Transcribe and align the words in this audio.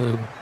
clue. 0.00 0.39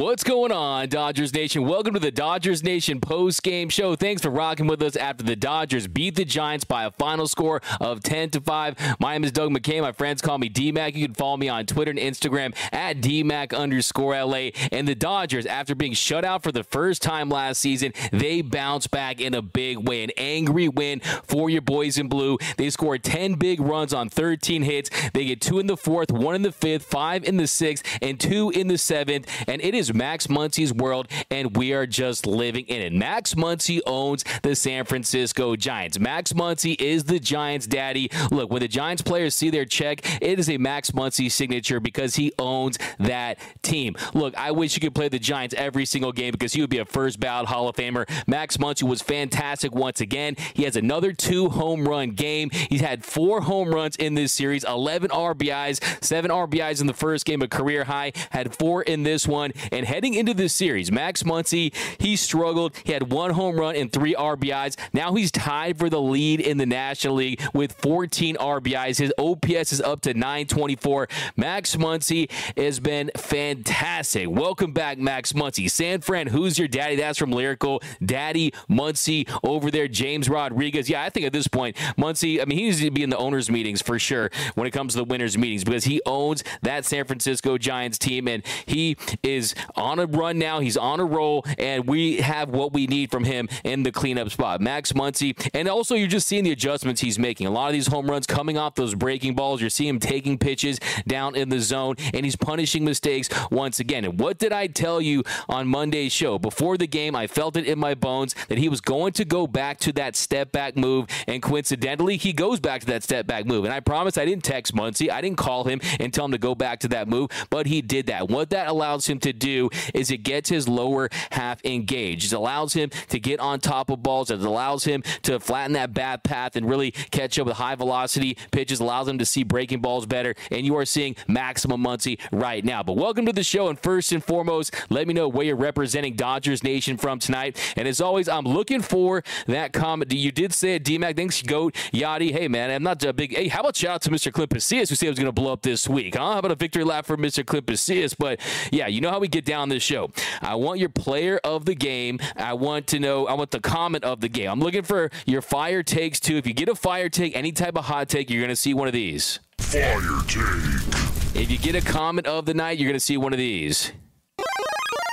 What's 0.00 0.24
going 0.24 0.50
on, 0.50 0.88
Dodgers 0.88 1.34
Nation? 1.34 1.66
Welcome 1.66 1.92
to 1.92 2.00
the 2.00 2.10
Dodgers 2.10 2.62
Nation 2.62 3.02
post 3.02 3.42
game 3.42 3.68
show. 3.68 3.96
Thanks 3.96 4.22
for 4.22 4.30
rocking 4.30 4.66
with 4.66 4.80
us 4.80 4.96
after 4.96 5.22
the 5.22 5.36
Dodgers 5.36 5.88
beat 5.88 6.14
the 6.14 6.24
Giants 6.24 6.64
by 6.64 6.84
a 6.84 6.90
final 6.90 7.28
score 7.28 7.60
of 7.82 8.02
10 8.02 8.30
to 8.30 8.40
5. 8.40 8.96
My 8.98 9.12
name 9.12 9.24
is 9.24 9.30
Doug 9.30 9.50
McKay. 9.50 9.82
My 9.82 9.92
friends 9.92 10.22
call 10.22 10.38
me 10.38 10.48
DMAC. 10.48 10.94
You 10.94 11.04
can 11.04 11.14
follow 11.14 11.36
me 11.36 11.50
on 11.50 11.66
Twitter 11.66 11.90
and 11.90 12.00
Instagram 12.00 12.56
at 12.72 13.02
DMAC 13.02 13.54
underscore 13.54 14.18
LA. 14.18 14.52
And 14.72 14.88
the 14.88 14.94
Dodgers, 14.94 15.44
after 15.44 15.74
being 15.74 15.92
shut 15.92 16.24
out 16.24 16.42
for 16.42 16.50
the 16.50 16.64
first 16.64 17.02
time 17.02 17.28
last 17.28 17.60
season, 17.60 17.92
they 18.10 18.40
bounce 18.40 18.86
back 18.86 19.20
in 19.20 19.34
a 19.34 19.42
big 19.42 19.86
way. 19.86 20.02
An 20.02 20.12
angry 20.16 20.66
win 20.66 21.00
for 21.24 21.50
your 21.50 21.60
boys 21.60 21.98
in 21.98 22.08
blue. 22.08 22.38
They 22.56 22.70
scored 22.70 23.04
10 23.04 23.34
big 23.34 23.60
runs 23.60 23.92
on 23.92 24.08
13 24.08 24.62
hits. 24.62 24.88
They 25.12 25.26
get 25.26 25.42
two 25.42 25.58
in 25.58 25.66
the 25.66 25.76
fourth, 25.76 26.10
one 26.10 26.34
in 26.34 26.40
the 26.40 26.52
fifth, 26.52 26.84
five 26.84 27.22
in 27.22 27.36
the 27.36 27.46
sixth, 27.46 27.84
and 28.00 28.18
two 28.18 28.48
in 28.48 28.68
the 28.68 28.78
seventh. 28.78 29.26
And 29.46 29.60
it 29.60 29.74
is 29.74 29.89
Max 29.94 30.26
Muncy's 30.26 30.72
world, 30.72 31.08
and 31.30 31.56
we 31.56 31.72
are 31.72 31.86
just 31.86 32.26
living 32.26 32.66
in 32.66 32.80
it. 32.80 32.92
Max 32.92 33.34
Muncy 33.34 33.80
owns 33.86 34.24
the 34.42 34.54
San 34.54 34.84
Francisco 34.84 35.56
Giants. 35.56 35.98
Max 35.98 36.32
Muncy 36.32 36.80
is 36.80 37.04
the 37.04 37.18
Giants' 37.18 37.66
daddy. 37.66 38.10
Look, 38.30 38.50
when 38.50 38.60
the 38.60 38.68
Giants 38.68 39.02
players 39.02 39.34
see 39.34 39.50
their 39.50 39.64
check, 39.64 40.00
it 40.22 40.38
is 40.38 40.48
a 40.48 40.58
Max 40.58 40.90
Muncy 40.92 41.30
signature 41.30 41.80
because 41.80 42.16
he 42.16 42.32
owns 42.38 42.78
that 42.98 43.38
team. 43.62 43.96
Look, 44.14 44.36
I 44.36 44.50
wish 44.50 44.74
you 44.74 44.80
could 44.80 44.94
play 44.94 45.08
the 45.08 45.18
Giants 45.18 45.54
every 45.56 45.84
single 45.84 46.12
game 46.12 46.32
because 46.32 46.52
he 46.52 46.60
would 46.60 46.70
be 46.70 46.78
a 46.78 46.84
first 46.84 47.20
ballot 47.20 47.48
Hall 47.48 47.68
of 47.68 47.76
Famer. 47.76 48.08
Max 48.26 48.56
Muncy 48.56 48.82
was 48.82 49.02
fantastic 49.02 49.74
once 49.74 50.00
again. 50.00 50.36
He 50.54 50.64
has 50.64 50.76
another 50.76 51.12
two 51.12 51.48
home 51.48 51.86
run 51.88 52.10
game. 52.10 52.50
He's 52.50 52.80
had 52.80 53.04
four 53.04 53.42
home 53.42 53.74
runs 53.74 53.96
in 53.96 54.14
this 54.14 54.32
series, 54.32 54.64
11 54.64 55.10
RBIs, 55.10 56.04
seven 56.04 56.30
RBIs 56.30 56.80
in 56.80 56.86
the 56.86 56.94
first 56.94 57.24
game, 57.24 57.42
a 57.42 57.48
career 57.48 57.84
high, 57.84 58.12
had 58.30 58.54
four 58.54 58.82
in 58.82 59.02
this 59.02 59.26
one. 59.26 59.52
And 59.72 59.79
heading 59.84 60.14
into 60.14 60.34
this 60.34 60.52
series, 60.52 60.90
Max 60.90 61.22
Muncy, 61.22 61.74
he 61.98 62.16
struggled. 62.16 62.74
He 62.84 62.92
had 62.92 63.12
one 63.12 63.30
home 63.32 63.58
run 63.58 63.76
and 63.76 63.92
three 63.92 64.14
RBIs. 64.14 64.76
Now 64.92 65.14
he's 65.14 65.30
tied 65.30 65.78
for 65.78 65.88
the 65.88 66.00
lead 66.00 66.40
in 66.40 66.58
the 66.58 66.66
National 66.66 67.16
League 67.16 67.40
with 67.52 67.72
14 67.72 68.36
RBIs. 68.36 68.98
His 68.98 69.12
OPS 69.18 69.72
is 69.72 69.80
up 69.80 70.00
to 70.02 70.14
924. 70.14 71.08
Max 71.36 71.76
Muncy 71.76 72.30
has 72.56 72.80
been 72.80 73.10
fantastic. 73.16 74.28
Welcome 74.28 74.72
back, 74.72 74.98
Max 74.98 75.32
Muncy. 75.32 75.70
San 75.70 76.00
Fran, 76.00 76.28
who's 76.28 76.58
your 76.58 76.68
daddy? 76.68 76.96
That's 76.96 77.18
from 77.18 77.30
Lyrical. 77.30 77.82
Daddy 78.04 78.52
Muncy 78.68 79.28
over 79.42 79.70
there, 79.70 79.88
James 79.88 80.28
Rodriguez. 80.28 80.88
Yeah, 80.88 81.02
I 81.02 81.10
think 81.10 81.26
at 81.26 81.32
this 81.32 81.48
point, 81.48 81.76
Muncy, 81.98 82.40
I 82.40 82.44
mean, 82.44 82.58
he 82.58 82.64
needs 82.64 82.80
to 82.80 82.90
be 82.90 83.02
in 83.02 83.10
the 83.10 83.18
owners' 83.18 83.50
meetings 83.50 83.82
for 83.82 83.98
sure 83.98 84.30
when 84.54 84.66
it 84.66 84.70
comes 84.70 84.94
to 84.94 84.98
the 84.98 85.04
winners' 85.04 85.36
meetings 85.36 85.64
because 85.64 85.84
he 85.84 86.00
owns 86.06 86.44
that 86.62 86.84
San 86.84 87.04
Francisco 87.04 87.58
Giants 87.58 87.98
team 87.98 88.28
and 88.28 88.42
he 88.66 88.96
is 89.22 89.54
on 89.76 89.98
a 89.98 90.06
run 90.06 90.38
now. 90.38 90.60
He's 90.60 90.76
on 90.76 91.00
a 91.00 91.04
roll, 91.04 91.44
and 91.58 91.86
we 91.86 92.18
have 92.18 92.50
what 92.50 92.72
we 92.72 92.86
need 92.86 93.10
from 93.10 93.24
him 93.24 93.48
in 93.64 93.82
the 93.82 93.92
cleanup 93.92 94.30
spot. 94.30 94.60
Max 94.60 94.92
Muncy, 94.92 95.36
and 95.54 95.68
also 95.68 95.94
you're 95.94 96.08
just 96.08 96.26
seeing 96.26 96.44
the 96.44 96.52
adjustments 96.52 97.00
he's 97.00 97.18
making. 97.18 97.46
A 97.46 97.50
lot 97.50 97.68
of 97.68 97.72
these 97.72 97.86
home 97.86 98.10
runs 98.10 98.26
coming 98.26 98.58
off 98.58 98.74
those 98.74 98.94
breaking 98.94 99.34
balls. 99.34 99.60
You're 99.60 99.70
seeing 99.70 99.90
him 99.90 100.00
taking 100.00 100.38
pitches 100.38 100.80
down 101.06 101.36
in 101.36 101.48
the 101.48 101.60
zone, 101.60 101.96
and 102.14 102.24
he's 102.24 102.36
punishing 102.36 102.84
mistakes 102.84 103.28
once 103.50 103.80
again. 103.80 104.04
And 104.04 104.18
what 104.18 104.38
did 104.38 104.52
I 104.52 104.66
tell 104.66 105.00
you 105.00 105.22
on 105.48 105.66
Monday's 105.66 106.12
show? 106.12 106.38
Before 106.38 106.76
the 106.76 106.86
game, 106.86 107.14
I 107.14 107.26
felt 107.26 107.56
it 107.56 107.66
in 107.66 107.78
my 107.78 107.94
bones 107.94 108.34
that 108.48 108.58
he 108.58 108.68
was 108.68 108.80
going 108.80 109.12
to 109.14 109.24
go 109.24 109.46
back 109.46 109.78
to 109.80 109.92
that 109.92 110.16
step 110.16 110.52
back 110.52 110.76
move, 110.76 111.06
and 111.26 111.42
coincidentally, 111.42 112.16
he 112.16 112.32
goes 112.32 112.60
back 112.60 112.80
to 112.80 112.86
that 112.88 113.02
step 113.02 113.26
back 113.26 113.46
move. 113.46 113.64
And 113.64 113.72
I 113.72 113.80
promise 113.80 114.16
I 114.16 114.24
didn't 114.24 114.44
text 114.44 114.74
Muncy, 114.74 115.10
I 115.10 115.20
didn't 115.20 115.38
call 115.38 115.64
him 115.64 115.80
and 115.98 116.12
tell 116.12 116.24
him 116.24 116.32
to 116.32 116.38
go 116.38 116.54
back 116.54 116.80
to 116.80 116.88
that 116.88 117.08
move, 117.08 117.30
but 117.50 117.66
he 117.66 117.82
did 117.82 118.06
that. 118.06 118.28
What 118.28 118.50
that 118.50 118.68
allows 118.68 119.08
him 119.08 119.18
to 119.20 119.32
do 119.32 119.59
is 119.92 120.10
it 120.10 120.18
gets 120.18 120.48
his 120.48 120.68
lower 120.68 121.10
half 121.32 121.62
engaged. 121.64 122.32
It 122.32 122.36
allows 122.36 122.72
him 122.72 122.90
to 123.08 123.20
get 123.20 123.40
on 123.40 123.60
top 123.60 123.90
of 123.90 124.02
balls. 124.02 124.30
It 124.30 124.40
allows 124.40 124.84
him 124.84 125.02
to 125.22 125.38
flatten 125.40 125.72
that 125.74 125.92
bad 125.92 126.22
path 126.22 126.56
and 126.56 126.68
really 126.68 126.92
catch 126.92 127.38
up 127.38 127.46
with 127.46 127.56
high 127.56 127.74
velocity 127.74 128.36
pitches. 128.50 128.80
Allows 128.80 129.08
him 129.08 129.18
to 129.18 129.26
see 129.26 129.42
breaking 129.42 129.80
balls 129.80 130.06
better. 130.06 130.34
And 130.50 130.64
you 130.64 130.76
are 130.76 130.84
seeing 130.84 131.16
maximum 131.28 131.82
Muncy 131.82 132.18
right 132.32 132.64
now. 132.64 132.82
But 132.82 132.96
welcome 132.96 133.26
to 133.26 133.32
the 133.32 133.42
show. 133.42 133.68
And 133.68 133.78
first 133.78 134.12
and 134.12 134.22
foremost, 134.24 134.74
let 134.88 135.06
me 135.06 135.14
know 135.14 135.28
where 135.28 135.46
you're 135.46 135.56
representing 135.56 136.14
Dodgers 136.14 136.62
Nation 136.62 136.96
from 136.96 137.18
tonight. 137.18 137.58
And 137.76 137.86
as 137.88 138.00
always, 138.00 138.28
I'm 138.28 138.44
looking 138.44 138.82
for 138.82 139.22
that 139.46 139.72
comment. 139.72 140.12
You 140.12 140.32
did 140.32 140.52
say 140.52 140.76
it, 140.76 140.84
DMAC. 140.84 141.16
Thanks, 141.16 141.42
Goat 141.42 141.74
Yachty. 141.92 142.30
Hey, 142.32 142.48
man, 142.48 142.70
I'm 142.70 142.82
not 142.82 143.02
a 143.04 143.12
big. 143.12 143.34
Hey, 143.34 143.48
how 143.48 143.60
about 143.60 143.76
shout 143.76 143.96
out 143.96 144.02
to 144.02 144.10
Mr. 144.10 144.32
Clint 144.32 144.50
Pasillas 144.50 144.88
who 144.88 144.94
said 144.94 145.06
it 145.06 145.10
was 145.10 145.18
going 145.18 145.26
to 145.26 145.32
blow 145.32 145.52
up 145.52 145.62
this 145.62 145.88
week? 145.88 146.14
Huh? 146.14 146.32
How 146.32 146.38
about 146.38 146.52
a 146.52 146.56
victory 146.56 146.84
lap 146.84 147.06
for 147.06 147.16
Mr. 147.16 147.44
Clint 147.44 147.66
Pasillas? 147.66 148.14
But 148.18 148.40
yeah, 148.70 148.86
you 148.86 149.00
know 149.00 149.10
how 149.10 149.18
we 149.18 149.28
get 149.28 149.39
down 149.44 149.68
this 149.68 149.82
show. 149.82 150.10
I 150.40 150.54
want 150.54 150.80
your 150.80 150.88
player 150.88 151.40
of 151.44 151.64
the 151.64 151.74
game. 151.74 152.18
I 152.36 152.54
want 152.54 152.86
to 152.88 152.98
know, 152.98 153.26
I 153.26 153.34
want 153.34 153.50
the 153.50 153.60
comment 153.60 154.04
of 154.04 154.20
the 154.20 154.28
game. 154.28 154.50
I'm 154.50 154.60
looking 154.60 154.82
for 154.82 155.10
your 155.26 155.42
fire 155.42 155.82
takes 155.82 156.20
too. 156.20 156.36
If 156.36 156.46
you 156.46 156.52
get 156.54 156.68
a 156.68 156.74
fire 156.74 157.08
take, 157.08 157.36
any 157.36 157.52
type 157.52 157.76
of 157.76 157.84
hot 157.84 158.08
take, 158.08 158.30
you're 158.30 158.40
going 158.40 158.50
to 158.50 158.56
see 158.56 158.74
one 158.74 158.86
of 158.86 158.94
these. 158.94 159.40
Fire 159.58 160.00
take. 160.26 161.40
If 161.40 161.50
you 161.50 161.58
get 161.58 161.74
a 161.74 161.80
comment 161.80 162.26
of 162.26 162.44
the 162.44 162.54
night, 162.54 162.78
you're 162.78 162.88
going 162.88 162.94
to 162.94 163.00
see 163.00 163.16
one 163.16 163.32
of 163.32 163.38
these. 163.38 163.92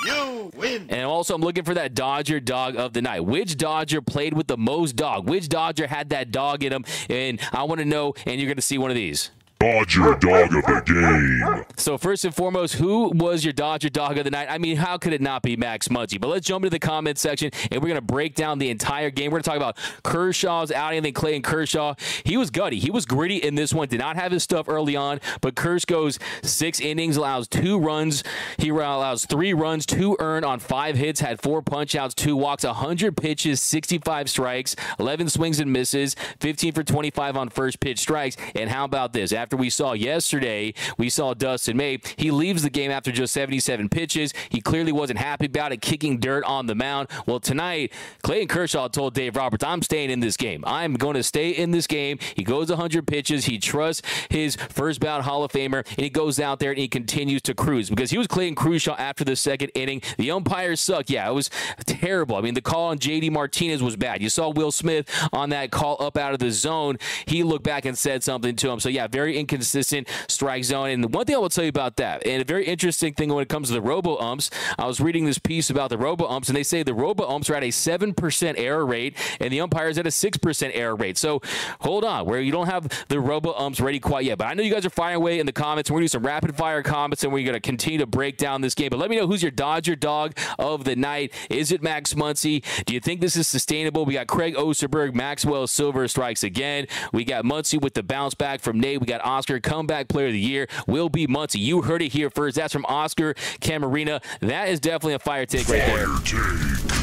You 0.05 0.51
win. 0.55 0.87
And 0.89 1.05
also, 1.05 1.35
I'm 1.35 1.41
looking 1.41 1.63
for 1.63 1.73
that 1.73 1.93
Dodger 1.93 2.39
dog 2.39 2.75
of 2.75 2.93
the 2.93 3.01
night. 3.01 3.21
Which 3.21 3.57
Dodger 3.57 4.01
played 4.01 4.33
with 4.33 4.47
the 4.47 4.57
most 4.57 4.95
dog? 4.95 5.29
Which 5.29 5.49
Dodger 5.49 5.87
had 5.87 6.09
that 6.09 6.31
dog 6.31 6.63
in 6.63 6.71
him? 6.71 6.85
And 7.09 7.39
I 7.51 7.63
want 7.63 7.79
to 7.79 7.85
know, 7.85 8.13
and 8.25 8.39
you're 8.39 8.47
going 8.47 8.57
to 8.57 8.61
see 8.61 8.77
one 8.77 8.89
of 8.89 8.95
these. 8.95 9.31
Dodger 9.59 10.15
dog 10.19 10.53
of 10.55 10.65
the 10.65 10.83
game. 10.85 11.65
So 11.77 11.97
first 11.97 12.23
and 12.25 12.35
foremost, 12.35 12.75
who 12.75 13.09
was 13.15 13.43
your 13.43 13.53
Dodger 13.53 13.89
dog 13.89 14.17
of 14.19 14.23
the 14.23 14.29
night? 14.29 14.47
I 14.51 14.59
mean, 14.59 14.77
how 14.77 14.97
could 14.99 15.13
it 15.13 15.21
not 15.21 15.41
be 15.41 15.55
Max 15.55 15.87
Muncy? 15.87 16.21
But 16.21 16.27
let's 16.27 16.45
jump 16.45 16.63
into 16.63 16.69
the 16.69 16.79
comment 16.79 17.17
section 17.17 17.49
and 17.71 17.81
we're 17.81 17.87
gonna 17.87 18.01
break 18.01 18.35
down 18.35 18.59
the 18.59 18.69
entire 18.69 19.09
game. 19.09 19.31
We're 19.31 19.39
gonna 19.39 19.43
talk 19.43 19.57
about 19.57 19.77
Kershaw's 20.03 20.71
outing. 20.71 20.99
I 20.99 21.01
think 21.01 21.15
Clayton 21.15 21.41
Kershaw, 21.41 21.95
he 22.23 22.37
was 22.37 22.51
gutty. 22.51 22.77
He 22.79 22.91
was 22.91 23.05
gritty 23.05 23.37
in 23.37 23.55
this 23.55 23.73
one. 23.73 23.87
Did 23.87 23.99
not 23.99 24.15
have 24.15 24.31
his 24.31 24.43
stuff 24.43 24.69
early 24.69 24.95
on, 24.95 25.19
but 25.41 25.55
Kersh 25.55 25.87
goes 25.87 26.19
six 26.43 26.79
innings, 26.79 27.17
allows 27.17 27.47
two 27.47 27.79
runs. 27.79 28.23
He 28.57 28.69
allows 28.69 29.25
three 29.25 29.53
runs, 29.53 29.87
two 29.87 30.15
earned 30.19 30.45
on 30.45 30.59
five 30.59 30.97
hits, 30.97 31.19
had 31.19 31.41
four 31.41 31.63
punchouts, 31.63 32.13
two 32.13 32.35
walks, 32.35 32.63
100 32.63 33.17
pitches, 33.17 33.59
65 33.61 34.29
strikes, 34.29 34.75
11 34.99 35.29
swings 35.29 35.59
and 35.59 35.73
misses, 35.73 36.15
15 36.41 36.73
for 36.73 36.83
25 36.83 37.37
on 37.37 37.49
first 37.49 37.79
pitch 37.79 37.99
strikes. 37.99 38.37
And 38.53 38.69
how 38.69 38.85
about 38.85 39.13
this? 39.13 39.33
After 39.33 39.46
after 39.47 39.55
we 39.55 39.69
saw 39.69 39.93
yesterday, 39.93 40.73
we 40.97 41.07
saw 41.07 41.33
Dustin 41.33 41.77
May. 41.77 42.01
He 42.17 42.31
leaves 42.31 42.63
the 42.63 42.69
game 42.69 42.91
after 42.91 43.13
just 43.13 43.33
77 43.33 43.87
pitches. 43.87 44.33
He 44.49 44.59
clearly 44.59 44.91
wasn't 44.91 45.19
happy 45.19 45.45
about 45.45 45.71
it, 45.71 45.81
kicking 45.81 46.19
dirt 46.19 46.43
on 46.43 46.65
the 46.65 46.75
mound. 46.75 47.07
Well, 47.25 47.39
tonight, 47.39 47.93
Clayton 48.23 48.49
Kershaw 48.49 48.89
told 48.89 49.13
Dave 49.13 49.37
Roberts, 49.37 49.63
I'm 49.63 49.81
staying 49.81 50.09
in 50.09 50.19
this 50.19 50.35
game. 50.35 50.65
I'm 50.67 50.95
going 50.95 51.13
to 51.13 51.23
stay 51.23 51.51
in 51.51 51.71
this 51.71 51.87
game. 51.87 52.19
He 52.35 52.43
goes 52.43 52.67
100 52.67 53.07
pitches. 53.07 53.45
He 53.45 53.57
trusts 53.57 54.01
his 54.29 54.57
first 54.57 54.99
ballot 54.99 55.23
Hall 55.23 55.45
of 55.45 55.53
Famer, 55.53 55.87
and 55.87 56.03
he 56.03 56.09
goes 56.09 56.41
out 56.41 56.59
there 56.59 56.71
and 56.71 56.79
he 56.79 56.89
continues 56.89 57.41
to 57.43 57.53
cruise 57.53 57.89
because 57.89 58.11
he 58.11 58.17
was 58.17 58.27
Clayton 58.27 58.55
Kershaw 58.55 58.97
after 58.97 59.23
the 59.23 59.37
second 59.37 59.71
inning. 59.75 60.01
The 60.17 60.29
umpires 60.29 60.81
suck. 60.81 61.09
Yeah, 61.09 61.29
it 61.29 61.33
was 61.33 61.49
terrible. 61.85 62.35
I 62.35 62.41
mean, 62.41 62.53
the 62.53 62.61
call 62.61 62.87
on 62.89 62.99
JD 62.99 63.31
Martinez 63.31 63.81
was 63.81 63.95
bad. 63.95 64.21
You 64.21 64.27
saw 64.27 64.49
Will 64.49 64.73
Smith 64.73 65.09
on 65.31 65.51
that 65.51 65.71
call 65.71 65.95
up 66.01 66.17
out 66.17 66.33
of 66.33 66.39
the 66.39 66.51
zone. 66.51 66.97
He 67.25 67.43
looked 67.43 67.63
back 67.63 67.85
and 67.85 67.97
said 67.97 68.25
something 68.25 68.57
to 68.57 68.69
him. 68.69 68.79
So, 68.81 68.89
yeah, 68.89 69.07
very 69.07 69.36
inconsistent 69.39 70.07
strike 70.27 70.63
zone. 70.63 70.89
And 70.89 71.13
one 71.13 71.25
thing 71.25 71.35
I 71.35 71.39
will 71.39 71.49
tell 71.49 71.63
you 71.63 71.69
about 71.69 71.95
that, 71.97 72.25
and 72.25 72.41
a 72.41 72.45
very 72.45 72.65
interesting 72.65 73.13
thing 73.13 73.33
when 73.33 73.41
it 73.41 73.49
comes 73.49 73.67
to 73.69 73.73
the 73.73 73.81
robo 73.81 74.17
umps, 74.17 74.49
I 74.77 74.85
was 74.85 74.99
reading 74.99 75.25
this 75.25 75.39
piece 75.39 75.69
about 75.69 75.89
the 75.89 75.97
robo 75.97 76.27
umps, 76.27 76.49
and 76.49 76.55
they 76.55 76.63
say 76.63 76.83
the 76.83 76.93
robo 76.93 77.27
umps 77.27 77.49
are 77.49 77.55
at 77.55 77.63
a 77.63 77.67
7% 77.67 78.53
error 78.57 78.85
rate, 78.85 79.15
and 79.39 79.51
the 79.51 79.61
umpires 79.61 79.97
at 79.97 80.05
a 80.05 80.09
6% 80.09 80.71
error 80.73 80.95
rate. 80.95 81.17
So, 81.17 81.41
hold 81.81 82.03
on, 82.03 82.25
where 82.25 82.41
you 82.41 82.51
don't 82.51 82.67
have 82.67 83.05
the 83.07 83.19
robo 83.19 83.53
umps 83.53 83.79
ready 83.79 83.99
quite 83.99 84.25
yet. 84.25 84.37
But 84.37 84.47
I 84.47 84.53
know 84.53 84.63
you 84.63 84.73
guys 84.73 84.85
are 84.85 84.89
firing 84.89 85.17
away 85.17 85.39
in 85.39 85.45
the 85.45 85.51
comments. 85.51 85.89
We're 85.89 85.95
going 85.95 86.07
to 86.07 86.11
do 86.11 86.19
some 86.19 86.25
rapid 86.25 86.55
fire 86.55 86.83
comments, 86.83 87.23
and 87.23 87.31
we're 87.31 87.45
going 87.45 87.53
to 87.53 87.59
continue 87.59 87.99
to 87.99 88.05
break 88.05 88.37
down 88.37 88.61
this 88.61 88.75
game. 88.75 88.89
But 88.89 88.99
let 88.99 89.09
me 89.09 89.15
know 89.15 89.27
who's 89.27 89.41
your 89.41 89.51
Dodger 89.51 89.95
dog 89.95 90.37
of 90.59 90.83
the 90.83 90.95
night. 90.95 91.33
Is 91.49 91.71
it 91.71 91.81
Max 91.81 92.13
Muncy? 92.13 92.63
Do 92.85 92.93
you 92.93 92.99
think 92.99 93.21
this 93.21 93.35
is 93.35 93.47
sustainable? 93.47 94.05
We 94.05 94.13
got 94.13 94.27
Craig 94.27 94.55
Osterberg, 94.55 95.13
Maxwell 95.13 95.67
Silver 95.67 96.07
strikes 96.07 96.43
again. 96.43 96.87
We 97.11 97.23
got 97.23 97.43
Muncy 97.43 97.79
with 97.81 97.93
the 97.93 98.03
bounce 98.03 98.33
back 98.33 98.61
from 98.61 98.79
Nate. 98.79 98.99
We 98.99 99.07
got 99.07 99.21
Oscar, 99.27 99.59
comeback 99.59 100.07
player 100.07 100.27
of 100.27 100.33
the 100.33 100.39
year. 100.39 100.67
Will 100.87 101.09
be 101.09 101.27
Muncy. 101.27 101.59
You 101.59 101.81
heard 101.81 102.01
it 102.01 102.11
here 102.11 102.29
first. 102.29 102.55
That's 102.55 102.73
from 102.73 102.85
Oscar 102.87 103.33
Camarena. 103.61 104.23
That 104.39 104.69
is 104.69 104.79
definitely 104.79 105.13
a 105.13 105.19
fire 105.19 105.45
take 105.45 105.67
right 105.67 105.85
there. 105.85 106.07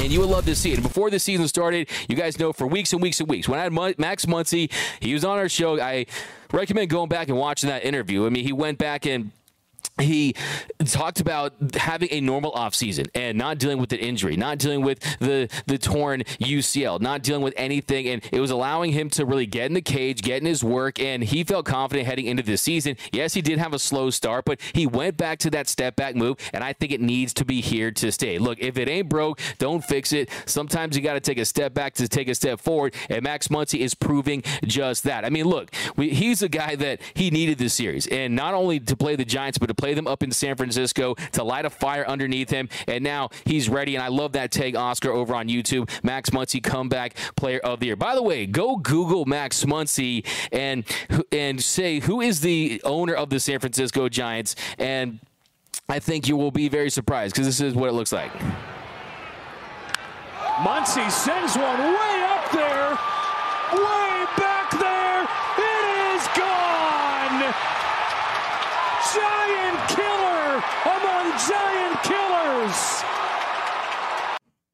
And 0.00 0.12
you 0.12 0.21
would 0.21 0.29
love 0.31 0.44
to 0.47 0.56
see 0.56 0.73
it. 0.73 0.82
Before 0.82 1.11
the 1.11 1.19
season 1.19 1.47
started, 1.47 1.88
you 2.09 2.17
guys 2.17 2.38
know 2.38 2.53
for 2.53 2.67
weeks 2.67 2.93
and 2.93 3.03
weeks 3.03 3.21
and 3.21 3.29
weeks, 3.29 3.49
when 3.49 3.61
I 3.61 3.62
had 3.65 3.73
Max 3.99 4.25
Muncy, 4.26 4.73
he 5.00 5.15
was 5.15 5.25
on 5.25 5.38
our 5.38 5.49
show. 5.49 5.81
I 5.81 6.06
recommend 6.53 6.91
going 6.91 7.09
back 7.09 7.29
and 7.29 7.38
watching 7.38 7.69
that 7.69 7.85
interview. 7.85 8.27
I 8.27 8.31
mean, 8.31 8.44
he 8.44 8.53
went 8.53 8.79
back 8.79 9.06
and 9.06 9.31
he 10.00 10.35
talked 10.85 11.20
about 11.20 11.55
having 11.76 12.08
a 12.11 12.20
normal 12.20 12.50
offseason 12.52 13.06
and 13.14 13.38
not 13.38 13.58
dealing 13.58 13.79
with 13.79 13.93
an 13.93 14.00
injury, 14.00 14.37
not 14.37 14.58
dealing 14.58 14.82
with 14.82 14.99
the 15.20 15.49
the 15.67 15.79
torn 15.79 16.23
UCL, 16.41 17.00
not 17.00 17.23
dealing 17.23 17.43
with 17.43 17.55
anything, 17.56 18.08
and 18.08 18.25
it 18.32 18.41
was 18.41 18.50
allowing 18.50 18.93
him 18.93 19.08
to 19.11 19.25
really 19.25 19.46
get 19.46 19.67
in 19.67 19.75
the 19.75 19.81
cage, 19.81 20.23
get 20.23 20.41
in 20.41 20.46
his 20.46 20.64
work, 20.64 20.99
and 20.99 21.23
he 21.23 21.44
felt 21.44 21.67
confident 21.67 22.08
heading 22.08 22.26
into 22.26 22.43
the 22.43 22.56
season. 22.56 22.96
Yes, 23.12 23.35
he 23.35 23.43
did 23.43 23.58
have 23.58 23.73
a 23.73 23.79
slow 23.79 24.11
start, 24.11 24.44
but 24.44 24.61
he 24.73 24.85
went 24.85 25.17
back 25.17 25.38
to 25.41 25.50
that 25.50 25.69
step 25.69 25.94
back 25.94 26.17
move, 26.17 26.38
and 26.52 26.64
I 26.64 26.73
think 26.73 26.91
it 26.91 27.00
needs 27.00 27.32
to 27.35 27.44
be 27.44 27.61
here 27.61 27.93
to 27.93 28.11
stay. 28.11 28.38
Look, 28.38 28.58
if 28.61 28.76
it 28.76 28.88
ain't 28.88 29.08
broke, 29.08 29.41
don't 29.58 29.85
fix 29.85 30.12
it. 30.12 30.29
Sometimes 30.46 30.96
you 30.96 31.02
got 31.02 31.14
to 31.14 31.20
take 31.20 31.38
a 31.38 31.44
step 31.44 31.73
back 31.73 31.94
to 31.94 32.08
take 32.08 32.26
a 32.26 32.35
step 32.35 32.58
forward, 32.58 32.94
and 33.08 33.23
Max 33.23 33.46
Muncy 33.46 33.79
is 33.79 33.94
proving 33.94 34.43
just 34.64 35.05
that. 35.05 35.25
I 35.25 35.31
mean, 35.31 35.44
look, 35.44 35.70
we, 35.96 36.11
he's 36.11 36.43
a 36.43 36.49
guy 36.49 36.75
that 36.75 37.00
he 37.14 37.31
needed 37.31 37.58
this 37.58 37.75
series, 37.75 38.08
and 38.08 38.35
not 38.35 38.55
only 38.55 38.81
to 38.81 38.96
play 38.96 39.14
the 39.14 39.25
Giants, 39.25 39.58
but 39.58 39.67
to 39.67 39.75
play 39.75 39.84
play 39.85 39.93
them 39.93 40.07
up 40.07 40.23
in 40.23 40.33
San 40.33 40.57
Francisco 40.57 41.15
to 41.33 41.45
light 41.45 41.67
a 41.67 41.71
fire 41.71 42.09
underneath 42.09 42.49
him. 42.49 42.71
And 42.89 43.05
now 43.05 43.29
he's 43.45 43.69
ready. 43.69 43.97
And 43.97 44.03
I 44.03 44.09
love 44.09 44.33
that 44.33 44.51
tag, 44.51 44.77
Oscar, 44.77 45.11
over 45.11 45.35
on 45.35 45.49
YouTube. 45.49 45.91
Max 46.03 46.31
Muncy, 46.31 46.63
comeback 46.63 47.15
player 47.37 47.59
of 47.59 47.81
the 47.81 47.87
year. 47.87 47.97
By 47.97 48.15
the 48.15 48.23
way, 48.23 48.47
go 48.47 48.77
Google 48.77 49.27
Max 49.27 49.63
Muncy 49.65 50.25
and 50.51 50.85
and 51.31 51.63
say 51.63 52.01
who 52.01 52.23
is 52.23 52.41
the 52.41 52.81
owner 52.83 53.13
of 53.13 53.29
the 53.29 53.39
San 53.39 53.61
Francisco 53.61 54.09
Giants. 54.09 54.57
And 54.79 55.21
I 55.87 55.99
think 55.99 56.29
you 56.29 56.37
will 56.39 56.51
be 56.51 56.71
very 56.71 56.89
surprised 56.89 57.35
because 57.35 57.47
this 57.47 57.61
is 57.61 57.75
what 57.75 57.91
it 57.91 57.93
looks 57.93 58.13
like. 58.13 58.33
Muncy 60.65 61.11
sends 61.11 61.57
one 61.57 61.79
way 61.79 62.25
up 62.25 62.51
there, 62.53 62.91
way 63.77 64.25
back 64.39 64.71
there. 64.71 65.29
It 65.59 66.17
is 66.17 66.27
gone. 66.39 67.55
Giant 69.13 69.89
killer 69.89 70.63
among 70.87 71.27
giant 71.47 72.03
killers. 72.03 73.05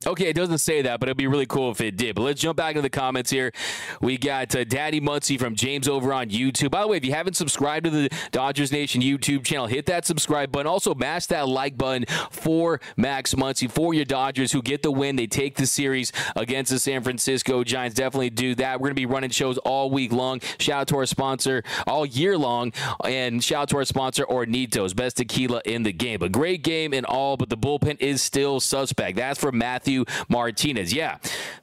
Okay, 0.06 0.30
it 0.30 0.32
doesn't 0.32 0.58
say 0.58 0.80
that, 0.80 0.98
but 0.98 1.10
it'd 1.10 1.18
be 1.18 1.26
really 1.26 1.44
cool 1.44 1.70
if 1.70 1.80
it 1.82 1.94
did. 1.94 2.14
But 2.14 2.22
let's 2.22 2.40
jump 2.40 2.56
back 2.56 2.70
into 2.70 2.80
the 2.80 2.88
comments 2.88 3.28
here. 3.28 3.52
We 4.00 4.16
got 4.16 4.56
uh, 4.56 4.64
Daddy 4.64 4.98
Muncy 4.98 5.38
from 5.38 5.54
James 5.54 5.86
over 5.86 6.10
on 6.10 6.30
YouTube. 6.30 6.70
By 6.70 6.80
the 6.80 6.88
way, 6.88 6.96
if 6.96 7.04
you 7.04 7.12
haven't 7.12 7.34
subscribed 7.34 7.84
to 7.84 7.90
the 7.90 8.10
Dodgers 8.30 8.72
Nation 8.72 9.02
YouTube 9.02 9.44
channel, 9.44 9.66
hit 9.66 9.84
that 9.86 10.06
subscribe 10.06 10.50
button. 10.50 10.66
Also, 10.66 10.94
mash 10.94 11.26
that 11.26 11.48
like 11.48 11.76
button 11.76 12.06
for 12.30 12.80
Max 12.96 13.34
Muncy, 13.34 13.70
for 13.70 13.92
your 13.92 14.06
Dodgers 14.06 14.52
who 14.52 14.62
get 14.62 14.82
the 14.82 14.90
win. 14.90 15.16
They 15.16 15.26
take 15.26 15.56
the 15.56 15.66
series 15.66 16.12
against 16.34 16.70
the 16.70 16.78
San 16.78 17.02
Francisco 17.02 17.62
Giants. 17.62 17.94
Definitely 17.94 18.30
do 18.30 18.54
that. 18.54 18.80
We're 18.80 18.86
going 18.86 18.96
to 18.96 19.00
be 19.02 19.04
running 19.04 19.28
shows 19.28 19.58
all 19.58 19.90
week 19.90 20.12
long. 20.12 20.40
Shout 20.58 20.80
out 20.80 20.88
to 20.88 20.96
our 20.96 21.04
sponsor 21.04 21.62
all 21.86 22.06
year 22.06 22.38
long. 22.38 22.72
And 23.04 23.44
shout 23.44 23.64
out 23.64 23.68
to 23.68 23.76
our 23.76 23.84
sponsor, 23.84 24.24
Hornitos, 24.24 24.96
best 24.96 25.18
tequila 25.18 25.60
in 25.66 25.82
the 25.82 25.92
game. 25.92 26.22
A 26.22 26.30
great 26.30 26.64
game 26.64 26.94
and 26.94 27.04
all, 27.04 27.36
but 27.36 27.50
the 27.50 27.58
bullpen 27.58 28.00
is 28.00 28.22
still 28.22 28.60
suspect. 28.60 29.18
That's 29.18 29.38
for 29.38 29.52
Matthew. 29.52 29.89
Matthew 29.90 30.04
Martinez. 30.28 30.92
Yeah, 30.92 31.18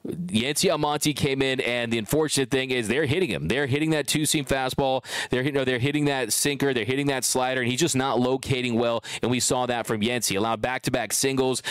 Yency 0.06 0.70
Almonte 0.70 1.12
came 1.14 1.40
in, 1.40 1.60
and 1.60 1.92
the 1.92 1.98
unfortunate 1.98 2.50
thing 2.50 2.70
is 2.70 2.88
they're 2.88 3.06
hitting 3.06 3.30
him. 3.30 3.48
They're 3.48 3.66
hitting 3.66 3.90
that 3.90 4.06
two 4.06 4.26
seam 4.26 4.44
fastball. 4.44 5.04
They're 5.30 5.42
you 5.42 5.52
know, 5.52 5.64
they're 5.64 5.78
hitting 5.78 6.06
that 6.06 6.32
sinker. 6.32 6.74
They're 6.74 6.84
hitting 6.84 7.06
that 7.06 7.24
slider, 7.24 7.62
and 7.62 7.70
he's 7.70 7.80
just 7.80 7.96
not 7.96 8.20
locating 8.20 8.74
well. 8.74 9.02
And 9.22 9.30
we 9.30 9.40
saw 9.40 9.66
that 9.66 9.86
from 9.86 10.00
Yency. 10.00 10.36
Allowed 10.36 10.60
back 10.60 10.82
to 10.82 10.90
back 10.90 11.12
singles 11.12 11.62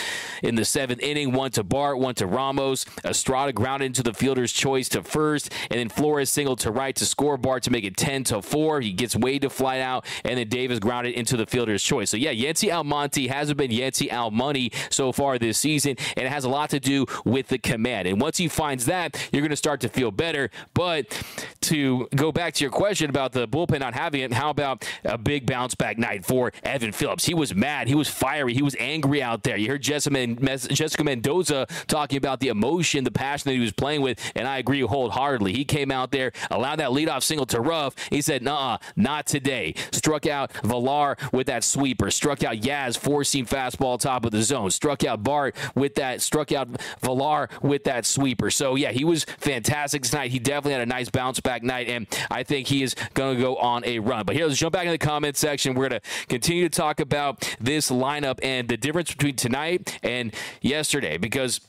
in 0.42 0.56
the 0.56 0.64
seventh 0.64 1.00
inning. 1.00 1.32
One 1.32 1.50
to 1.52 1.62
Bart, 1.62 1.98
one 1.98 2.14
to 2.16 2.26
Ramos. 2.26 2.84
Estrada 3.04 3.52
grounded 3.52 3.86
into 3.86 4.02
the 4.02 4.14
fielder's 4.14 4.52
choice 4.52 4.88
to 4.90 5.02
first, 5.02 5.52
and 5.70 5.78
then 5.78 5.88
Flores 5.88 6.30
singled 6.30 6.58
to 6.60 6.72
right 6.72 6.94
to 6.96 7.06
score 7.06 7.36
Bart 7.36 7.62
to 7.64 7.70
make 7.70 7.84
it 7.84 7.96
10 7.96 8.24
to 8.24 8.42
4. 8.42 8.80
He 8.80 8.92
gets 8.92 9.14
Wade 9.14 9.42
to 9.42 9.50
fly 9.50 9.80
out, 9.80 10.04
and 10.24 10.38
then 10.38 10.48
Davis 10.48 10.78
grounded 10.78 11.14
into 11.14 11.36
the 11.36 11.46
fielder's 11.46 11.82
choice. 11.82 12.10
So 12.10 12.16
yeah, 12.16 12.32
Yency 12.32 12.72
Almonte 12.72 13.28
hasn't 13.28 13.58
been 13.58 13.70
Yency 13.70 14.12
Almonte 14.12 14.70
so 14.90 15.12
far 15.12 15.38
this 15.38 15.58
season, 15.58 15.96
and 16.16 16.26
it 16.26 16.30
has 16.30 16.44
a 16.44 16.47
lot 16.48 16.70
to 16.70 16.80
do 16.80 17.06
with 17.24 17.48
the 17.48 17.58
command. 17.58 18.08
And 18.08 18.20
once 18.20 18.38
he 18.38 18.48
finds 18.48 18.86
that, 18.86 19.28
you're 19.32 19.42
going 19.42 19.50
to 19.50 19.56
start 19.56 19.80
to 19.82 19.88
feel 19.88 20.10
better. 20.10 20.50
But 20.74 21.22
to 21.62 22.08
go 22.14 22.32
back 22.32 22.54
to 22.54 22.64
your 22.64 22.70
question 22.70 23.10
about 23.10 23.32
the 23.32 23.46
bullpen 23.46 23.80
not 23.80 23.94
having 23.94 24.20
it, 24.22 24.32
how 24.32 24.50
about 24.50 24.88
a 25.04 25.18
big 25.18 25.46
bounce 25.46 25.74
back 25.74 25.98
night 25.98 26.24
for 26.24 26.52
Evan 26.62 26.92
Phillips? 26.92 27.24
He 27.26 27.34
was 27.34 27.54
mad. 27.54 27.88
He 27.88 27.94
was 27.94 28.08
fiery. 28.08 28.54
He 28.54 28.62
was 28.62 28.76
angry 28.78 29.22
out 29.22 29.42
there. 29.42 29.56
You 29.56 29.68
heard 29.68 29.82
Jessica 29.82 31.04
Mendoza 31.04 31.66
talking 31.86 32.18
about 32.18 32.40
the 32.40 32.48
emotion, 32.48 33.04
the 33.04 33.10
passion 33.10 33.48
that 33.48 33.54
he 33.54 33.60
was 33.60 33.72
playing 33.72 34.02
with, 34.02 34.18
and 34.34 34.46
I 34.46 34.58
agree 34.58 34.80
wholeheartedly. 34.80 35.52
He 35.52 35.64
came 35.64 35.90
out 35.90 36.10
there, 36.10 36.32
allowed 36.50 36.76
that 36.76 36.90
leadoff 36.90 37.22
single 37.22 37.46
to 37.46 37.60
Ruf. 37.60 37.94
He 38.10 38.20
said, 38.22 38.42
nah, 38.42 38.78
not 38.96 39.26
today. 39.26 39.74
Struck 39.92 40.26
out 40.26 40.52
Villar 40.64 41.16
with 41.32 41.46
that 41.48 41.64
sweeper. 41.64 42.10
Struck 42.10 42.42
out 42.44 42.56
Yaz, 42.56 42.96
four 42.96 43.24
seam 43.24 43.46
fastball 43.46 43.98
top 43.98 44.24
of 44.24 44.30
the 44.30 44.42
zone. 44.42 44.70
Struck 44.70 45.04
out 45.04 45.22
Bart 45.22 45.54
with 45.74 45.94
that 45.96 46.22
out 46.40 46.68
Villar 47.00 47.48
with 47.62 47.84
that 47.84 48.06
sweeper. 48.06 48.50
So, 48.50 48.74
yeah, 48.74 48.92
he 48.92 49.04
was 49.04 49.24
fantastic 49.24 50.02
tonight. 50.02 50.30
He 50.30 50.38
definitely 50.38 50.72
had 50.72 50.82
a 50.82 50.86
nice 50.86 51.10
bounce 51.10 51.40
back 51.40 51.62
night, 51.62 51.88
and 51.88 52.06
I 52.30 52.42
think 52.42 52.68
he 52.68 52.82
is 52.82 52.94
going 53.14 53.36
to 53.36 53.42
go 53.42 53.56
on 53.56 53.84
a 53.84 53.98
run. 53.98 54.24
But 54.24 54.36
here, 54.36 54.46
let's 54.46 54.58
jump 54.58 54.72
back 54.72 54.86
in 54.86 54.92
the 54.92 54.98
comment 54.98 55.36
section. 55.36 55.74
We're 55.74 55.88
going 55.88 56.00
to 56.00 56.26
continue 56.28 56.68
to 56.68 56.74
talk 56.74 57.00
about 57.00 57.56
this 57.60 57.90
lineup 57.90 58.38
and 58.42 58.68
the 58.68 58.76
difference 58.76 59.10
between 59.12 59.36
tonight 59.36 59.98
and 60.02 60.34
yesterday 60.60 61.18
because. 61.18 61.60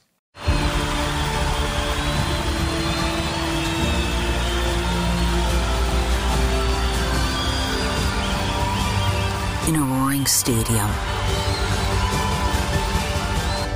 In 9.67 9.75
a 9.75 9.81
roaring 9.81 10.25
stadium, 10.25 10.89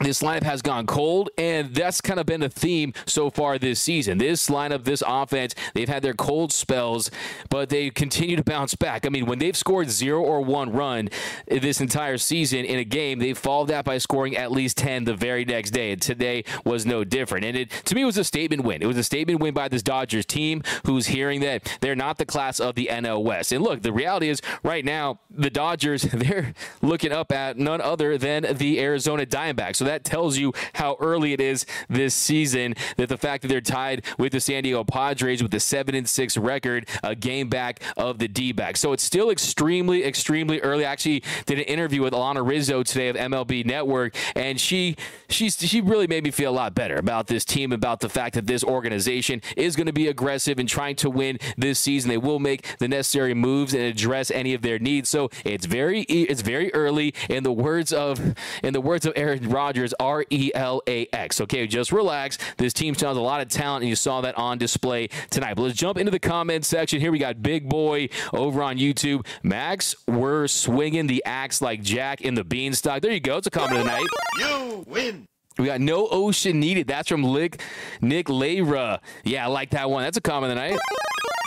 This 0.00 0.22
lineup 0.22 0.42
has 0.42 0.62
gone 0.62 0.86
cold, 0.86 1.30
and 1.36 1.74
that's 1.74 2.00
kind 2.00 2.18
of 2.18 2.26
been 2.26 2.42
a 2.42 2.48
theme 2.48 2.92
so 3.06 3.30
far 3.30 3.58
this 3.58 3.80
season. 3.80 4.18
This 4.18 4.48
lineup, 4.48 4.84
this 4.84 5.02
offense, 5.06 5.54
they've 5.74 5.88
had 5.88 6.02
their 6.02 6.14
cold 6.14 6.52
spells, 6.52 7.10
but 7.48 7.68
they 7.68 7.90
continue 7.90 8.36
to 8.36 8.42
bounce 8.42 8.74
back. 8.74 9.06
I 9.06 9.10
mean, 9.10 9.26
when 9.26 9.38
they've 9.38 9.56
scored 9.56 9.90
zero 9.90 10.22
or 10.22 10.40
one 10.40 10.72
run 10.72 11.08
this 11.46 11.80
entire 11.80 12.18
season 12.18 12.64
in 12.64 12.78
a 12.78 12.84
game, 12.84 13.18
they 13.18 13.34
followed 13.34 13.68
that 13.68 13.84
by 13.84 13.98
scoring 13.98 14.36
at 14.36 14.50
least 14.50 14.78
10 14.78 15.04
the 15.04 15.14
very 15.14 15.44
next 15.44 15.70
day, 15.70 15.92
and 15.92 16.00
today 16.00 16.44
was 16.64 16.86
no 16.86 17.04
different. 17.04 17.44
And 17.44 17.56
it, 17.56 17.70
to 17.70 17.94
me, 17.94 18.02
it 18.02 18.06
was 18.06 18.18
a 18.18 18.24
statement 18.24 18.64
win. 18.64 18.82
It 18.82 18.86
was 18.86 18.96
a 18.96 19.04
statement 19.04 19.40
win 19.40 19.54
by 19.54 19.68
this 19.68 19.82
Dodgers 19.82 20.26
team 20.26 20.62
who's 20.86 21.08
hearing 21.08 21.40
that 21.40 21.78
they're 21.80 21.96
not 21.96 22.18
the 22.18 22.26
class 22.26 22.60
of 22.60 22.74
the 22.74 22.88
NL 22.90 23.22
West. 23.22 23.52
And 23.52 23.62
look, 23.62 23.82
the 23.82 23.92
reality 23.92 24.28
is 24.28 24.40
right 24.62 24.84
now, 24.84 25.20
the 25.30 25.50
Dodgers, 25.50 26.02
they're 26.12 26.54
looking 26.80 27.12
up 27.12 27.32
at 27.32 27.58
none 27.58 27.80
other 27.80 28.16
than 28.16 28.46
the 28.56 28.80
Arizona 28.80 29.26
Diamondbacks. 29.26 29.76
So 29.76 29.84
that 29.90 30.04
tells 30.04 30.38
you 30.38 30.52
how 30.74 30.96
early 31.00 31.32
it 31.32 31.40
is 31.40 31.66
this 31.88 32.14
season. 32.14 32.74
That 32.96 33.08
the 33.08 33.18
fact 33.18 33.42
that 33.42 33.48
they're 33.48 33.60
tied 33.60 34.04
with 34.18 34.32
the 34.32 34.40
San 34.40 34.62
Diego 34.62 34.84
Padres 34.84 35.42
with 35.42 35.50
the 35.50 35.60
seven 35.60 35.94
and 35.96 36.08
six 36.08 36.36
record, 36.36 36.88
a 37.02 37.16
game 37.16 37.48
back 37.48 37.82
of 37.96 38.18
the 38.18 38.28
D-backs. 38.28 38.78
So 38.78 38.92
it's 38.92 39.02
still 39.02 39.30
extremely, 39.30 40.04
extremely 40.04 40.60
early. 40.60 40.86
I 40.86 40.92
actually 40.92 41.24
did 41.46 41.58
an 41.58 41.64
interview 41.64 42.02
with 42.02 42.12
Alanna 42.12 42.46
Rizzo 42.46 42.82
today 42.84 43.08
of 43.08 43.16
MLB 43.16 43.66
Network, 43.66 44.14
and 44.36 44.60
she 44.60 44.96
she's 45.28 45.56
she 45.58 45.80
really 45.80 46.06
made 46.06 46.22
me 46.22 46.30
feel 46.30 46.52
a 46.52 46.54
lot 46.54 46.74
better 46.74 46.96
about 46.96 47.26
this 47.26 47.44
team, 47.44 47.72
about 47.72 48.00
the 48.00 48.08
fact 48.08 48.34
that 48.36 48.46
this 48.46 48.62
organization 48.62 49.42
is 49.56 49.74
going 49.74 49.86
to 49.88 49.92
be 49.92 50.06
aggressive 50.06 50.60
in 50.60 50.66
trying 50.68 50.96
to 50.96 51.10
win 51.10 51.38
this 51.56 51.80
season. 51.80 52.10
They 52.10 52.18
will 52.18 52.38
make 52.38 52.78
the 52.78 52.86
necessary 52.86 53.34
moves 53.34 53.74
and 53.74 53.82
address 53.82 54.30
any 54.30 54.54
of 54.54 54.62
their 54.62 54.78
needs. 54.78 55.08
So 55.08 55.30
it's 55.44 55.66
very 55.66 56.02
it's 56.02 56.42
very 56.42 56.72
early. 56.74 57.12
In 57.28 57.42
the 57.42 57.52
words 57.52 57.92
of 57.92 58.34
in 58.62 58.72
the 58.72 58.80
words 58.80 59.04
of 59.04 59.12
Aaron 59.16 59.48
Rodgers, 59.48 59.79
R 59.98 60.24
E 60.30 60.50
L 60.54 60.82
A 60.86 61.06
X. 61.12 61.40
Okay, 61.40 61.66
just 61.66 61.92
relax. 61.92 62.38
This 62.56 62.72
team 62.72 62.94
still 62.94 63.08
has 63.08 63.16
a 63.16 63.20
lot 63.20 63.40
of 63.40 63.48
talent, 63.48 63.82
and 63.82 63.88
you 63.88 63.96
saw 63.96 64.20
that 64.20 64.36
on 64.36 64.58
display 64.58 65.08
tonight. 65.30 65.54
But 65.54 65.62
let's 65.62 65.76
jump 65.76 65.98
into 65.98 66.10
the 66.10 66.18
comment 66.18 66.64
section. 66.64 67.00
Here 67.00 67.12
we 67.12 67.18
got 67.18 67.42
Big 67.42 67.68
Boy 67.68 68.08
over 68.32 68.62
on 68.62 68.76
YouTube. 68.76 69.26
Max, 69.42 69.94
we're 70.06 70.46
swinging 70.46 71.06
the 71.06 71.22
axe 71.24 71.60
like 71.60 71.82
Jack 71.82 72.20
in 72.20 72.34
the 72.34 72.44
beanstalk. 72.44 73.02
There 73.02 73.12
you 73.12 73.20
go. 73.20 73.38
It's 73.38 73.46
a 73.46 73.50
comment 73.50 73.78
of 73.80 73.84
the 73.84 73.90
night. 73.90 74.06
You 74.38 74.84
win. 74.86 75.26
We 75.60 75.66
got 75.66 75.80
no 75.80 76.08
ocean 76.08 76.58
needed. 76.58 76.86
That's 76.86 77.08
from 77.08 77.22
Lick, 77.22 77.60
Nick 78.00 78.26
Leira. 78.28 79.00
Yeah, 79.24 79.44
I 79.44 79.48
like 79.48 79.70
that 79.70 79.90
one. 79.90 80.02
That's 80.02 80.16
a 80.16 80.20
comment 80.22 80.50
tonight. 80.52 80.78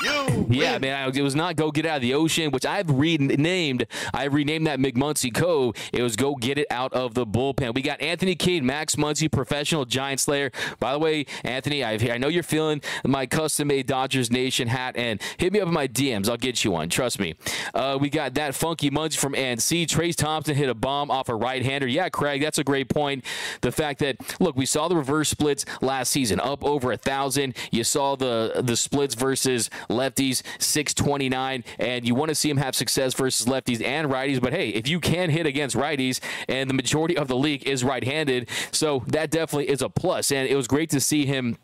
You 0.03 0.45
Yeah, 0.49 0.73
win. 0.73 0.81
man, 0.81 0.95
I- 1.09 1.17
it 1.17 1.21
was 1.21 1.33
not 1.35 1.55
go 1.55 1.71
get 1.71 1.85
out 1.85 1.97
of 1.97 2.01
the 2.01 2.13
ocean, 2.13 2.51
which 2.51 2.65
I've 2.65 2.89
renamed. 2.89 3.85
I 4.13 4.25
renamed 4.25 4.67
that 4.67 4.77
McMuncie 4.79 5.33
Cove. 5.33 5.75
It 5.93 6.01
was 6.01 6.17
go 6.17 6.35
get 6.35 6.57
it 6.57 6.67
out 6.69 6.91
of 6.91 7.13
the 7.13 7.25
bullpen. 7.25 7.73
We 7.73 7.81
got 7.81 8.01
Anthony 8.01 8.35
Kane, 8.35 8.65
Max 8.65 8.95
Muncy, 8.97 9.31
professional 9.31 9.85
Giant 9.85 10.19
Slayer. 10.19 10.51
By 10.79 10.91
the 10.91 10.99
way, 10.99 11.25
Anthony, 11.45 11.85
I, 11.85 11.93
I 11.93 12.17
know 12.17 12.27
you're 12.27 12.43
feeling 12.43 12.81
my 13.05 13.25
custom 13.25 13.69
made 13.69 13.87
Dodgers 13.87 14.29
Nation 14.29 14.67
hat, 14.67 14.97
and 14.97 15.21
hit 15.37 15.53
me 15.53 15.61
up 15.61 15.69
in 15.69 15.73
my 15.73 15.87
DMs. 15.87 16.27
I'll 16.27 16.35
get 16.37 16.65
you 16.65 16.71
one. 16.71 16.89
Trust 16.89 17.17
me. 17.19 17.35
Uh, 17.73 17.97
we 17.99 18.09
got 18.09 18.33
that 18.33 18.55
funky 18.55 18.91
Muncy 18.91 19.17
from 19.17 19.33
NC. 19.35 19.85
Trayce 19.85 20.15
Thompson 20.17 20.55
hit 20.55 20.67
a 20.67 20.75
bomb 20.75 21.11
off 21.11 21.29
a 21.29 21.35
right 21.35 21.63
hander. 21.63 21.87
Yeah, 21.87 22.09
Craig, 22.09 22.41
that's 22.41 22.57
a 22.57 22.63
great 22.65 22.89
point. 22.89 23.23
The 23.61 23.71
fact 23.71 23.99
that 24.03 24.17
look, 24.39 24.55
we 24.55 24.65
saw 24.65 24.87
the 24.87 24.95
reverse 24.95 25.29
splits 25.29 25.65
last 25.81 26.11
season, 26.11 26.39
up 26.39 26.63
over 26.63 26.91
a 26.91 26.97
thousand. 26.97 27.55
You 27.71 27.83
saw 27.83 28.15
the 28.15 28.61
the 28.63 28.77
splits 28.77 29.15
versus 29.15 29.69
lefties, 29.89 30.43
629, 30.59 31.63
and 31.79 32.07
you 32.07 32.15
want 32.15 32.29
to 32.29 32.35
see 32.35 32.49
him 32.49 32.57
have 32.57 32.75
success 32.75 33.13
versus 33.13 33.47
lefties 33.47 33.83
and 33.83 34.09
righties. 34.09 34.41
But 34.41 34.53
hey, 34.53 34.69
if 34.69 34.87
you 34.87 34.99
can 34.99 35.29
hit 35.29 35.45
against 35.45 35.75
righties, 35.75 36.19
and 36.47 36.69
the 36.69 36.73
majority 36.73 37.17
of 37.17 37.27
the 37.27 37.35
league 37.35 37.67
is 37.67 37.83
right-handed, 37.83 38.49
so 38.71 39.03
that 39.07 39.31
definitely 39.31 39.69
is 39.69 39.81
a 39.81 39.89
plus. 39.89 40.31
And 40.31 40.47
it 40.47 40.55
was 40.55 40.67
great 40.67 40.89
to 40.91 40.99
see 40.99 41.25
him 41.25 41.57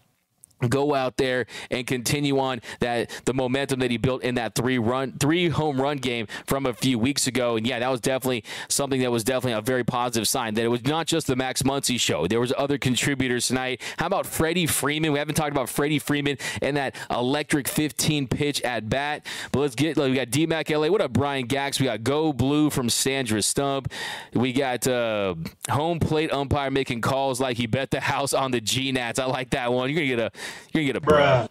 go 0.68 0.94
out 0.94 1.18
there 1.18 1.46
and 1.72 1.88
continue 1.88 2.39
on 2.39 2.62
that 2.80 3.10
the 3.25 3.34
momentum 3.34 3.80
that 3.80 3.92
he 3.92 3.98
built 3.98 4.24
in 4.24 4.36
that 4.36 4.56
three 4.56 4.78
run 4.78 5.13
three 5.20 5.50
home 5.50 5.80
run 5.82 5.98
game 5.98 6.28
from 6.46 6.66
a 6.66 6.74
few 6.74 7.00
weeks 7.00 7.28
ago. 7.28 7.56
And 7.56 7.66
yeah 7.66 7.80
that 7.80 7.89
was 7.89 8.01
definitely 8.01 8.44
something 8.68 9.01
that 9.01 9.12
was 9.12 9.24
definitely 9.24 9.54
a 9.54 9.62
very 9.62 9.84
positive 9.84 10.28
sign 10.28 10.54
that 10.56 10.63
it 10.63 10.70
was 10.70 10.84
not 10.86 11.08
just 11.08 11.28
the 11.28 11.36
Max 11.36 11.63
Muncy 11.63 12.00
show. 12.00 12.28
There 12.28 12.39
was 12.39 12.54
other 12.58 12.78
contributors 12.78 13.48
tonight. 13.48 13.82
How 13.98 14.08
about 14.08 14.25
Freddie 14.25 14.66
Freeman? 14.66 15.12
We 15.12 15.20
haven't 15.20 15.36
talked 15.36 15.51
about 15.51 15.70
Freddie 15.70 16.00
Freeman 16.00 16.38
and 16.62 16.78
that 16.78 16.96
electric 17.10 17.68
15 17.68 18.28
pitch 18.28 18.62
at 18.62 18.89
bat 18.89 19.25
but 19.51 19.60
let's 19.60 19.75
get 19.75 19.98
like, 19.98 20.10
we 20.10 20.16
got 20.16 20.30
DMAC 20.30 20.75
LA 20.75 20.89
what 20.89 21.01
up 21.01 21.13
Brian 21.13 21.46
Gax? 21.46 21.80
We 21.80 21.86
got 21.86 22.04
Go 22.04 22.34
Blue 22.34 22.70
from 22.70 22.89
Sandra 22.89 23.42
Stump. 23.42 23.92
We 24.34 24.54
got 24.54 24.88
uh, 24.88 25.36
home 25.70 26.00
plate 26.00 26.32
umpire 26.32 26.72
making 26.72 27.01
calls 27.01 27.39
like 27.39 27.58
he 27.58 27.68
bet 27.68 27.92
the 27.92 28.00
house 28.00 28.34
on 28.34 28.51
the 28.51 28.62
G 28.62 28.92
Nats. 28.92 29.20
I 29.20 29.25
like 29.25 29.51
that 29.51 29.72
one. 29.72 29.89
You're 29.89 30.01
gonna 30.01 30.08
get 30.08 30.20
a 30.20 30.32
you're 30.74 30.84
gonna 30.84 30.86
get 30.86 30.96
a 30.96 31.01
bruh. 31.01 31.50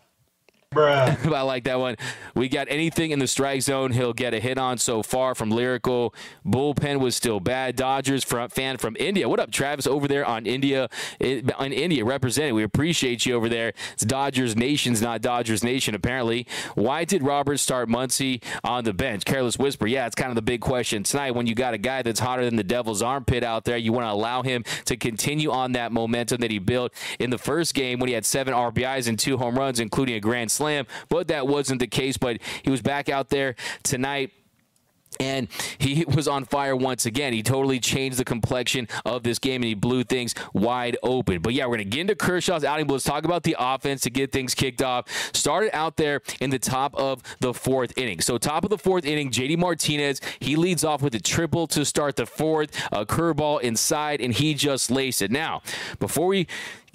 Bruh. 0.74 1.32
I 1.34 1.40
like 1.42 1.64
that 1.64 1.80
one. 1.80 1.96
We 2.34 2.48
got 2.48 2.66
anything 2.70 3.10
in 3.10 3.18
the 3.18 3.26
strike 3.26 3.62
zone, 3.62 3.92
he'll 3.92 4.12
get 4.12 4.34
a 4.34 4.40
hit 4.40 4.58
on 4.58 4.76
so 4.76 5.02
far 5.02 5.34
from 5.34 5.50
Lyrical. 5.50 6.14
Bullpen 6.46 7.00
was 7.00 7.16
still 7.16 7.40
bad. 7.40 7.74
Dodgers 7.74 8.22
front 8.22 8.52
fan 8.52 8.76
from 8.76 8.94
India. 9.00 9.28
What 9.28 9.40
up, 9.40 9.50
Travis, 9.50 9.86
over 9.86 10.06
there 10.06 10.26
on 10.26 10.46
India, 10.46 10.88
on 11.58 11.72
India 11.72 12.04
representing. 12.04 12.54
We 12.54 12.62
appreciate 12.62 13.24
you 13.24 13.34
over 13.34 13.48
there. 13.48 13.72
It's 13.94 14.04
Dodgers 14.04 14.56
Nation's 14.56 15.00
not 15.00 15.22
Dodgers 15.22 15.64
Nation, 15.64 15.94
apparently. 15.94 16.46
Why 16.74 17.04
did 17.04 17.22
Roberts 17.22 17.62
start 17.62 17.88
Muncy 17.88 18.42
on 18.62 18.84
the 18.84 18.92
bench? 18.92 19.24
Careless 19.24 19.58
Whisper. 19.58 19.86
Yeah, 19.86 20.06
it's 20.06 20.14
kind 20.14 20.30
of 20.30 20.36
the 20.36 20.42
big 20.42 20.60
question 20.60 21.02
tonight. 21.02 21.30
When 21.32 21.46
you 21.46 21.54
got 21.54 21.72
a 21.72 21.78
guy 21.78 22.02
that's 22.02 22.20
hotter 22.20 22.44
than 22.44 22.56
the 22.56 22.62
devil's 22.62 23.02
armpit 23.02 23.42
out 23.42 23.64
there, 23.64 23.78
you 23.78 23.92
want 23.92 24.04
to 24.04 24.12
allow 24.12 24.42
him 24.42 24.64
to 24.84 24.96
continue 24.96 25.50
on 25.50 25.72
that 25.72 25.92
momentum 25.92 26.42
that 26.42 26.50
he 26.50 26.58
built 26.58 26.92
in 27.18 27.30
the 27.30 27.38
first 27.38 27.72
game 27.74 27.98
when 27.98 28.08
he 28.08 28.14
had 28.14 28.26
seven 28.26 28.52
RBIs 28.52 29.08
and 29.08 29.18
two 29.18 29.38
home 29.38 29.58
runs, 29.58 29.80
including 29.80 30.14
a 30.14 30.20
grand 30.20 30.50
slam. 30.50 30.57
Slam, 30.58 30.86
but 31.08 31.28
that 31.28 31.46
wasn't 31.46 31.80
the 31.80 31.86
case. 31.86 32.16
But 32.16 32.38
he 32.62 32.70
was 32.70 32.82
back 32.82 33.08
out 33.08 33.30
there 33.30 33.54
tonight. 33.82 34.32
And 35.20 35.48
he 35.78 36.04
was 36.14 36.28
on 36.28 36.44
fire 36.44 36.76
once 36.76 37.06
again. 37.06 37.32
He 37.32 37.42
totally 37.42 37.80
changed 37.80 38.18
the 38.18 38.24
complexion 38.24 38.88
of 39.06 39.22
this 39.22 39.38
game 39.38 39.62
and 39.62 39.68
he 39.68 39.74
blew 39.74 40.04
things 40.04 40.34
wide 40.52 40.98
open. 41.02 41.40
But 41.40 41.54
yeah, 41.54 41.64
we're 41.64 41.76
going 41.76 41.90
to 41.90 41.96
get 41.96 42.02
into 42.02 42.14
Kershaw's 42.14 42.62
outing, 42.62 42.86
but 42.86 42.92
let's 42.92 43.04
talk 43.04 43.24
about 43.24 43.42
the 43.42 43.56
offense 43.58 44.02
to 44.02 44.10
get 44.10 44.32
things 44.32 44.54
kicked 44.54 44.82
off. 44.82 45.08
Started 45.34 45.74
out 45.74 45.96
there 45.96 46.20
in 46.42 46.50
the 46.50 46.58
top 46.58 46.94
of 46.94 47.22
the 47.40 47.54
fourth 47.54 47.96
inning. 47.96 48.20
So, 48.20 48.36
top 48.36 48.64
of 48.64 48.70
the 48.70 48.78
fourth 48.78 49.06
inning, 49.06 49.30
JD 49.30 49.56
Martinez, 49.56 50.20
he 50.40 50.56
leads 50.56 50.84
off 50.84 51.00
with 51.00 51.14
a 51.14 51.20
triple 51.20 51.66
to 51.68 51.86
start 51.86 52.16
the 52.16 52.26
fourth, 52.26 52.70
a 52.92 53.06
curveball 53.06 53.62
inside, 53.62 54.20
and 54.20 54.34
he 54.34 54.52
just 54.52 54.90
laced 54.90 55.22
it. 55.22 55.30
Now, 55.30 55.62
before 55.98 56.26
we 56.26 56.46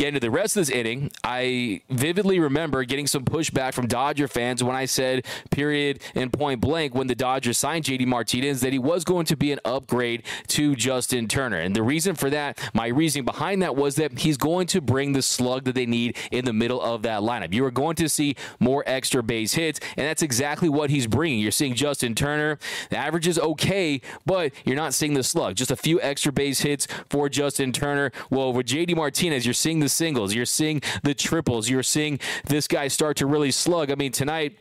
get 0.03 0.09
into 0.09 0.19
the 0.19 0.29
rest 0.29 0.57
of 0.57 0.65
this 0.65 0.69
inning, 0.69 1.09
I 1.23 1.81
vividly 1.89 2.37
remember 2.37 2.83
getting 2.83 3.07
some 3.07 3.23
pushback 3.23 3.73
from 3.73 3.87
Dodger 3.87 4.27
fans 4.27 4.61
when 4.61 4.75
I 4.75 4.83
said, 4.83 5.25
period 5.49 6.01
and 6.13 6.31
point 6.33 6.59
blank, 6.59 6.93
when 6.93 7.07
the 7.07 7.15
Dodgers 7.15 7.57
signed 7.57 7.85
JD 7.85 8.05
Martinez, 8.07 8.59
that 8.61 8.73
he 8.73 8.79
was 8.79 9.05
going 9.05 9.25
to 9.27 9.37
be 9.37 9.53
an 9.53 9.59
upgrade 9.63 10.23
to 10.47 10.75
Justin 10.75 11.29
Turner. 11.29 11.55
And 11.55 11.73
the 11.73 11.83
reason 11.83 12.15
for 12.15 12.29
that, 12.31 12.59
my 12.73 12.87
reasoning 12.87 13.23
behind 13.23 13.61
that 13.61 13.77
was 13.77 13.95
that 13.95 14.19
he's 14.19 14.35
going 14.35 14.67
to 14.67 14.81
bring 14.81 15.13
the 15.13 15.21
slug 15.21 15.63
that 15.63 15.75
they 15.75 15.85
need 15.85 16.17
in 16.31 16.43
the 16.43 16.53
middle 16.53 16.81
of 16.81 17.01
that 17.03 17.21
lineup. 17.21 17.53
You 17.53 17.63
are 17.63 17.71
going 17.71 17.95
to 17.95 18.09
see 18.09 18.35
more 18.59 18.83
extra 18.85 19.23
base 19.23 19.53
hits, 19.53 19.79
and 19.95 20.05
that's 20.05 20.21
exactly 20.21 20.67
what 20.67 20.89
he's 20.89 21.07
bringing. 21.07 21.39
You're 21.39 21.51
seeing 21.51 21.75
Justin 21.75 22.13
Turner, 22.13 22.59
the 22.89 22.97
average 22.97 23.25
is 23.25 23.39
okay, 23.39 24.01
but 24.25 24.51
you're 24.65 24.75
not 24.75 24.93
seeing 24.93 25.13
the 25.13 25.23
slug. 25.23 25.55
Just 25.55 25.71
a 25.71 25.77
few 25.77 26.01
extra 26.01 26.33
base 26.33 26.59
hits 26.59 26.89
for 27.09 27.29
Justin 27.29 27.71
Turner. 27.71 28.11
Well, 28.29 28.51
with 28.51 28.67
JD 28.67 28.97
Martinez, 28.97 29.45
you're 29.45 29.53
seeing 29.53 29.79
the 29.79 29.92
singles, 29.93 30.33
you're 30.33 30.45
seeing 30.45 30.81
the 31.03 31.13
triples, 31.13 31.69
you're 31.69 31.83
seeing 31.83 32.19
this 32.45 32.67
guy 32.67 32.87
start 32.87 33.17
to 33.17 33.25
really 33.25 33.51
slug. 33.51 33.91
I 33.91 33.95
mean, 33.95 34.11
tonight 34.11 34.57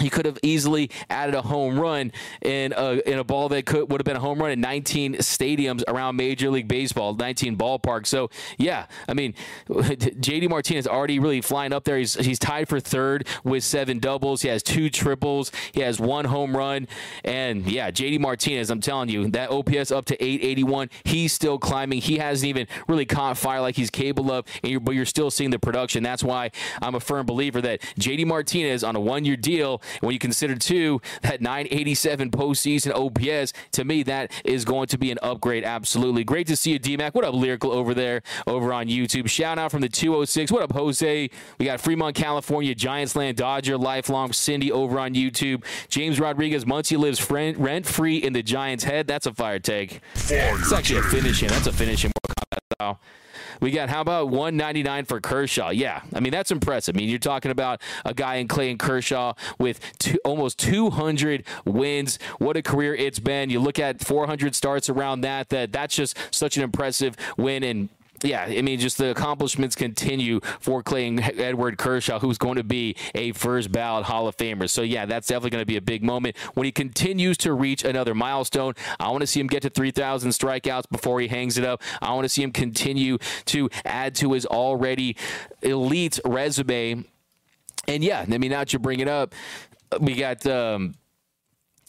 he 0.00 0.10
could 0.10 0.26
have 0.26 0.38
easily 0.42 0.90
added 1.08 1.34
a 1.34 1.42
home 1.42 1.78
run 1.78 2.12
in 2.42 2.72
a, 2.76 3.00
in 3.08 3.18
a 3.18 3.24
ball 3.24 3.48
that 3.48 3.66
could 3.66 3.90
would 3.90 4.00
have 4.00 4.04
been 4.04 4.16
a 4.16 4.20
home 4.20 4.38
run 4.38 4.50
in 4.50 4.60
19 4.60 5.16
stadiums 5.16 5.82
around 5.88 6.16
Major 6.16 6.50
League 6.50 6.68
Baseball, 6.68 7.14
19 7.14 7.56
ballparks. 7.56 8.06
So 8.06 8.30
yeah, 8.58 8.86
I 9.08 9.14
mean, 9.14 9.34
JD 9.68 10.48
Martinez 10.48 10.86
already 10.86 11.18
really 11.18 11.40
flying 11.40 11.72
up 11.72 11.84
there. 11.84 11.98
He's 11.98 12.14
he's 12.14 12.38
tied 12.38 12.68
for 12.68 12.80
third 12.80 13.26
with 13.44 13.64
seven 13.64 13.98
doubles. 13.98 14.42
He 14.42 14.48
has 14.48 14.62
two 14.62 14.90
triples. 14.90 15.52
He 15.72 15.80
has 15.80 16.00
one 16.00 16.26
home 16.26 16.56
run, 16.56 16.88
and 17.24 17.66
yeah, 17.66 17.90
JD 17.90 18.20
Martinez. 18.20 18.70
I'm 18.70 18.80
telling 18.80 19.08
you, 19.08 19.28
that 19.30 19.50
OPS 19.50 19.90
up 19.90 20.04
to 20.06 20.22
881. 20.22 20.90
He's 21.04 21.32
still 21.32 21.58
climbing. 21.58 22.00
He 22.00 22.18
hasn't 22.18 22.48
even 22.48 22.66
really 22.88 23.06
caught 23.06 23.36
fire 23.36 23.60
like 23.60 23.76
he's 23.76 23.90
capable 23.90 24.32
of, 24.32 24.44
you're, 24.62 24.80
but 24.80 24.92
you're 24.92 25.04
still 25.04 25.30
seeing 25.30 25.50
the 25.50 25.58
production. 25.58 26.02
That's 26.02 26.22
why 26.22 26.50
I'm 26.80 26.94
a 26.94 27.00
firm 27.00 27.26
believer 27.26 27.60
that 27.62 27.80
JD 27.98 28.26
Martinez 28.26 28.84
on 28.84 28.96
a 28.96 29.00
one-year 29.00 29.36
deal 29.36 29.82
when 30.00 30.12
you 30.12 30.18
consider 30.18 30.54
too 30.56 31.00
that 31.22 31.40
987 31.40 32.30
postseason 32.30 32.92
OPS, 32.94 33.52
to 33.72 33.84
me 33.84 34.02
that 34.04 34.32
is 34.44 34.64
going 34.64 34.86
to 34.88 34.98
be 34.98 35.10
an 35.10 35.18
upgrade. 35.22 35.64
Absolutely, 35.64 36.24
great 36.24 36.46
to 36.46 36.56
see 36.56 36.72
you, 36.72 36.80
DMAC. 36.80 37.14
What 37.14 37.24
up, 37.24 37.34
lyrical 37.34 37.72
over 37.72 37.94
there 37.94 38.22
over 38.46 38.72
on 38.72 38.86
YouTube? 38.86 39.28
Shout 39.28 39.58
out 39.58 39.70
from 39.70 39.80
the 39.80 39.88
206. 39.88 40.52
What 40.52 40.62
up, 40.62 40.72
Jose? 40.72 41.30
We 41.58 41.64
got 41.66 41.80
Fremont, 41.80 42.14
California, 42.16 42.74
Giants 42.74 43.16
Land 43.16 43.36
Dodger, 43.36 43.76
lifelong 43.76 44.32
Cindy 44.32 44.70
over 44.72 44.98
on 44.98 45.14
YouTube. 45.14 45.64
James 45.88 46.20
Rodriguez, 46.20 46.64
Muncy 46.64 46.96
lives 46.98 47.30
rent 47.30 47.86
free 47.86 48.16
in 48.16 48.32
the 48.32 48.42
Giants' 48.42 48.84
head. 48.84 49.06
That's 49.06 49.26
a 49.26 49.34
fire 49.34 49.58
take. 49.58 50.00
Fire 50.14 50.56
It's 50.58 50.72
actually 50.72 50.98
a 50.98 51.02
take. 51.02 51.10
finish 51.10 51.42
in. 51.42 51.48
That's 51.48 51.66
a 51.66 51.72
finish 51.72 52.04
in. 52.04 52.12
Mortal 52.12 52.34
Kombat. 52.44 52.58
Kershaw. 52.80 52.96
We 53.60 53.70
got 53.70 53.88
how 53.88 54.00
about 54.00 54.28
199 54.28 55.04
for 55.04 55.20
Kershaw? 55.20 55.70
Yeah, 55.70 56.02
I 56.14 56.20
mean 56.20 56.32
that's 56.32 56.50
impressive. 56.50 56.96
I 56.96 56.98
mean 56.98 57.08
you're 57.08 57.18
talking 57.18 57.50
about 57.50 57.80
a 58.04 58.14
guy 58.14 58.36
in 58.36 58.48
Clayton 58.48 58.78
Kershaw 58.78 59.34
with 59.58 59.80
two, 59.98 60.18
almost 60.24 60.58
200 60.58 61.44
wins. 61.64 62.18
What 62.38 62.56
a 62.56 62.62
career 62.62 62.94
it's 62.94 63.18
been. 63.18 63.50
You 63.50 63.60
look 63.60 63.78
at 63.78 64.00
400 64.04 64.54
starts 64.54 64.88
around 64.88 65.22
that. 65.22 65.50
That 65.50 65.72
that's 65.72 65.94
just 65.94 66.16
such 66.30 66.56
an 66.56 66.62
impressive 66.62 67.16
win 67.36 67.62
and 67.62 67.88
yeah, 68.22 68.44
I 68.44 68.62
mean, 68.62 68.78
just 68.78 68.98
the 68.98 69.10
accomplishments 69.10 69.74
continue 69.74 70.40
for 70.60 70.82
Clayton 70.82 71.20
Edward 71.20 71.78
Kershaw, 71.78 72.18
who's 72.18 72.38
going 72.38 72.56
to 72.56 72.64
be 72.64 72.96
a 73.14 73.32
first 73.32 73.72
ballot 73.72 74.04
Hall 74.04 74.28
of 74.28 74.36
Famer. 74.36 74.68
So, 74.68 74.82
yeah, 74.82 75.06
that's 75.06 75.28
definitely 75.28 75.50
going 75.50 75.62
to 75.62 75.66
be 75.66 75.76
a 75.76 75.82
big 75.82 76.02
moment 76.02 76.36
when 76.54 76.64
he 76.64 76.72
continues 76.72 77.38
to 77.38 77.54
reach 77.54 77.84
another 77.84 78.14
milestone. 78.14 78.74
I 78.98 79.08
want 79.10 79.22
to 79.22 79.26
see 79.26 79.40
him 79.40 79.46
get 79.46 79.62
to 79.62 79.70
3,000 79.70 80.30
strikeouts 80.30 80.90
before 80.90 81.20
he 81.20 81.28
hangs 81.28 81.56
it 81.56 81.64
up. 81.64 81.82
I 82.02 82.12
want 82.12 82.24
to 82.24 82.28
see 82.28 82.42
him 82.42 82.52
continue 82.52 83.18
to 83.46 83.70
add 83.84 84.14
to 84.16 84.32
his 84.32 84.44
already 84.46 85.16
elite 85.62 86.20
resume. 86.24 87.04
And 87.88 88.04
yeah, 88.04 88.24
I 88.30 88.38
mean, 88.38 88.50
now 88.50 88.60
that 88.60 88.72
you 88.72 88.78
bring 88.78 89.00
it 89.00 89.08
up, 89.08 89.34
we 90.00 90.14
got. 90.14 90.46
Um, 90.46 90.94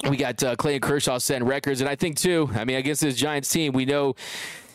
we 0.10 0.18
got 0.18 0.42
uh, 0.42 0.56
Clayton 0.56 0.82
Kershaw 0.82 1.20
setting 1.20 1.48
records, 1.48 1.80
and 1.80 1.88
I 1.88 1.96
think 1.96 2.18
too. 2.18 2.50
I 2.56 2.66
mean, 2.66 2.78
against 2.78 3.02
this 3.02 3.16
Giants 3.16 3.50
team, 3.50 3.72
we 3.72 3.86
know 3.86 4.16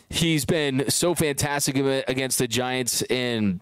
he's 0.09 0.45
been 0.45 0.89
so 0.89 1.15
fantastic 1.15 1.77
against 1.77 2.39
the 2.39 2.49
Giants 2.49 3.03
in 3.03 3.61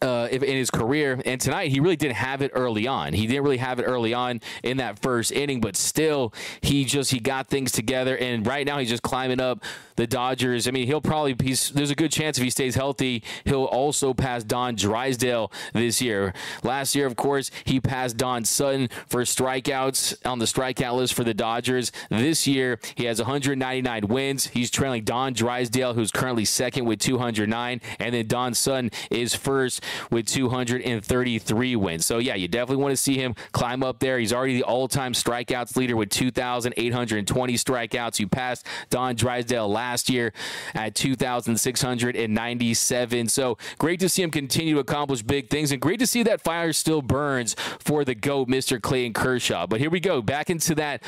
uh, 0.00 0.28
in 0.30 0.42
his 0.42 0.70
career. 0.70 1.20
And 1.24 1.40
tonight, 1.40 1.70
he 1.70 1.80
really 1.80 1.96
didn't 1.96 2.16
have 2.16 2.42
it 2.42 2.52
early 2.54 2.86
on. 2.86 3.12
He 3.12 3.26
didn't 3.26 3.42
really 3.42 3.56
have 3.58 3.80
it 3.80 3.82
early 3.82 4.14
on 4.14 4.40
in 4.62 4.76
that 4.76 5.00
first 5.00 5.32
inning, 5.32 5.60
but 5.60 5.76
still, 5.76 6.32
he 6.60 6.84
just 6.84 7.10
he 7.10 7.18
got 7.18 7.48
things 7.48 7.72
together. 7.72 8.16
And 8.16 8.46
right 8.46 8.66
now, 8.66 8.78
he's 8.78 8.88
just 8.88 9.02
climbing 9.02 9.40
up 9.40 9.64
the 9.96 10.06
Dodgers. 10.06 10.66
I 10.66 10.70
mean, 10.70 10.86
he'll 10.86 11.00
probably 11.00 11.36
he's, 11.42 11.70
there's 11.70 11.90
a 11.90 11.94
good 11.94 12.12
chance 12.12 12.38
if 12.38 12.44
he 12.44 12.50
stays 12.50 12.74
healthy, 12.74 13.22
he'll 13.44 13.64
also 13.64 14.14
pass 14.14 14.44
Don 14.44 14.74
Drysdale 14.74 15.52
this 15.72 16.00
year. 16.00 16.32
Last 16.62 16.94
year, 16.94 17.06
of 17.06 17.16
course, 17.16 17.50
he 17.64 17.80
passed 17.80 18.16
Don 18.16 18.44
Sutton 18.44 18.88
for 19.06 19.22
strikeouts 19.22 20.26
on 20.26 20.38
the 20.38 20.44
strikeout 20.44 20.96
list 20.96 21.14
for 21.14 21.24
the 21.24 21.34
Dodgers. 21.34 21.92
This 22.10 22.46
year, 22.46 22.78
he 22.94 23.04
has 23.04 23.18
199 23.18 24.08
wins. 24.08 24.46
He's 24.48 24.70
trailing 24.70 25.04
Don 25.04 25.32
Drysdale, 25.32 25.94
who's 25.94 26.10
currently 26.10 26.44
second 26.44 26.84
with 26.84 26.98
209, 27.00 27.80
and 27.98 28.14
then 28.14 28.26
Don 28.26 28.54
Sutton 28.54 28.90
is 29.10 29.34
first 29.34 29.82
with 30.10 30.26
233 30.26 31.76
wins. 31.76 32.06
So 32.06 32.18
yeah, 32.18 32.34
you 32.34 32.48
definitely 32.48 32.82
want 32.82 32.92
to 32.92 32.96
see 32.96 33.16
him 33.16 33.34
climb 33.52 33.82
up 33.82 33.98
there. 33.98 34.18
He's 34.18 34.32
already 34.32 34.56
the 34.56 34.64
all-time 34.64 35.12
strikeouts 35.12 35.76
leader 35.76 35.96
with 35.96 36.10
2,820 36.10 37.54
strikeouts. 37.54 38.18
You 38.18 38.28
passed 38.28 38.66
Don 38.90 39.14
Drysdale 39.14 39.68
last 39.68 39.81
last 39.82 40.08
year 40.08 40.32
at 40.74 40.94
2,697. 40.94 43.28
So 43.28 43.58
great 43.78 44.00
to 44.00 44.08
see 44.08 44.22
him 44.22 44.30
continue 44.30 44.74
to 44.74 44.80
accomplish 44.80 45.22
big 45.22 45.50
things 45.50 45.72
and 45.72 45.82
great 45.82 45.98
to 45.98 46.06
see 46.06 46.22
that 46.22 46.40
fire 46.40 46.72
still 46.72 47.02
burns 47.02 47.56
for 47.80 48.04
the 48.04 48.14
GOAT, 48.14 48.48
Mr. 48.48 48.80
Clayton 48.80 49.12
Kershaw. 49.12 49.66
But 49.66 49.80
here 49.80 49.90
we 49.90 49.98
go. 49.98 50.22
Back 50.22 50.50
into 50.50 50.76
that, 50.76 51.02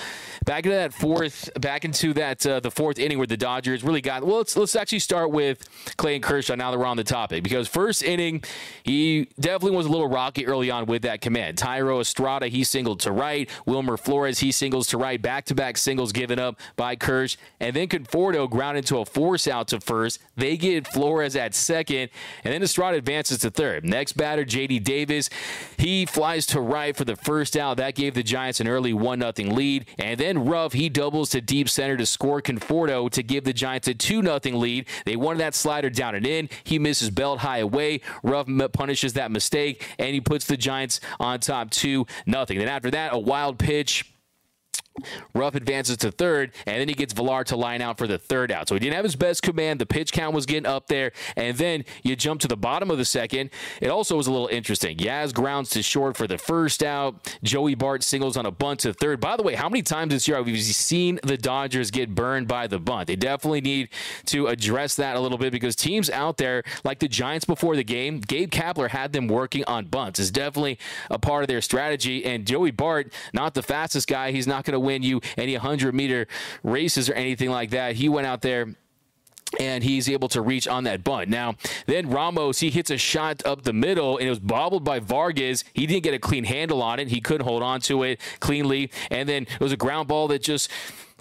back 0.44 0.66
into 0.66 0.76
that 0.76 0.92
fourth, 0.92 1.48
back 1.60 1.84
into 1.84 2.12
that, 2.14 2.44
uh, 2.44 2.58
the 2.58 2.70
fourth 2.70 2.98
inning 2.98 3.18
where 3.18 3.28
the 3.28 3.36
Dodgers 3.36 3.84
really 3.84 4.00
got, 4.00 4.26
well, 4.26 4.38
let's, 4.38 4.56
let's 4.56 4.74
actually 4.74 4.98
start 4.98 5.30
with 5.30 5.68
Clayton 5.96 6.22
Kershaw 6.22 6.56
now 6.56 6.72
that 6.72 6.78
we're 6.78 6.86
on 6.86 6.96
the 6.96 7.04
topic 7.04 7.44
because 7.44 7.68
first 7.68 8.02
inning, 8.02 8.42
he 8.82 9.28
definitely 9.38 9.76
was 9.76 9.86
a 9.86 9.90
little 9.90 10.08
rocky 10.08 10.46
early 10.46 10.70
on 10.70 10.86
with 10.86 11.02
that 11.02 11.20
command. 11.20 11.58
Thairo 11.58 12.00
Estrada, 12.00 12.48
he 12.48 12.64
singled 12.64 12.98
to 13.00 13.12
right. 13.12 13.48
Wilmer 13.66 13.96
Flores, 13.96 14.40
he 14.40 14.50
singles 14.50 14.88
to 14.88 14.98
right. 14.98 15.22
Back 15.22 15.44
to 15.46 15.54
back 15.54 15.76
singles 15.76 16.12
given 16.12 16.40
up 16.40 16.58
by 16.74 16.96
Kersh. 16.96 17.36
And 17.60 17.76
then 17.76 17.86
Conforto 17.86 18.50
into 18.73 18.99
a 18.99 19.04
force 19.04 19.47
out 19.47 19.68
to 19.68 19.80
first. 19.80 20.21
They 20.37 20.56
get 20.56 20.88
Flores 20.88 21.37
at 21.37 21.54
second, 21.54 22.11
and 22.42 22.52
then 22.52 22.62
Estrada 22.62 22.99
advances 22.99 23.38
to 23.38 23.50
third. 23.50 23.85
Next 23.85 24.14
batter, 24.14 24.44
J.D. 24.44 24.80
Davis. 24.80 25.30
He 25.76 26.06
flies 26.06 26.47
to 26.47 26.61
right 26.61 26.97
for 26.97 27.04
the 27.04 27.16
first 27.16 27.56
out. 27.56 27.76
That 27.76 27.94
gave 27.94 28.14
the 28.14 28.23
Giants 28.23 28.61
an 28.61 28.68
early 28.68 28.92
1 28.92 29.21
0 29.21 29.54
lead. 29.54 29.87
And 29.99 30.18
then 30.18 30.44
Ruf, 30.44 30.73
he 30.73 30.88
doubles 30.88 31.30
to 31.30 31.40
deep 31.40 31.68
center 31.68 31.97
to 31.97 32.06
score 32.06 32.40
Conforto 32.40 33.11
to 33.11 33.23
give 33.23 33.44
the 33.44 33.52
Giants 33.52 33.88
a 33.88 33.94
2 33.94 34.23
0 34.23 34.40
lead. 34.59 34.87
They 35.04 35.16
wanted 35.16 35.40
that 35.40 35.54
slider 35.54 35.90
down 35.90 36.14
and 36.14 36.26
in. 36.26 36.49
He 36.64 36.78
misses 36.78 37.11
belt 37.11 37.40
high 37.40 37.59
away. 37.59 38.00
Ruf 38.23 38.47
punishes 38.73 39.12
that 39.14 39.30
mistake, 39.30 39.87
and 39.99 40.14
he 40.14 40.21
puts 40.21 40.47
the 40.47 40.56
Giants 40.56 41.00
on 41.21 41.40
top 41.40 41.71
2 41.71 42.06
0. 42.28 42.44
Then 42.47 42.68
after 42.68 42.90
that, 42.90 43.14
a 43.14 43.18
wild 43.18 43.59
pitch 43.59 44.13
Ruf 45.34 45.54
advances 45.54 45.96
to 45.98 46.12
third, 46.12 46.52
and 46.66 46.80
then 46.80 46.88
he 46.88 46.94
gets 46.94 47.12
Villar 47.12 47.44
to 47.44 47.57
line 47.57 47.83
out 47.83 47.98
for 47.98 48.07
the 48.07 48.18
third 48.18 48.52
out. 48.52 48.68
So 48.68 48.74
he 48.74 48.78
didn't 48.78 48.94
have 48.94 49.04
his 49.04 49.16
best 49.16 49.42
command. 49.42 49.80
The 49.80 49.87
pitch 49.87 50.12
count 50.12 50.35
was 50.35 50.46
getting 50.46 50.66
up 50.66 50.87
there, 50.87 51.12
and 51.37 51.57
then 51.57 51.85
you 52.02 52.14
jump 52.14 52.40
to 52.42 52.48
the 52.48 52.57
bottom 52.57 52.90
of 52.90 52.98
the 52.98 53.04
second. 53.04 53.50
It 53.80 53.88
also 53.88 54.16
was 54.16 54.26
a 54.26 54.33
little 54.33 54.46
interesting. 54.48 54.96
Yaz 54.98 55.35
grounds 55.35 55.70
to 55.70 55.83
short 55.83 56.16
for 56.16 56.26
the 56.26 56.38
first 56.38 56.83
out. 56.83 57.35
Joey 57.42 57.74
Bart 57.74 58.02
singles 58.02 58.37
on 58.37 58.46
a 58.46 58.50
bunt 58.50 58.80
to 58.80 58.92
third. 58.94 59.20
By 59.20 59.37
the 59.37 59.42
way, 59.42 59.54
how 59.54 59.68
many 59.68 59.83
times 59.83 60.12
this 60.12 60.28
year 60.28 60.37
have 60.37 60.46
we 60.46 60.61
seen 60.61 61.18
the 61.22 61.37
Dodgers 61.37 61.90
get 61.90 62.14
burned 62.14 62.46
by 62.46 62.66
the 62.66 62.78
bunt? 62.78 63.09
They 63.09 63.16
definitely 63.16 63.62
need 63.62 63.88
to 64.26 64.46
address 64.46 64.94
that 64.96 65.16
a 65.16 65.20
little 65.20 65.38
bit 65.38 65.50
because 65.52 65.74
teams 65.74 66.09
out 66.09 66.37
there, 66.37 66.62
like 66.85 67.00
the 67.00 67.09
Giants 67.09 67.44
before 67.44 67.74
the 67.74 67.85
game, 67.85 68.20
Gabe 68.20 68.50
Kapler 68.50 68.88
had 68.88 69.12
them 69.12 69.26
working 69.26 69.64
on 69.64 69.87
bunts. 69.87 70.20
It's 70.20 70.30
definitely 70.30 70.78
a 71.11 71.18
part 71.18 71.42
of 71.42 71.48
their 71.48 71.61
strategy. 71.61 72.24
And 72.24 72.46
Joey 72.46 72.70
Bart, 72.70 73.12
not 73.33 73.54
the 73.54 73.62
fastest 73.62 74.09
guy. 74.09 74.30
He's 74.30 74.46
not 74.46 74.64
going 74.64 74.72
to 74.72 74.84
win 74.85 75.03
you 75.03 75.20
any 75.37 75.55
100 75.55 75.94
meter 75.94 76.27
races 76.62 77.09
or 77.09 77.14
anything 77.14 77.51
like 77.51 77.70
that. 77.70 77.97
He 77.97 78.09
went 78.09 78.27
out 78.27 78.42
there 78.42 78.75
and 79.61 79.85
he's 79.85 80.09
able 80.09 80.29
to 80.29 80.40
reach 80.40 80.66
on 80.66 80.85
that 80.85 81.05
bunt. 81.05 81.29
Now, 81.29 81.55
then 81.87 82.11
Ramos, 82.11 82.61
he 82.61 82.70
hits 82.70 82.90
a 82.90 82.99
shot 82.99 83.44
up 83.47 83.62
the 83.62 83.73
middle, 83.73 84.18
and 84.18 84.27
it 84.27 84.31
was 84.31 84.40
bobbled 84.40 84.85
by 84.85 84.99
Vargas. 84.99 85.64
He 85.73 85.87
didn't 85.87 86.03
get 86.03 86.14
a 86.14 86.18
clean 86.18 86.44
handle 86.44 86.83
on 86.83 86.99
it. 86.99 87.09
He 87.09 87.20
couldn't 87.20 87.47
hold 87.47 87.62
on 87.62 87.81
to 87.83 88.03
it 88.03 88.20
cleanly. 88.40 88.90
And 89.11 89.29
then 89.29 89.42
it 89.44 89.61
was 89.61 89.73
a 89.73 89.77
ground 89.77 90.09
ball 90.09 90.29
that 90.29 90.42
just 90.42 90.70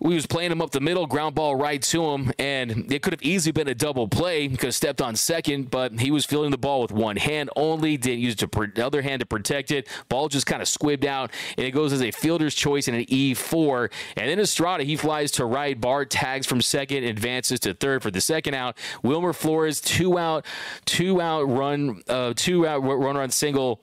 we 0.04 0.16
was 0.16 0.28
playing 0.28 0.52
him 0.52 0.62
up 0.62 0.72
the 0.72 0.82
middle, 0.82 1.08
ground 1.08 1.34
ball 1.34 1.56
right 1.56 1.82
to 1.82 2.04
him, 2.04 2.32
and 2.38 2.92
it 2.92 3.02
could 3.02 3.14
have 3.14 3.24
easily 3.24 3.54
been 3.54 3.70
a 3.70 3.74
double 3.74 4.10
play. 4.10 4.50
Have 4.50 4.76
stepped 4.76 5.02
on 5.02 5.16
second, 5.16 5.72
but 5.72 5.98
he 6.00 6.12
was 6.12 6.26
feeling 6.26 6.52
the 6.52 6.58
ball 6.58 6.82
with 6.82 6.92
one 6.92 7.16
hand 7.16 7.50
only. 7.56 7.96
Didn't 7.96 8.20
use 8.20 8.36
the 8.36 8.84
other 8.84 9.02
hand 9.02 9.22
to 9.22 9.26
protect 9.26 9.72
it. 9.72 9.88
Ball 10.10 10.28
just 10.28 10.46
kind 10.46 10.62
of 10.62 10.68
squibbed 10.68 11.06
out, 11.06 11.32
and 11.58 11.66
it 11.66 11.72
goes 11.72 11.94
as 11.94 12.02
a 12.02 12.12
fielder's 12.12 12.54
choice 12.54 12.90
in 12.90 12.96
an 12.96 13.06
E4. 13.06 13.90
And 14.18 14.30
then 14.30 14.40
Estrada, 14.40 14.84
he 14.84 14.98
flies 14.98 15.32
to 15.32 15.46
right. 15.46 15.80
Bart 15.80 16.10
tags 16.10 16.46
from 16.46 16.62
second, 16.62 17.06
advances 17.06 17.62
to 17.62 17.74
third 17.74 18.04
for 18.04 18.12
the 18.12 18.22
second 18.22 18.56
out. 18.56 18.78
Wilmer 19.04 19.32
Flores, 19.32 19.80
two 19.80 20.18
out, 20.18 20.46
two 20.84 21.22
out 21.22 21.44
run, 21.44 22.02
uh, 22.10 22.34
two 22.36 22.68
out 22.68 22.80
run 22.80 23.16
on 23.16 23.30
single 23.30 23.80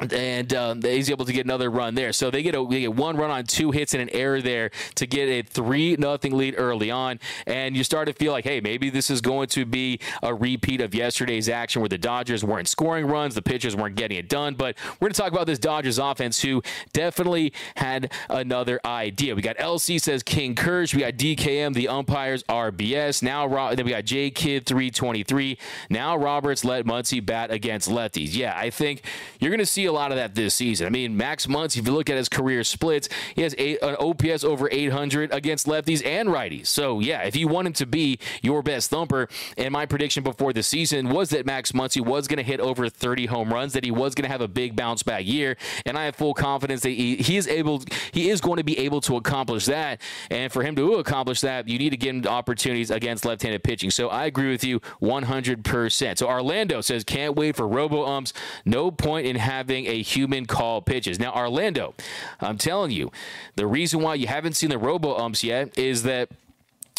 and 0.00 0.52
um, 0.52 0.82
he's 0.82 1.10
able 1.10 1.24
to 1.24 1.32
get 1.32 1.46
another 1.46 1.70
run 1.70 1.94
there. 1.94 2.12
So 2.12 2.30
they 2.30 2.42
get 2.42 2.54
a 2.54 2.66
they 2.68 2.80
get 2.80 2.94
one 2.94 3.16
run 3.16 3.30
on 3.30 3.44
two 3.44 3.70
hits 3.70 3.94
and 3.94 4.02
an 4.02 4.10
error 4.10 4.42
there 4.42 4.70
to 4.96 5.06
get 5.06 5.28
a 5.28 5.42
three 5.42 5.96
nothing 5.96 6.36
lead 6.36 6.54
early 6.58 6.90
on, 6.90 7.18
and 7.46 7.76
you 7.76 7.82
start 7.82 8.08
to 8.08 8.12
feel 8.12 8.32
like, 8.32 8.44
hey, 8.44 8.60
maybe 8.60 8.90
this 8.90 9.10
is 9.10 9.20
going 9.20 9.48
to 9.48 9.64
be 9.64 10.00
a 10.22 10.34
repeat 10.34 10.80
of 10.80 10.94
yesterday's 10.94 11.48
action 11.48 11.80
where 11.80 11.88
the 11.88 11.98
Dodgers 11.98 12.44
weren't 12.44 12.68
scoring 12.68 13.06
runs, 13.06 13.34
the 13.34 13.42
pitchers 13.42 13.74
weren't 13.74 13.96
getting 13.96 14.18
it 14.18 14.28
done. 14.28 14.54
But 14.54 14.76
we're 15.00 15.06
going 15.06 15.14
to 15.14 15.20
talk 15.20 15.32
about 15.32 15.46
this 15.46 15.58
Dodgers 15.58 15.98
offense 15.98 16.40
who 16.42 16.62
definitely 16.92 17.52
had 17.76 18.12
another 18.28 18.80
idea. 18.84 19.34
We 19.34 19.42
got 19.42 19.56
LC 19.56 20.00
says 20.00 20.22
King 20.22 20.54
Kersh, 20.54 20.94
we 20.94 21.00
got 21.00 21.14
DKM, 21.14 21.74
the 21.74 21.88
umpires 21.88 22.42
RBS. 22.44 23.22
Now 23.22 23.74
then 23.74 23.84
we 23.84 23.92
got 23.92 24.04
J 24.04 24.30
Kid 24.30 24.66
323. 24.66 25.58
Now 25.88 26.16
Roberts 26.16 26.64
let 26.64 26.84
Muncy 26.84 27.24
bat 27.24 27.50
against 27.50 27.88
lefties. 27.88 28.34
Yeah, 28.34 28.54
I 28.56 28.68
think 28.68 29.02
you're 29.40 29.50
going 29.50 29.58
to 29.58 29.65
see 29.66 29.84
a 29.86 29.92
lot 29.92 30.12
of 30.12 30.16
that 30.16 30.34
this 30.34 30.54
season. 30.54 30.86
I 30.86 30.90
mean, 30.90 31.16
Max 31.16 31.46
Muncy, 31.46 31.78
if 31.78 31.86
you 31.86 31.92
look 31.92 32.10
at 32.10 32.16
his 32.16 32.28
career 32.28 32.64
splits, 32.64 33.08
he 33.34 33.42
has 33.42 33.54
an 33.54 33.78
uh, 33.82 33.96
OPS 33.98 34.44
over 34.44 34.68
800 34.70 35.32
against 35.32 35.66
lefties 35.66 36.04
and 36.04 36.28
righties. 36.28 36.66
So, 36.66 37.00
yeah, 37.00 37.22
if 37.22 37.36
you 37.36 37.48
want 37.48 37.66
him 37.66 37.72
to 37.74 37.86
be 37.86 38.18
your 38.42 38.62
best 38.62 38.90
thumper, 38.90 39.28
and 39.56 39.72
my 39.72 39.86
prediction 39.86 40.22
before 40.22 40.52
the 40.52 40.62
season 40.62 41.10
was 41.10 41.30
that 41.30 41.46
Max 41.46 41.72
Muncy 41.72 42.04
was 42.04 42.28
going 42.28 42.38
to 42.38 42.42
hit 42.42 42.60
over 42.60 42.88
30 42.88 43.26
home 43.26 43.52
runs, 43.52 43.72
that 43.72 43.84
he 43.84 43.90
was 43.90 44.14
going 44.14 44.24
to 44.24 44.30
have 44.30 44.40
a 44.40 44.48
big 44.48 44.76
bounce 44.76 45.02
back 45.02 45.26
year, 45.26 45.56
and 45.84 45.98
I 45.98 46.04
have 46.04 46.16
full 46.16 46.34
confidence 46.34 46.82
that 46.82 46.90
he, 46.90 47.16
he 47.16 47.36
is 47.36 47.48
able, 47.48 47.82
he 48.12 48.30
is 48.30 48.40
going 48.40 48.58
to 48.58 48.64
be 48.64 48.78
able 48.78 49.00
to 49.02 49.16
accomplish 49.16 49.66
that. 49.66 50.00
And 50.30 50.52
for 50.52 50.62
him 50.62 50.76
to 50.76 50.94
accomplish 50.94 51.40
that, 51.40 51.68
you 51.68 51.78
need 51.78 51.90
to 51.90 51.96
give 51.96 52.14
him 52.14 52.26
opportunities 52.26 52.90
against 52.90 53.24
left-handed 53.24 53.62
pitching. 53.62 53.90
So 53.90 54.08
I 54.08 54.26
agree 54.26 54.50
with 54.50 54.64
you 54.64 54.80
100%. 55.02 56.18
So 56.18 56.28
Orlando 56.28 56.80
says 56.80 57.04
can't 57.04 57.34
wait 57.34 57.56
for 57.56 57.66
robo 57.66 58.04
umps. 58.04 58.32
No 58.64 58.90
point 58.90 59.26
in 59.26 59.36
having 59.36 59.55
having 59.56 59.86
a 59.86 60.02
human 60.02 60.44
call 60.44 60.82
pitches. 60.82 61.18
Now, 61.18 61.34
Orlando, 61.34 61.94
I'm 62.40 62.58
telling 62.58 62.90
you, 62.90 63.10
the 63.54 63.66
reason 63.66 64.02
why 64.02 64.14
you 64.14 64.26
haven't 64.26 64.52
seen 64.52 64.68
the 64.68 64.78
robo 64.78 65.16
umps 65.16 65.42
yet 65.42 65.78
is 65.78 66.02
that 66.02 66.28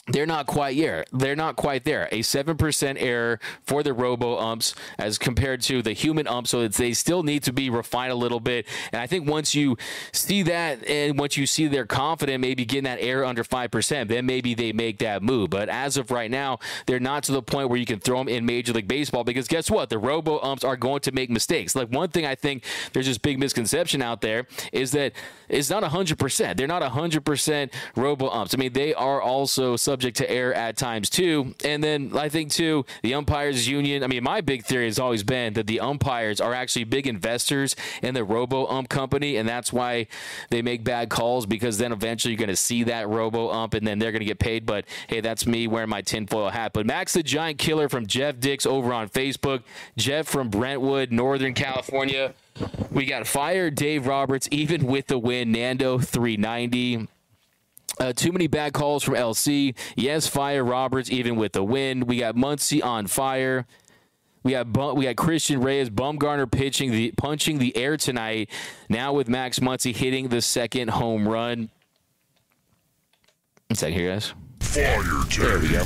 they're 0.08 0.26
not 0.26 0.48
quite 0.48 0.78
there. 0.78 1.06
They're 1.12 1.36
not 1.36 1.56
quite 1.56 1.84
there. 1.84 2.08
A 2.12 2.20
7% 2.20 2.98
error 3.00 3.40
for 3.64 3.84
the 3.84 3.94
robo 3.94 4.38
umps 4.38 4.74
as 4.98 5.18
compared 5.18 5.62
to 5.64 5.82
the 5.82 5.94
human 5.94 6.28
umps. 6.28 6.52
So 6.52 6.68
they 6.68 6.94
still 6.94 7.24
need 7.24 7.44
to 7.44 7.54
be 7.54 7.70
refined 7.70 8.12
a 8.12 8.16
little 8.16 8.40
bit. 8.40 8.66
And 8.94 9.02
I 9.02 9.08
think 9.08 9.30
once 9.30 9.54
you 9.54 9.78
see 10.14 10.44
that 10.44 10.88
and 10.88 11.20
once 11.20 11.38
you 11.38 11.46
see 11.46 11.68
they're 11.68 11.86
confident, 11.86 12.42
maybe 12.42 12.66
getting 12.66 12.86
that 12.86 13.00
error 13.02 13.26
under 13.26 13.44
5%, 13.44 14.08
then 14.08 14.26
maybe 14.26 14.54
they 14.54 14.72
make 14.72 15.00
that 15.00 15.22
move. 15.22 15.50
But 15.50 15.70
as 15.70 15.98
of 15.98 16.12
right 16.12 16.32
now, 16.32 16.60
they're 16.86 17.00
not 17.00 17.24
to 17.24 17.34
the 17.34 17.42
point 17.42 17.70
where 17.70 17.80
you 17.80 17.86
can 17.86 18.00
throw 18.00 18.20
them 18.20 18.30
in 18.30 18.46
Major 18.46 18.74
League 18.74 18.88
Baseball 18.88 19.24
because 19.24 19.48
guess 19.48 19.70
what? 19.70 19.90
The 19.90 19.98
robo 19.98 20.40
umps 20.40 20.64
are 20.64 20.78
going 20.78 21.02
to 21.02 21.12
make 21.12 21.30
mistakes. 21.30 21.76
Like 21.76 21.90
one 21.90 22.10
thing 22.10 22.26
I 22.26 22.36
think 22.36 22.64
there's 22.94 23.08
this 23.08 23.18
big 23.18 23.40
misconception 23.40 24.02
out 24.02 24.22
there 24.22 24.48
is 24.72 24.92
that 24.92 25.14
it's 25.50 25.70
not 25.70 25.84
100%. 25.84 26.58
They're 26.58 26.68
not 26.68 26.82
100% 26.82 27.74
robo 27.96 28.30
umps. 28.30 28.54
I 28.54 28.58
mean, 28.58 28.74
they 28.74 28.94
are 28.94 29.22
also 29.22 29.76
subject 29.98 30.18
to 30.18 30.30
error 30.30 30.54
at 30.54 30.78
times 30.78 31.10
too. 31.10 31.56
And 31.66 31.84
then 31.84 32.12
I 32.16 32.30
think 32.30 32.52
too, 32.52 32.86
the 33.02 33.16
umpires 33.16 33.68
union. 33.68 34.04
I 34.04 34.08
mean, 34.08 34.24
my 34.24 34.42
big 34.42 34.64
theory 34.64 34.86
has 34.86 35.00
always 35.00 35.24
been 35.24 35.54
that 35.54 35.66
the 35.66 35.80
umpires 35.80 36.40
are 36.40 36.54
actually 36.54 36.84
big 36.84 37.08
investors 37.08 37.76
in 38.04 38.14
the 38.14 38.24
robo 38.24 38.68
ump 38.68 38.90
company, 38.90 39.38
and 39.38 39.50
that's 39.50 39.74
why 39.74 40.06
they 40.52 40.62
make 40.62 40.84
bad 40.84 41.10
calls 41.10 41.48
because 41.48 41.80
then 41.80 41.92
eventually 41.92 42.36
you're 42.36 42.38
going 42.38 42.50
to 42.50 42.56
see 42.56 42.84
that 42.84 43.10
robo 43.10 43.50
ump, 43.50 43.74
and 43.74 43.88
then 43.88 43.98
they're 43.98 44.12
going 44.12 44.20
to 44.20 44.26
get 44.26 44.38
paid. 44.38 44.68
But 44.68 44.86
hey, 45.08 45.20
that's 45.20 45.48
me 45.48 45.66
wearing 45.66 45.90
my 45.90 46.04
tinfoil 46.04 46.50
hat. 46.50 46.74
But 46.74 46.86
Max 46.86 47.14
the 47.14 47.24
Giant 47.24 47.58
Killer 47.58 47.90
from 47.90 48.06
Jeff 48.06 48.40
Dix 48.40 48.68
over 48.68 48.94
on 48.94 49.10
Facebook. 49.10 49.64
Jeff 49.98 50.28
from 50.28 50.50
Brentwood, 50.50 51.12
Northern 51.12 51.56
California. 51.56 52.36
We 52.92 53.08
got 53.08 53.26
fire 53.26 53.72
Dave 53.72 54.06
Roberts, 54.06 54.48
even 54.52 54.86
with 54.86 55.08
the 55.08 55.18
win. 55.18 55.52
Nando 55.52 55.98
390. 55.98 57.08
Uh, 58.00 58.14
too 58.14 58.32
many 58.32 58.48
bad 58.48 58.74
calls 58.74 59.04
from 59.04 59.16
LC. 59.16 59.76
Yes, 59.96 60.28
fire 60.28 60.64
Roberts 60.64 61.10
even 61.10 61.36
with 61.36 61.54
the 61.54 61.64
win. 61.64 62.06
We 62.06 62.18
got 62.18 62.36
Muncy 62.36 62.84
on 62.84 63.08
fire. 63.08 63.66
We 64.44 64.52
got 64.52 64.96
we 64.96 65.06
got 65.06 65.16
Christian 65.18 65.62
Reyes, 65.62 65.90
Bumgarner 65.90 66.50
pitching 66.50 66.92
the 66.92 67.12
punching 67.18 67.58
the 67.58 67.76
air 67.76 67.98
tonight. 67.98 68.50
Now 68.88 69.14
with 69.14 69.28
Max 69.28 69.60
Muncy 69.60 69.96
hitting 69.96 70.30
the 70.30 70.42
second 70.42 70.92
home 70.92 71.28
run. 71.28 71.70
One 73.68 73.76
second 73.76 74.00
here, 74.00 74.14
guys. 74.14 74.34
Fire 74.60 75.02
There 75.38 75.60
we 75.60 75.70
go. 75.70 75.84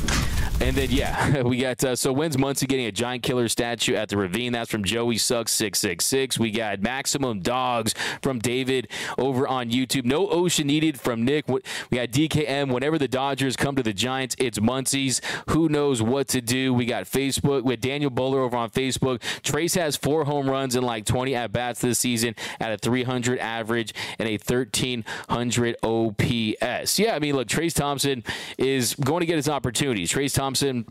And 0.61 0.75
then 0.75 0.91
yeah, 0.91 1.41
we 1.41 1.57
got 1.57 1.83
uh, 1.83 1.95
so 1.95 2.13
when's 2.13 2.37
Muncy 2.37 2.67
getting 2.67 2.85
a 2.85 2.91
giant 2.91 3.23
killer 3.23 3.47
statue 3.47 3.95
at 3.95 4.09
the 4.09 4.17
ravine? 4.17 4.53
That's 4.53 4.69
from 4.69 4.83
Joey 4.83 5.17
Sucks 5.17 5.51
six 5.51 5.79
six 5.79 6.05
six. 6.05 6.37
We 6.37 6.51
got 6.51 6.81
maximum 6.81 7.39
dogs 7.39 7.95
from 8.21 8.37
David 8.37 8.87
over 9.17 9.47
on 9.47 9.71
YouTube. 9.71 10.05
No 10.05 10.29
ocean 10.29 10.67
needed 10.67 10.99
from 10.99 11.25
Nick. 11.25 11.47
We 11.47 11.61
got 11.91 12.09
DKM. 12.09 12.71
Whenever 12.71 12.99
the 12.99 13.07
Dodgers 13.07 13.55
come 13.55 13.75
to 13.75 13.81
the 13.81 13.91
Giants, 13.91 14.35
it's 14.37 14.59
Muncy's. 14.59 15.19
Who 15.49 15.67
knows 15.67 15.99
what 15.99 16.27
to 16.27 16.41
do? 16.41 16.75
We 16.75 16.85
got 16.85 17.05
Facebook 17.05 17.63
with 17.63 17.81
Daniel 17.81 18.11
Bowler 18.11 18.41
over 18.41 18.55
on 18.55 18.69
Facebook. 18.69 19.19
Trayce 19.41 19.75
has 19.79 19.95
four 19.95 20.25
home 20.25 20.47
runs 20.47 20.75
and 20.75 20.85
like 20.85 21.05
20 21.05 21.33
at 21.33 21.51
bats 21.51 21.81
this 21.81 21.97
season 21.97 22.35
at 22.59 22.71
a 22.71 22.77
300 22.77 23.39
average 23.39 23.95
and 24.19 24.29
a 24.29 24.33
1300 24.33 25.75
OPS. 25.81 26.99
Yeah, 26.99 27.15
I 27.15 27.19
mean, 27.19 27.35
look, 27.35 27.47
Trayce 27.47 27.73
Thompson 27.73 28.23
is 28.61 28.95
going 28.95 29.21
to 29.21 29.25
get 29.25 29.35
his 29.35 29.49
opportunities. 29.49 30.11
Trayce 30.11 30.33
Thompson 30.33 30.85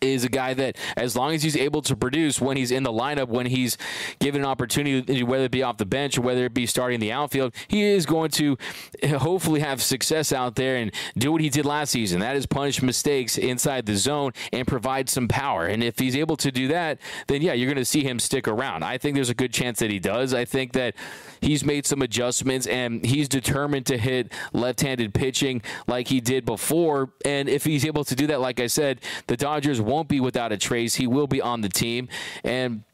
is 0.00 0.24
a 0.24 0.28
guy 0.28 0.54
that, 0.54 0.76
as 0.96 1.14
long 1.14 1.34
as 1.34 1.42
he's 1.42 1.56
able 1.56 1.82
to 1.82 1.94
produce 1.94 2.40
when 2.40 2.56
he's 2.56 2.70
in 2.70 2.82
the 2.82 2.90
lineup, 2.90 3.28
when 3.28 3.44
he's 3.44 3.76
given 4.20 4.40
an 4.40 4.46
opportunity, 4.46 5.22
whether 5.22 5.44
it 5.44 5.50
be 5.50 5.62
off 5.62 5.76
the 5.76 5.84
bench 5.84 6.16
or 6.16 6.22
whether 6.22 6.46
it 6.46 6.54
be 6.54 6.64
starting 6.64 6.98
the 6.98 7.12
outfield, 7.12 7.54
he 7.68 7.82
is 7.82 8.06
going 8.06 8.30
to 8.30 8.56
hopefully 9.04 9.60
have 9.60 9.82
success 9.82 10.32
out 10.32 10.54
there 10.54 10.76
and 10.76 10.92
do 11.18 11.30
what 11.30 11.42
he 11.42 11.50
did 11.50 11.66
last 11.66 11.90
season. 11.90 12.20
That 12.20 12.36
is 12.36 12.46
punish 12.46 12.80
mistakes 12.82 13.36
inside 13.36 13.84
the 13.84 13.96
zone 13.96 14.32
and 14.50 14.66
provide 14.66 15.10
some 15.10 15.28
power. 15.28 15.66
And 15.66 15.84
if 15.84 15.98
he's 15.98 16.16
able 16.16 16.38
to 16.38 16.50
do 16.50 16.68
that, 16.68 16.98
then 17.26 17.42
yeah, 17.42 17.52
you're 17.52 17.68
going 17.68 17.76
to 17.76 17.84
see 17.84 18.02
him 18.02 18.18
stick 18.18 18.48
around. 18.48 18.84
I 18.84 18.96
think 18.96 19.14
there's 19.14 19.30
a 19.30 19.34
good 19.34 19.52
chance 19.52 19.80
that 19.80 19.90
he 19.90 19.98
does. 19.98 20.32
I 20.32 20.46
think 20.46 20.72
that 20.72 20.94
he's 21.42 21.64
made 21.64 21.84
some 21.84 22.00
adjustments 22.00 22.66
and 22.66 23.04
he's 23.04 23.28
determined 23.28 23.84
to 23.86 23.98
hit 23.98 24.32
left-handed 24.52 25.12
pitching 25.12 25.60
like 25.86 26.08
he 26.08 26.20
did 26.20 26.46
before. 26.46 27.10
And 27.24 27.48
if 27.48 27.64
he's 27.64 27.84
able 27.84 28.04
to 28.04 28.14
do 28.14 28.26
that, 28.28 28.40
like 28.40 28.60
I 28.60 28.68
said, 28.68 29.00
the 29.26 29.36
Dodgers 29.36 29.80
won't 29.80 30.08
be 30.08 30.20
without 30.20 30.52
a 30.52 30.56
Trace. 30.56 30.94
He 30.94 31.06
will 31.06 31.26
be 31.26 31.42
on 31.42 31.60
the 31.60 31.68
team. 31.68 32.08
And 32.44 32.84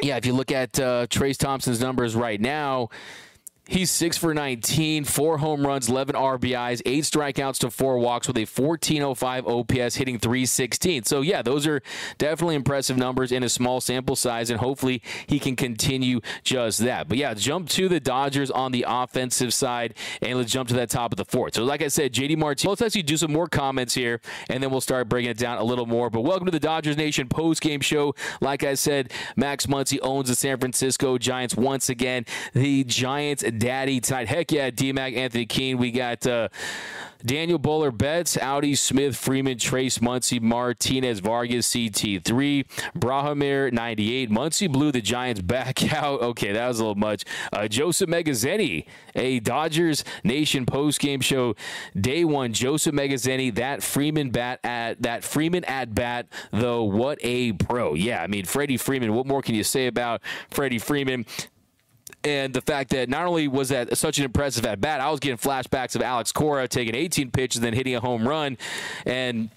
yeah, 0.00 0.16
if 0.16 0.26
you 0.26 0.32
look 0.32 0.52
at 0.52 0.78
uh, 0.78 1.06
Trayce 1.06 1.38
Thompson's 1.38 1.80
numbers 1.80 2.14
right 2.14 2.40
now, 2.40 2.90
He's 3.72 3.90
six 3.90 4.18
for 4.18 4.34
19, 4.34 5.04
four 5.04 5.38
home 5.38 5.66
runs, 5.66 5.88
11 5.88 6.14
RBIs, 6.14 6.82
eight 6.84 7.04
strikeouts 7.04 7.56
to 7.60 7.70
four 7.70 7.96
walks 7.96 8.28
with 8.28 8.36
a 8.36 8.42
1405 8.42 9.46
OPS, 9.46 9.94
hitting 9.94 10.18
316. 10.18 11.04
So, 11.04 11.22
yeah, 11.22 11.40
those 11.40 11.66
are 11.66 11.80
definitely 12.18 12.56
impressive 12.56 12.98
numbers 12.98 13.32
in 13.32 13.42
a 13.42 13.48
small 13.48 13.80
sample 13.80 14.14
size, 14.14 14.50
and 14.50 14.60
hopefully 14.60 15.02
he 15.26 15.38
can 15.38 15.56
continue 15.56 16.20
just 16.44 16.80
that. 16.80 17.08
But, 17.08 17.16
yeah, 17.16 17.32
jump 17.32 17.70
to 17.70 17.88
the 17.88 17.98
Dodgers 17.98 18.50
on 18.50 18.72
the 18.72 18.84
offensive 18.86 19.54
side, 19.54 19.94
and 20.20 20.36
let's 20.36 20.52
jump 20.52 20.68
to 20.68 20.74
that 20.74 20.90
top 20.90 21.10
of 21.10 21.16
the 21.16 21.24
fourth. 21.24 21.54
So, 21.54 21.64
like 21.64 21.80
I 21.80 21.88
said, 21.88 22.12
JD 22.12 22.36
Martinez, 22.36 22.68
let's 22.68 22.82
actually 22.82 23.04
do 23.04 23.16
some 23.16 23.32
more 23.32 23.46
comments 23.46 23.94
here, 23.94 24.20
and 24.50 24.62
then 24.62 24.70
we'll 24.70 24.82
start 24.82 25.08
bringing 25.08 25.30
it 25.30 25.38
down 25.38 25.56
a 25.56 25.64
little 25.64 25.86
more. 25.86 26.10
But, 26.10 26.20
welcome 26.20 26.44
to 26.44 26.52
the 26.52 26.60
Dodgers 26.60 26.98
Nation 26.98 27.26
post 27.26 27.62
game 27.62 27.80
show. 27.80 28.14
Like 28.42 28.64
I 28.64 28.74
said, 28.74 29.10
Max 29.34 29.64
Muncy 29.64 29.98
owns 30.02 30.28
the 30.28 30.34
San 30.34 30.58
Francisco 30.58 31.16
Giants 31.16 31.56
once 31.56 31.88
again. 31.88 32.26
The 32.52 32.84
Giants 32.84 33.42
daddy 33.62 34.00
tonight. 34.00 34.26
Heck 34.26 34.50
yeah, 34.50 34.70
DMAC, 34.70 35.16
Anthony 35.16 35.46
Keene. 35.46 35.78
We 35.78 35.92
got 35.92 36.26
uh, 36.26 36.48
Daniel 37.24 37.60
Bowler, 37.60 37.92
Betts, 37.92 38.36
Audi, 38.36 38.74
Smith, 38.74 39.16
Freeman, 39.16 39.56
Trayce, 39.56 40.00
Muncy, 40.00 40.40
Martinez, 40.40 41.20
Vargas, 41.20 41.72
CT3, 41.72 42.66
Brahamir, 42.98 43.72
98. 43.72 44.30
Muncy 44.30 44.70
blew 44.70 44.90
the 44.90 45.00
Giants 45.00 45.40
back 45.40 45.92
out. 45.94 46.20
Okay, 46.22 46.50
that 46.50 46.66
was 46.66 46.80
a 46.80 46.82
little 46.82 46.96
much. 46.96 47.24
Uh, 47.52 47.68
Joseph 47.68 48.10
Megazzeni, 48.10 48.84
a 49.14 49.38
Dodgers 49.38 50.02
Nation 50.24 50.66
post 50.66 50.98
game 50.98 51.20
show, 51.20 51.54
day 51.98 52.24
one. 52.24 52.52
Joseph 52.52 52.94
Megazeni, 52.94 53.54
that 53.54 53.84
Freeman 53.84 54.30
bat 54.30 54.58
at 54.64 55.00
that 55.02 55.22
Freeman 55.22 55.64
at 55.66 55.94
bat, 55.94 56.26
though. 56.50 56.82
What 56.82 57.18
a 57.22 57.52
pro. 57.52 57.94
Yeah, 57.94 58.22
I 58.22 58.26
mean, 58.26 58.44
Freddie 58.44 58.76
Freeman, 58.76 59.14
what 59.14 59.26
more 59.26 59.40
can 59.40 59.54
you 59.54 59.62
say 59.62 59.86
about 59.86 60.20
Freddie 60.50 60.80
Freeman? 60.80 61.26
And 62.24 62.54
the 62.54 62.60
fact 62.60 62.90
that 62.90 63.08
not 63.08 63.26
only 63.26 63.48
was 63.48 63.70
that 63.70 63.96
such 63.96 64.18
an 64.18 64.24
impressive 64.24 64.64
at 64.66 64.80
bat, 64.80 65.00
I 65.00 65.10
was 65.10 65.20
getting 65.20 65.38
flashbacks 65.38 65.96
of 65.96 66.02
Alex 66.02 66.32
Cora 66.32 66.68
taking 66.68 66.94
18 66.94 67.30
pitches 67.30 67.56
and 67.56 67.64
then 67.64 67.74
hitting 67.74 67.94
a 67.94 68.00
home 68.00 68.26
run, 68.26 68.58
and 69.06 69.50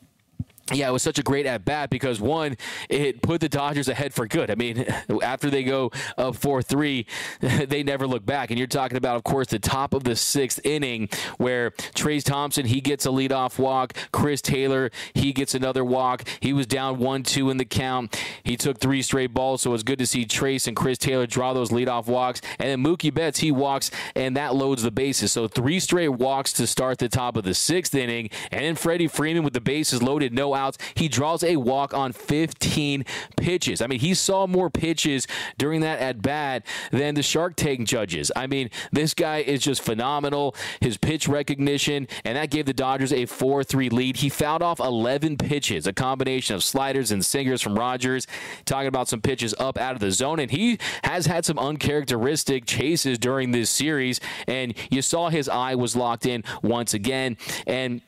yeah, 0.74 0.90
it 0.90 0.92
was 0.92 1.04
such 1.04 1.20
a 1.20 1.24
great 1.24 1.46
at 1.46 1.64
bat 1.64 1.92
because 1.92 2.20
one, 2.20 2.58
it 2.90 3.22
put 3.22 3.40
the 3.40 3.50
Dodgers 3.50 3.88
ahead 3.88 4.16
for 4.16 4.26
good. 4.28 4.50
I 4.50 4.56
mean, 4.56 4.80
after 5.22 5.52
they 5.52 5.64
go 5.64 5.92
up 6.18 6.36
four 6.36 6.64
three, 6.64 7.06
they 7.40 7.84
never 7.84 8.08
look 8.08 8.26
back. 8.26 8.50
And 8.50 8.58
you're 8.58 8.68
talking 8.68 8.98
about, 8.98 9.16
of 9.16 9.24
course, 9.24 9.48
the 9.48 9.60
top 9.60 9.94
of 9.94 10.04
the 10.04 10.16
sixth 10.16 10.60
inning 10.66 11.10
where 11.38 11.70
Trayce 11.70 12.24
Thompson 12.24 12.66
he 12.66 12.82
gets 12.82 13.06
a 13.06 13.10
leadoff 13.10 13.60
walk, 13.60 13.94
Chris 14.12 14.42
Taylor 14.42 14.90
he 15.14 15.34
gets 15.34 15.54
another 15.54 15.86
walk. 15.86 16.28
He 16.40 16.52
was 16.52 16.66
down 16.66 16.98
one 16.98 17.22
two 17.22 17.52
in 17.52 17.58
the 17.58 17.66
count. 17.66 18.20
He 18.44 18.58
took 18.58 18.80
three 18.80 19.04
straight 19.04 19.34
balls, 19.36 19.62
so 19.62 19.70
it 19.70 19.74
was 19.74 19.84
good 19.84 20.00
to 20.00 20.08
see 20.08 20.26
Trayce 20.26 20.68
and 20.68 20.76
Chris 20.76 20.98
Taylor 20.98 21.28
draw 21.28 21.54
those 21.54 21.70
leadoff 21.70 22.08
walks. 22.08 22.42
And 22.58 22.70
then 22.70 22.84
Mookie 22.84 23.14
Betts 23.14 23.40
he 23.40 23.52
walks 23.52 23.92
and 24.16 24.36
that 24.36 24.56
loads 24.56 24.82
the 24.82 24.90
bases. 24.90 25.32
So 25.32 25.48
three 25.48 25.80
straight 25.80 26.10
walks 26.10 26.52
to 26.54 26.66
start 26.66 26.98
the 26.98 27.10
top 27.10 27.38
of 27.38 27.44
the 27.44 27.54
sixth 27.54 27.94
inning, 27.94 28.32
and 28.52 28.62
then 28.62 28.76
Freddie 28.76 29.08
Freeman 29.08 29.44
with 29.44 29.54
the 29.54 29.62
bases 29.62 30.02
loaded, 30.02 30.34
no 30.34 30.55
outs. 30.56 30.78
He 30.96 31.08
draws 31.08 31.44
a 31.44 31.58
walk 31.58 31.94
on 31.94 32.14
15 32.14 33.06
pitches. 33.38 33.82
I 33.82 33.88
mean, 33.88 34.00
he 34.00 34.14
saw 34.14 34.48
more 34.48 34.70
pitches 34.70 35.28
during 35.58 35.82
that 35.82 36.00
at 36.00 36.22
bat 36.22 36.66
than 36.92 37.16
the 37.16 37.24
Shark 37.24 37.56
Tank 37.56 37.88
judges. 37.88 38.32
I 38.36 38.48
mean, 38.48 38.70
this 38.92 39.14
guy 39.14 39.40
is 39.40 39.62
just 39.62 39.82
phenomenal. 39.82 40.56
His 40.80 40.98
pitch 40.98 41.28
recognition, 41.28 42.08
and 42.24 42.38
that 42.38 42.50
gave 42.50 42.66
the 42.66 42.74
Dodgers 42.74 43.14
a 43.14 43.26
4 43.26 43.64
3 43.64 43.90
lead. 43.90 44.18
He 44.18 44.30
fouled 44.30 44.62
off 44.62 44.80
11 44.80 45.38
pitches, 45.38 45.88
a 45.88 45.94
combination 45.94 46.56
of 46.56 46.64
sliders 46.64 47.12
and 47.12 47.24
sinkers 47.24 47.62
from 47.62 47.76
Rogers, 47.76 48.28
talking 48.66 48.88
about 48.88 49.08
some 49.08 49.22
pitches 49.22 49.54
up 49.60 49.78
out 49.78 49.94
of 49.94 50.00
the 50.00 50.12
zone. 50.12 50.40
And 50.40 50.52
he 50.52 50.80
has 51.04 51.26
had 51.26 51.46
some 51.46 51.60
uncharacteristic 51.60 52.66
chases 52.66 53.18
during 53.18 53.52
this 53.52 53.70
series, 53.70 54.20
and 54.48 54.74
you 54.90 55.02
saw 55.02 55.30
his 55.30 55.50
eye 55.50 55.76
was 55.76 55.96
locked 55.96 56.26
in 56.26 56.44
once 56.62 56.94
again. 56.94 57.38
And 57.68 58.02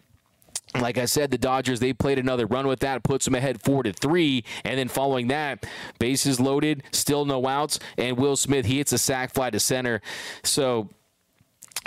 like 0.82 0.98
I 0.98 1.06
said, 1.06 1.32
the 1.32 1.38
Dodgers 1.38 1.80
they 1.80 1.94
played 1.94 2.20
another 2.20 2.46
run 2.46 2.68
with 2.68 2.80
that, 2.80 3.04
puts 3.04 3.26
them 3.26 3.36
ahead 3.36 3.62
four 3.62 3.84
to 3.84 3.94
three, 3.94 4.44
and 4.64 4.78
then 4.78 4.88
following 4.88 5.28
that, 5.28 5.66
bases 6.00 6.40
loaded, 6.40 6.84
still 6.92 7.26
no 7.26 7.48
outs, 7.48 7.80
and 7.98 8.18
Will 8.18 8.36
Smith 8.36 8.66
he 8.66 8.78
hits 8.78 8.94
a 8.94 8.98
sac 8.98 9.34
fly 9.34 9.50
to 9.50 9.60
center. 9.60 10.02
So 10.44 10.90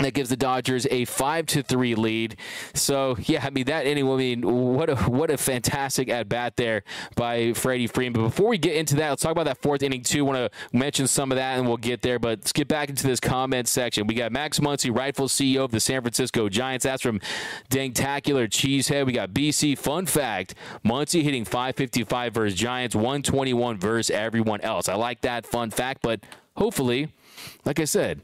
that 0.04 0.14
gives 0.14 0.30
the 0.30 0.36
Dodgers 0.36 0.86
a 0.90 1.04
five 1.04 1.46
to 1.46 1.62
three 1.62 1.94
lead. 1.94 2.36
So 2.74 3.16
yeah, 3.20 3.44
I 3.44 3.50
mean 3.50 3.64
that 3.66 3.86
anyway. 3.86 4.12
I 4.12 4.16
mean 4.16 4.74
what 4.74 4.90
a 4.90 4.96
what 4.96 5.30
a 5.30 5.36
fantastic 5.36 6.08
at 6.08 6.28
bat 6.28 6.56
there 6.56 6.82
by 7.16 7.52
Freddie 7.52 7.86
Freeman. 7.86 8.22
But 8.22 8.28
before 8.28 8.48
we 8.48 8.58
get 8.58 8.76
into 8.76 8.96
that, 8.96 9.10
let's 9.10 9.22
talk 9.22 9.32
about 9.32 9.44
that 9.44 9.58
fourth 9.58 9.82
inning 9.82 10.02
too. 10.02 10.24
Want 10.24 10.38
to 10.38 10.50
mention 10.76 11.06
some 11.06 11.32
of 11.32 11.36
that, 11.36 11.58
and 11.58 11.66
we'll 11.66 11.76
get 11.76 12.02
there. 12.02 12.18
But 12.18 12.40
let's 12.40 12.52
get 12.52 12.68
back 12.68 12.88
into 12.88 13.06
this 13.06 13.20
comment 13.20 13.68
section. 13.68 14.06
We 14.06 14.14
got 14.14 14.32
Max 14.32 14.58
Muncy, 14.58 14.94
rightful 14.94 15.28
CEO 15.28 15.64
of 15.64 15.70
the 15.70 15.80
San 15.80 16.02
Francisco 16.02 16.48
Giants. 16.48 16.84
That's 16.84 17.02
from 17.02 17.20
Dangtacular 17.70 18.48
Cheesehead. 18.48 19.06
We 19.06 19.12
got 19.12 19.30
BC. 19.30 19.78
Fun 19.78 20.06
fact: 20.06 20.54
Muncy 20.84 21.22
hitting 21.22 21.44
555 21.44 22.34
versus 22.34 22.58
Giants, 22.58 22.94
121 22.94 23.78
versus 23.78 24.10
everyone 24.14 24.60
else. 24.62 24.88
I 24.88 24.94
like 24.94 25.20
that 25.22 25.46
fun 25.46 25.70
fact, 25.70 26.02
but 26.02 26.20
hopefully, 26.56 27.12
like 27.64 27.80
I 27.80 27.84
said 27.84 28.22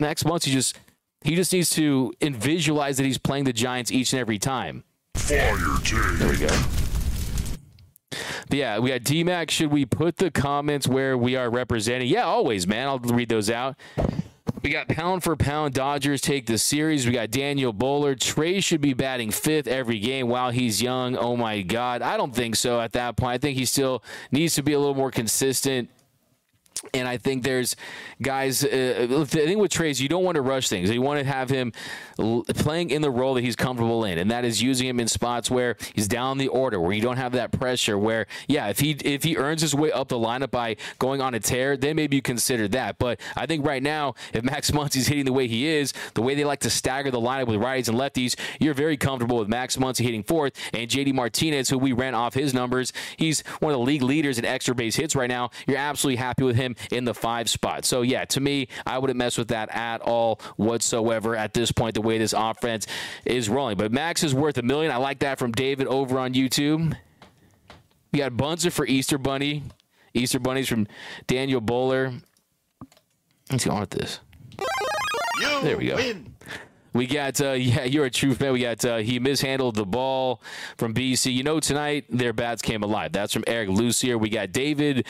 next 0.00 0.24
month 0.24 0.44
he 0.44 0.52
just 0.52 0.78
he 1.22 1.34
just 1.34 1.52
needs 1.52 1.70
to 1.70 2.12
visualize 2.20 2.96
that 2.96 3.04
he's 3.04 3.18
playing 3.18 3.44
the 3.44 3.52
Giants 3.52 3.90
each 3.90 4.12
and 4.12 4.20
every 4.20 4.38
time. 4.38 4.84
Fire 5.14 5.56
team. 5.84 6.18
There 6.18 6.30
we 6.30 6.36
go. 6.36 6.62
But 8.48 8.56
yeah, 8.56 8.78
we 8.78 8.90
got 8.90 9.02
DMAC. 9.02 9.50
Should 9.50 9.70
we 9.70 9.84
put 9.84 10.16
the 10.16 10.30
comments 10.30 10.88
where 10.88 11.18
we 11.18 11.36
are 11.36 11.50
representing? 11.50 12.08
Yeah, 12.08 12.24
always, 12.24 12.66
man. 12.66 12.88
I'll 12.88 12.98
read 12.98 13.28
those 13.28 13.50
out. 13.50 13.76
We 14.62 14.70
got 14.70 14.88
pound 14.88 15.22
for 15.22 15.36
pound 15.36 15.74
Dodgers 15.74 16.20
take 16.20 16.46
the 16.46 16.58
series. 16.58 17.06
We 17.06 17.12
got 17.12 17.30
Daniel 17.30 17.72
Bowler. 17.72 18.14
Trey 18.14 18.60
should 18.60 18.80
be 18.80 18.94
batting 18.94 19.30
fifth 19.30 19.66
every 19.66 19.98
game 19.98 20.28
while 20.28 20.50
he's 20.50 20.82
young. 20.82 21.16
Oh 21.16 21.36
my 21.36 21.62
God. 21.62 22.00
I 22.02 22.16
don't 22.16 22.34
think 22.34 22.56
so 22.56 22.80
at 22.80 22.92
that 22.92 23.16
point. 23.16 23.34
I 23.34 23.38
think 23.38 23.58
he 23.58 23.64
still 23.64 24.02
needs 24.32 24.54
to 24.54 24.62
be 24.62 24.72
a 24.72 24.78
little 24.78 24.94
more 24.94 25.10
consistent 25.10 25.90
and 26.94 27.08
I 27.08 27.16
think 27.16 27.42
there's 27.42 27.76
guys. 28.22 28.64
Uh, 28.64 29.06
the 29.08 29.26
thing 29.26 29.58
with 29.58 29.70
Trey 29.70 29.90
is 29.90 30.00
you 30.00 30.08
don't 30.08 30.24
want 30.24 30.36
to 30.36 30.42
rush 30.42 30.68
things. 30.68 30.90
You 30.90 31.02
want 31.02 31.20
to 31.20 31.26
have 31.26 31.50
him 31.50 31.72
l- 32.18 32.44
playing 32.48 32.90
in 32.90 33.02
the 33.02 33.10
role 33.10 33.34
that 33.34 33.42
he's 33.42 33.56
comfortable 33.56 34.04
in, 34.04 34.18
and 34.18 34.30
that 34.30 34.44
is 34.44 34.62
using 34.62 34.86
him 34.86 35.00
in 35.00 35.08
spots 35.08 35.50
where 35.50 35.76
he's 35.94 36.08
down 36.08 36.38
the 36.38 36.48
order, 36.48 36.80
where 36.80 36.92
you 36.92 37.02
don't 37.02 37.16
have 37.16 37.32
that 37.32 37.52
pressure. 37.52 37.98
Where 37.98 38.26
yeah, 38.46 38.68
if 38.68 38.80
he 38.80 38.92
if 38.92 39.24
he 39.24 39.36
earns 39.36 39.62
his 39.62 39.74
way 39.74 39.90
up 39.92 40.08
the 40.08 40.18
lineup 40.18 40.50
by 40.50 40.76
going 40.98 41.20
on 41.20 41.34
a 41.34 41.40
tear, 41.40 41.76
then 41.76 41.96
maybe 41.96 42.16
you 42.16 42.22
consider 42.22 42.68
that. 42.68 42.98
But 42.98 43.20
I 43.36 43.46
think 43.46 43.66
right 43.66 43.82
now, 43.82 44.14
if 44.32 44.44
Max 44.44 44.70
Muncy's 44.78 45.08
hitting 45.08 45.24
the 45.24 45.32
way 45.32 45.48
he 45.48 45.66
is, 45.66 45.92
the 46.14 46.22
way 46.22 46.34
they 46.34 46.44
like 46.44 46.60
to 46.60 46.70
stagger 46.70 47.10
the 47.10 47.20
lineup 47.20 47.48
with 47.48 47.60
righties 47.60 47.88
and 47.88 47.98
lefties, 47.98 48.36
you're 48.60 48.74
very 48.74 48.96
comfortable 48.96 49.38
with 49.38 49.48
Max 49.48 49.76
Muncy 49.76 50.04
hitting 50.04 50.22
fourth 50.22 50.52
and 50.72 50.88
JD 50.88 51.14
Martinez, 51.14 51.68
who 51.70 51.78
we 51.78 51.92
ran 51.92 52.14
off 52.14 52.34
his 52.34 52.54
numbers. 52.54 52.92
He's 53.16 53.42
one 53.60 53.72
of 53.72 53.78
the 53.78 53.84
league 53.84 54.02
leaders 54.02 54.38
in 54.38 54.44
extra 54.44 54.74
base 54.74 54.96
hits 54.96 55.16
right 55.16 55.28
now. 55.28 55.50
You're 55.66 55.78
absolutely 55.78 56.16
happy 56.16 56.44
with 56.44 56.56
him 56.56 56.67
him 56.68 56.76
in 56.90 57.04
the 57.04 57.14
five 57.14 57.48
spot. 57.48 57.84
So, 57.84 58.02
yeah, 58.02 58.24
to 58.26 58.40
me, 58.40 58.68
I 58.86 58.98
wouldn't 58.98 59.18
mess 59.18 59.38
with 59.38 59.48
that 59.48 59.74
at 59.74 60.00
all 60.00 60.40
whatsoever 60.56 61.36
at 61.36 61.54
this 61.54 61.72
point, 61.72 61.94
the 61.94 62.00
way 62.00 62.18
this 62.18 62.34
offense 62.36 62.86
is 63.24 63.48
rolling. 63.48 63.76
But 63.76 63.92
Max 63.92 64.22
is 64.22 64.34
worth 64.34 64.58
a 64.58 64.62
million. 64.62 64.92
I 64.92 64.96
like 64.96 65.20
that 65.20 65.38
from 65.38 65.52
David 65.52 65.86
over 65.86 66.18
on 66.18 66.34
YouTube. 66.34 66.96
We 68.12 68.20
got 68.20 68.36
Bunzer 68.36 68.70
for 68.70 68.86
Easter 68.86 69.18
Bunny. 69.18 69.64
Easter 70.14 70.38
Bunnies 70.38 70.68
from 70.68 70.86
Daniel 71.26 71.60
Bowler. 71.60 72.12
Let's 73.50 73.64
go 73.64 73.72
on 73.72 73.80
with 73.80 73.90
this. 73.90 74.20
You 75.40 75.60
there 75.62 75.76
we 75.76 75.86
go. 75.86 75.96
Win. 75.96 76.34
We 76.92 77.06
got, 77.06 77.40
uh, 77.40 77.52
yeah, 77.52 77.84
you're 77.84 78.06
a 78.06 78.10
true 78.10 78.34
fan. 78.34 78.52
We 78.52 78.60
got, 78.60 78.84
uh, 78.84 78.96
he 78.98 79.18
mishandled 79.18 79.76
the 79.76 79.86
ball 79.86 80.42
from 80.76 80.94
BC. 80.94 81.32
You 81.32 81.42
know, 81.42 81.60
tonight 81.60 82.06
their 82.08 82.32
bats 82.32 82.62
came 82.62 82.82
alive. 82.82 83.12
That's 83.12 83.32
from 83.32 83.44
Eric 83.46 83.68
Lucier. 83.68 84.18
We 84.18 84.30
got 84.30 84.52
David 84.52 85.06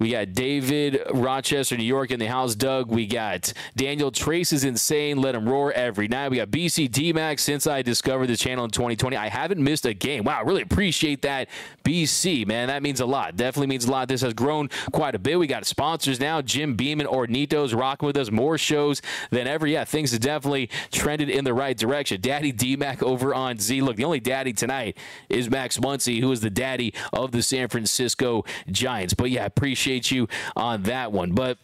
we 0.00 0.10
got 0.10 0.32
David, 0.32 1.02
Rochester, 1.12 1.76
New 1.76 1.84
York 1.84 2.10
in 2.10 2.18
the 2.18 2.26
house. 2.26 2.54
Doug. 2.54 2.90
We 2.90 3.06
got 3.06 3.52
Daniel 3.76 4.10
Trayce 4.10 4.52
is 4.52 4.64
insane. 4.64 5.20
Let 5.20 5.34
him 5.34 5.46
roar 5.46 5.72
every 5.72 6.08
night. 6.08 6.30
We 6.30 6.38
got 6.38 6.50
BC 6.50 6.88
DMAX 6.90 7.40
since 7.40 7.66
I 7.66 7.82
discovered 7.82 8.28
the 8.28 8.36
channel 8.36 8.64
in 8.64 8.70
2020. 8.70 9.14
I 9.14 9.28
haven't 9.28 9.62
missed 9.62 9.84
a 9.84 9.92
game. 9.92 10.24
Wow, 10.24 10.42
really 10.42 10.62
appreciate 10.62 11.22
that. 11.22 11.48
BC, 11.84 12.46
man, 12.46 12.68
that 12.68 12.82
means 12.82 13.00
a 13.00 13.06
lot. 13.06 13.36
Definitely 13.36 13.66
means 13.66 13.84
a 13.84 13.90
lot. 13.90 14.08
This 14.08 14.22
has 14.22 14.32
grown 14.32 14.70
quite 14.92 15.14
a 15.14 15.18
bit. 15.18 15.38
We 15.38 15.46
got 15.46 15.66
sponsors 15.66 16.18
now. 16.18 16.40
Jim 16.40 16.76
Beam 16.76 17.00
and 17.00 17.08
Hornitos 17.08 17.78
rocking 17.78 18.06
with 18.06 18.16
us. 18.16 18.30
More 18.30 18.56
shows 18.56 19.02
than 19.30 19.46
ever. 19.46 19.66
Yeah, 19.66 19.84
things 19.84 20.12
have 20.12 20.20
definitely 20.20 20.70
trended 20.92 21.28
in 21.28 21.44
the 21.44 21.52
right 21.52 21.76
direction. 21.76 22.20
Daddy 22.20 22.52
DMAC 22.52 23.02
over 23.02 23.34
on 23.34 23.58
Z. 23.58 23.82
Look, 23.82 23.96
the 23.96 24.04
only 24.04 24.20
daddy 24.20 24.54
tonight 24.54 24.96
is 25.28 25.50
Max 25.50 25.76
Muncy, 25.78 26.20
who 26.20 26.32
is 26.32 26.40
the 26.40 26.50
daddy 26.50 26.94
of 27.12 27.32
the 27.32 27.42
San 27.42 27.68
Francisco 27.68 28.44
Giants. 28.70 29.12
But 29.12 29.30
yeah, 29.30 29.44
appreciate 29.44 29.89
appreciate 29.90 30.10
you 30.10 30.28
on 30.56 30.82
that 30.84 31.12
one. 31.12 31.32
But 31.32 31.58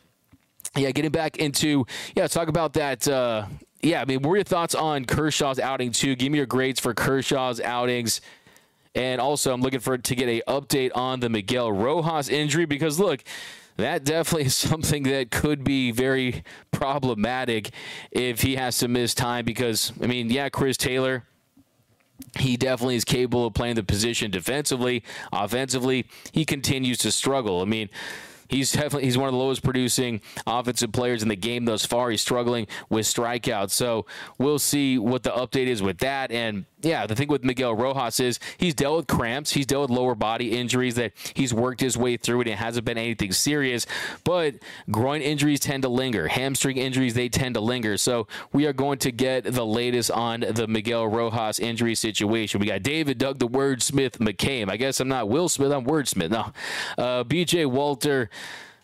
yeah, 0.77 0.91
getting 0.91 1.11
back 1.11 1.37
into 1.39 1.87
yeah, 2.15 2.27
talk 2.27 2.49
about 2.49 2.75
that. 2.75 3.07
Uh, 3.07 3.47
yeah, 3.83 4.01
I 4.01 4.05
mean, 4.05 4.23
what 4.23 4.33
are 4.33 4.37
your 4.37 4.45
thoughts 4.45 4.75
on 4.75 5.05
Kershaw's 5.05 5.61
outing 5.61 5.93
too? 5.93 6.17
Give 6.17 6.33
me 6.33 6.39
your 6.39 6.47
grades 6.47 6.81
for 6.81 6.93
Kershaw's 6.95 7.61
outings. 7.61 8.21
And 8.95 9.21
also, 9.21 9.53
I'm 9.53 9.61
looking 9.61 9.81
for 9.81 9.99
to 9.99 10.15
get 10.15 10.29
a 10.29 10.43
update 10.51 10.91
on 10.95 11.21
the 11.21 11.29
Miguel 11.29 11.71
Rojas 11.71 12.29
injury 12.29 12.65
because 12.65 12.99
look, 12.99 13.23
that 13.77 14.05
definitely 14.05 14.47
is 14.47 14.55
something 14.57 15.05
that 15.05 15.31
could 15.31 15.63
be 15.63 15.93
very 15.93 16.43
problematic 16.71 17.71
if 18.11 18.43
he 18.43 18.57
has 18.57 18.79
to 18.79 18.89
miss 18.89 19.15
time. 19.15 19.45
Because 19.45 19.93
I 20.03 20.07
mean, 20.07 20.31
yeah, 20.31 20.49
Chris 20.49 20.77
Taylor 20.77 21.25
he 22.39 22.57
definitely 22.57 22.97
is 22.97 23.05
capable 23.05 23.47
of 23.47 23.55
playing 23.55 23.77
the 23.77 23.83
position 23.83 24.31
defensively. 24.31 25.03
Offensively, 25.33 26.07
he 26.33 26.45
continues 26.45 26.99
to 26.99 27.13
struggle. 27.13 27.63
I 27.63 27.65
mean, 27.65 27.89
He's 28.49 28.73
definitely 28.73 29.05
he's 29.05 29.19
one 29.19 29.29
of 29.29 29.33
the 29.33 29.39
lowest 29.39 29.63
producing 29.63 30.21
offensive 30.47 30.93
players 30.93 31.23
in 31.23 31.29
the 31.29 31.37
game 31.37 31.65
thus 31.65 31.85
far. 31.85 32.11
He's 32.11 32.21
struggling 32.21 32.67
with 32.89 33.07
strikeouts. 33.07 33.71
So 33.71 34.07
we'll 34.39 34.59
see 34.59 34.99
what 34.99 35.23
the 35.23 35.31
update 35.31 35.67
is 35.67 35.83
with 35.83 35.99
that. 35.99 36.31
And 36.31 36.65
yeah, 36.83 37.07
the 37.07 37.15
thing 37.15 37.29
with 37.29 37.43
Miguel 37.43 37.75
Rojas 37.75 38.21
is 38.21 38.39
he's 38.59 38.75
dealt 38.75 38.97
with 38.97 39.07
cramps, 39.07 39.53
he's 39.53 39.67
dealt 39.67 39.89
with 39.89 39.99
lower 39.99 40.15
body 40.15 40.57
injuries 40.57 40.95
that 40.97 41.13
he's 41.35 41.55
worked 41.55 41.81
his 41.81 41.97
way 41.97 42.17
through, 42.17 42.41
and 42.41 42.49
it 42.51 42.59
hasn't 42.59 42.85
been 42.85 42.99
anything 42.99 43.33
serious. 43.33 43.87
But 44.25 44.57
groin 44.91 45.23
injuries 45.23 45.61
tend 45.61 45.85
to 45.85 45.89
linger, 45.89 46.29
hamstring 46.29 46.77
injuries 46.77 47.15
they 47.15 47.29
tend 47.29 47.55
to 47.55 47.61
linger. 47.61 47.97
So 47.97 48.27
we 48.53 48.67
are 48.67 48.75
going 48.75 48.99
to 48.99 49.11
get 49.11 49.45
the 49.45 49.65
latest 49.65 50.11
on 50.11 50.41
the 50.41 50.67
Miguel 50.67 51.09
Rojas 51.09 51.59
injury 51.59 51.95
situation. 51.95 52.61
We 52.61 52.67
got 52.67 52.83
David 52.83 53.19
Doug 53.19 53.39
the 53.39 53.49
Wordsmith 53.49 54.19
McCain. 54.19 54.71
I 54.71 54.77
guess 54.77 55.01
I'm 55.01 55.09
not 55.09 55.29
Will 55.29 55.49
Smith, 55.49 55.73
I'm 55.73 55.87
Wordsmith. 55.87 56.31
No, 56.31 56.53
uh, 57.03 57.25
BJ 57.25 57.67
Walter. 57.67 58.29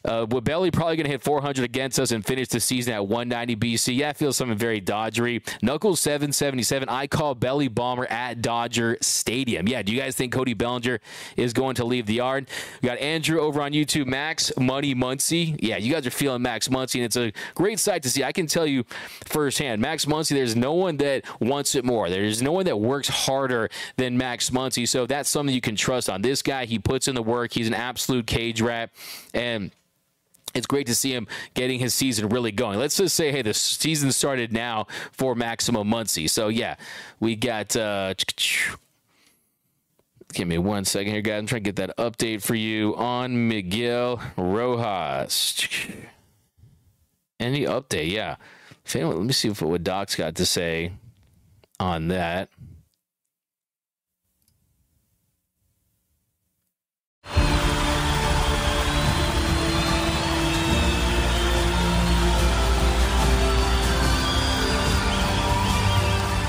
Uh, 0.04 0.26
with 0.28 0.44
Belly 0.44 0.70
probably 0.70 0.96
going 0.96 1.04
to 1.04 1.10
hit 1.10 1.22
400 1.22 1.64
against 1.64 1.98
us 1.98 2.10
and 2.10 2.24
finish 2.24 2.48
the 2.48 2.60
season 2.60 2.94
at 2.94 3.06
190 3.06 3.56
BC. 3.56 3.96
Yeah, 3.96 4.12
feels 4.12 4.36
something 4.36 4.58
very 4.58 4.80
Dodgery. 4.80 5.42
Knuckles 5.62 6.00
777. 6.00 6.88
I 6.88 7.06
call 7.06 7.34
Belly 7.34 7.68
Bomber 7.68 8.06
at 8.06 8.42
Dodger 8.42 8.98
Stadium. 9.00 9.68
Yeah, 9.68 9.82
do 9.82 9.92
you 9.92 10.00
guys 10.00 10.16
think 10.16 10.32
Cody 10.32 10.54
Bellinger 10.54 11.00
is 11.36 11.52
going 11.52 11.74
to 11.76 11.84
leave 11.84 12.06
the 12.06 12.14
yard? 12.14 12.48
We 12.80 12.88
got 12.88 12.98
Andrew 12.98 13.40
over 13.40 13.62
on 13.62 13.72
YouTube. 13.72 14.06
Max 14.06 14.52
Money 14.58 14.94
Muncy. 14.94 15.56
Yeah, 15.60 15.76
you 15.76 15.92
guys 15.92 16.06
are 16.06 16.10
feeling 16.10 16.42
Max 16.42 16.68
Muncy, 16.68 16.96
and 16.96 17.04
it's 17.04 17.16
a 17.16 17.32
great 17.54 17.78
sight 17.78 18.02
to 18.02 18.10
see. 18.10 18.24
I 18.24 18.32
can 18.32 18.46
tell 18.46 18.66
you 18.66 18.84
firsthand, 19.26 19.80
Max 19.80 20.04
Muncy. 20.04 20.30
There's 20.30 20.56
no 20.56 20.72
one 20.72 20.96
that 20.98 21.24
wants 21.40 21.74
it 21.74 21.84
more. 21.84 22.10
There's 22.10 22.42
no 22.42 22.52
one 22.52 22.64
that 22.66 22.78
works 22.78 23.08
harder 23.08 23.70
than 23.96 24.18
Max 24.18 24.50
Muncy. 24.50 24.86
So 24.86 25.06
that's 25.06 25.28
something 25.28 25.54
you 25.54 25.60
can 25.60 25.76
trust 25.76 26.10
on. 26.10 26.22
This 26.22 26.42
guy, 26.42 26.64
he 26.64 26.78
puts 26.78 27.08
in 27.08 27.14
the 27.14 27.22
work. 27.22 27.52
He's 27.52 27.68
an 27.68 27.74
absolute 27.74 28.26
cage 28.26 28.60
rat, 28.60 28.90
and 29.32 29.70
it's 30.54 30.66
great 30.66 30.86
to 30.86 30.94
see 30.94 31.12
him 31.14 31.26
getting 31.54 31.78
his 31.78 31.94
season 31.94 32.28
really 32.28 32.52
going. 32.52 32.78
Let's 32.78 32.96
just 32.96 33.14
say, 33.14 33.32
hey, 33.32 33.42
the 33.42 33.54
season 33.54 34.12
started 34.12 34.52
now 34.52 34.86
for 35.12 35.34
Maximo 35.34 35.84
Muncy. 35.84 36.28
So 36.28 36.48
yeah, 36.48 36.76
we 37.20 37.36
got. 37.36 37.74
Uh, 37.76 38.14
give 40.32 40.48
me 40.48 40.58
one 40.58 40.84
second 40.84 41.12
here, 41.12 41.22
guys. 41.22 41.38
I'm 41.38 41.46
trying 41.46 41.62
to 41.62 41.72
get 41.72 41.76
that 41.76 41.96
update 41.96 42.42
for 42.42 42.54
you 42.54 42.96
on 42.96 43.48
Miguel 43.48 44.20
Rojas. 44.36 45.68
Any 47.38 47.62
update? 47.62 48.10
Yeah. 48.10 48.36
Let 48.94 49.18
me 49.18 49.32
see 49.32 49.50
what 49.50 49.84
Doc's 49.84 50.16
got 50.16 50.34
to 50.36 50.46
say 50.46 50.92
on 51.78 52.08
that. 52.08 52.48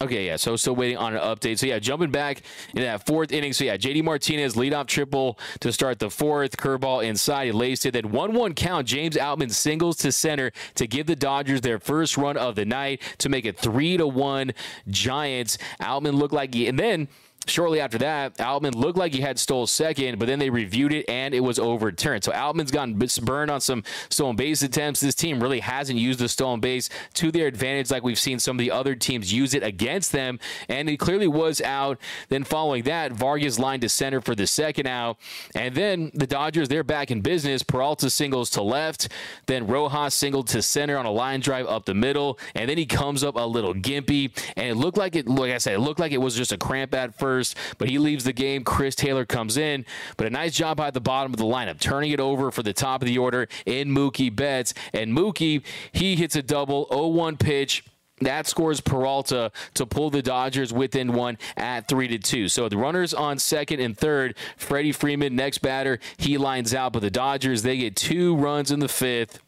Okay, 0.00 0.26
yeah. 0.26 0.36
So 0.36 0.54
still 0.56 0.76
waiting 0.76 0.96
on 0.96 1.14
an 1.14 1.20
update. 1.20 1.58
So 1.58 1.66
yeah, 1.66 1.78
jumping 1.78 2.10
back 2.10 2.42
in 2.74 2.82
that 2.82 3.04
fourth 3.04 3.32
inning. 3.32 3.52
So 3.52 3.64
yeah, 3.64 3.76
JD 3.76 4.04
Martinez 4.04 4.54
leadoff 4.54 4.86
triple 4.86 5.38
to 5.60 5.72
start 5.72 5.98
the 5.98 6.10
fourth. 6.10 6.56
Curveball 6.56 7.04
inside. 7.04 7.46
He 7.46 7.52
laced 7.52 7.84
it. 7.86 7.92
Then 7.92 8.12
one-one 8.12 8.54
count. 8.54 8.86
James 8.86 9.16
Outman 9.16 9.52
singles 9.52 9.96
to 9.98 10.12
center 10.12 10.52
to 10.76 10.86
give 10.86 11.06
the 11.06 11.16
Dodgers 11.16 11.62
their 11.62 11.80
first 11.80 12.16
run 12.16 12.36
of 12.36 12.54
the 12.54 12.64
night 12.64 13.02
to 13.18 13.28
make 13.28 13.44
it 13.44 13.58
three 13.58 13.96
to 13.96 14.06
one 14.06 14.52
Giants. 14.88 15.58
Outman 15.80 16.14
looked 16.14 16.34
like 16.34 16.54
he, 16.54 16.68
and 16.68 16.78
then 16.78 17.08
Shortly 17.48 17.80
after 17.80 17.98
that, 17.98 18.36
Outman 18.36 18.74
looked 18.74 18.98
like 18.98 19.12
he 19.12 19.20
had 19.20 19.38
stole 19.38 19.66
second, 19.66 20.18
but 20.18 20.26
then 20.26 20.38
they 20.38 20.50
reviewed 20.50 20.92
it 20.92 21.08
and 21.08 21.34
it 21.34 21.40
was 21.40 21.58
overturned. 21.58 22.24
So 22.24 22.32
Outman's 22.32 22.70
gotten 22.70 22.98
burned 23.22 23.50
on 23.50 23.60
some 23.60 23.84
stolen 24.10 24.36
base 24.36 24.62
attempts. 24.62 25.00
This 25.00 25.14
team 25.14 25.42
really 25.42 25.60
hasn't 25.60 25.98
used 25.98 26.18
the 26.18 26.28
stolen 26.28 26.60
base 26.60 26.90
to 27.14 27.32
their 27.32 27.46
advantage 27.46 27.90
like 27.90 28.02
we've 28.02 28.18
seen 28.18 28.38
some 28.38 28.56
of 28.56 28.58
the 28.58 28.70
other 28.70 28.94
teams 28.94 29.32
use 29.32 29.54
it 29.54 29.62
against 29.62 30.12
them. 30.12 30.38
And 30.68 30.88
he 30.88 30.96
clearly 30.96 31.28
was 31.28 31.60
out. 31.60 31.98
Then 32.28 32.44
following 32.44 32.82
that, 32.84 33.12
Vargas 33.12 33.58
lined 33.58 33.82
to 33.82 33.88
center 33.88 34.20
for 34.20 34.34
the 34.34 34.46
second 34.46 34.86
out. 34.86 35.18
And 35.54 35.74
then 35.74 36.10
the 36.14 36.26
Dodgers, 36.26 36.68
they're 36.68 36.84
back 36.84 37.10
in 37.10 37.22
business. 37.22 37.62
Peralta 37.62 38.10
singles 38.10 38.50
to 38.50 38.62
left. 38.62 39.08
Then 39.46 39.66
Rojas 39.66 40.14
singled 40.14 40.48
to 40.48 40.62
center 40.62 40.98
on 40.98 41.06
a 41.06 41.10
line 41.10 41.40
drive 41.40 41.66
up 41.66 41.86
the 41.86 41.94
middle. 41.94 42.38
And 42.54 42.68
then 42.68 42.76
he 42.78 42.86
comes 42.86 43.24
up 43.24 43.36
a 43.36 43.46
little 43.46 43.74
gimpy. 43.74 44.36
And 44.56 44.66
it 44.66 44.74
looked 44.74 44.98
like 44.98 45.16
it, 45.16 45.26
like 45.26 45.52
I 45.52 45.58
said, 45.58 45.74
it 45.74 45.80
looked 45.80 46.00
like 46.00 46.12
it 46.12 46.18
was 46.18 46.36
just 46.36 46.52
a 46.52 46.58
cramp 46.58 46.94
at 46.94 47.18
first 47.18 47.37
first, 47.38 47.56
but 47.78 47.88
he 47.88 47.98
leaves 47.98 48.24
the 48.24 48.32
game. 48.32 48.64
Chris 48.64 48.94
Taylor 48.94 49.24
comes 49.24 49.56
in, 49.56 49.84
but 50.16 50.26
a 50.26 50.30
nice 50.30 50.54
job 50.54 50.76
by 50.76 50.90
the 50.90 51.00
bottom 51.00 51.32
of 51.32 51.38
the 51.38 51.44
lineup, 51.44 51.78
turning 51.78 52.10
it 52.10 52.20
over 52.20 52.50
for 52.50 52.62
the 52.62 52.72
top 52.72 53.02
of 53.02 53.06
the 53.06 53.18
order 53.18 53.48
in 53.66 53.88
Mookie 53.88 54.34
Betts. 54.34 54.74
And 54.92 55.16
Mookie, 55.16 55.62
he 55.92 56.16
hits 56.16 56.36
a 56.36 56.42
double 56.42 56.86
0 56.90 57.08
1 57.08 57.36
pitch. 57.36 57.84
That 58.20 58.48
scores 58.48 58.80
Peralta 58.80 59.52
to 59.74 59.86
pull 59.86 60.10
the 60.10 60.22
Dodgers 60.22 60.72
within 60.72 61.12
one 61.12 61.38
at 61.56 61.86
three 61.86 62.08
to 62.08 62.18
two. 62.18 62.48
So 62.48 62.68
the 62.68 62.76
runners 62.76 63.14
on 63.14 63.38
second 63.38 63.78
and 63.78 63.96
third. 63.96 64.34
Freddie 64.56 64.90
Freeman, 64.90 65.36
next 65.36 65.58
batter, 65.58 66.00
he 66.16 66.36
lines 66.36 66.74
out, 66.74 66.92
but 66.92 67.02
the 67.02 67.12
Dodgers 67.12 67.62
they 67.62 67.76
get 67.76 67.94
two 67.94 68.34
runs 68.34 68.72
in 68.72 68.80
the 68.80 68.88
fifth 68.88 69.40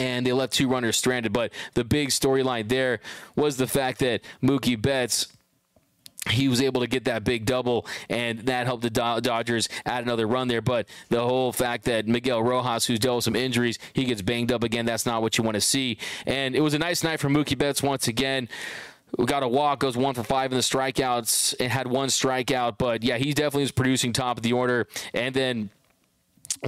and 0.00 0.26
they 0.26 0.32
left 0.32 0.52
two 0.52 0.66
runners 0.66 0.96
stranded. 0.96 1.32
But 1.32 1.52
the 1.74 1.84
big 1.84 2.08
storyline 2.08 2.68
there 2.68 2.98
was 3.36 3.56
the 3.56 3.68
fact 3.68 4.00
that 4.00 4.22
Mookie 4.42 4.80
Betts 4.80 5.28
he 6.28 6.48
was 6.48 6.60
able 6.60 6.82
to 6.82 6.86
get 6.86 7.04
that 7.04 7.24
big 7.24 7.46
double, 7.46 7.86
and 8.10 8.40
that 8.40 8.66
helped 8.66 8.82
the 8.82 8.90
Dodgers 8.90 9.68
add 9.86 10.04
another 10.04 10.26
run 10.26 10.48
there. 10.48 10.60
But 10.60 10.86
the 11.08 11.20
whole 11.20 11.50
fact 11.52 11.84
that 11.84 12.06
Miguel 12.06 12.42
Rojas, 12.42 12.86
who's 12.86 12.98
dealt 12.98 13.16
with 13.16 13.24
some 13.24 13.36
injuries, 13.36 13.78
he 13.94 14.04
gets 14.04 14.20
banged 14.20 14.52
up 14.52 14.62
again, 14.62 14.84
that's 14.84 15.06
not 15.06 15.22
what 15.22 15.38
you 15.38 15.44
want 15.44 15.54
to 15.54 15.60
see. 15.60 15.98
And 16.26 16.54
it 16.54 16.60
was 16.60 16.74
a 16.74 16.78
nice 16.78 17.02
night 17.02 17.20
for 17.20 17.28
Mookie 17.28 17.56
Betts 17.56 17.82
once 17.82 18.06
again. 18.06 18.48
We 19.16 19.24
got 19.24 19.42
a 19.42 19.48
walk, 19.48 19.80
goes 19.80 19.96
one 19.96 20.14
for 20.14 20.22
five 20.22 20.52
in 20.52 20.58
the 20.58 20.62
strikeouts, 20.62 21.56
and 21.58 21.72
had 21.72 21.86
one 21.86 22.08
strikeout. 22.08 22.76
But 22.78 23.02
yeah, 23.02 23.16
he 23.16 23.32
definitely 23.32 23.64
is 23.64 23.72
producing 23.72 24.12
top 24.12 24.36
of 24.36 24.42
the 24.42 24.52
order. 24.52 24.86
And 25.14 25.34
then, 25.34 25.70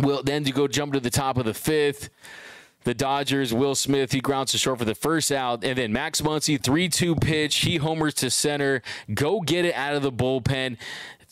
will 0.00 0.22
then 0.22 0.44
to 0.44 0.52
go 0.52 0.66
jump 0.66 0.94
to 0.94 1.00
the 1.00 1.10
top 1.10 1.36
of 1.36 1.44
the 1.44 1.54
fifth 1.54 2.08
the 2.84 2.94
Dodgers. 2.94 3.52
Will 3.52 3.74
Smith, 3.74 4.12
he 4.12 4.20
grounds 4.20 4.52
to 4.52 4.58
short 4.58 4.78
for 4.78 4.84
the 4.84 4.94
first 4.94 5.32
out. 5.32 5.64
And 5.64 5.78
then 5.78 5.92
Max 5.92 6.20
Muncy, 6.20 6.60
3 6.60 6.88
2 6.88 7.16
pitch. 7.16 7.56
He 7.56 7.76
homers 7.76 8.14
to 8.14 8.30
center. 8.30 8.82
Go 9.12 9.40
get 9.40 9.64
it 9.64 9.74
out 9.74 9.94
of 9.94 10.02
the 10.02 10.12
bullpen. 10.12 10.76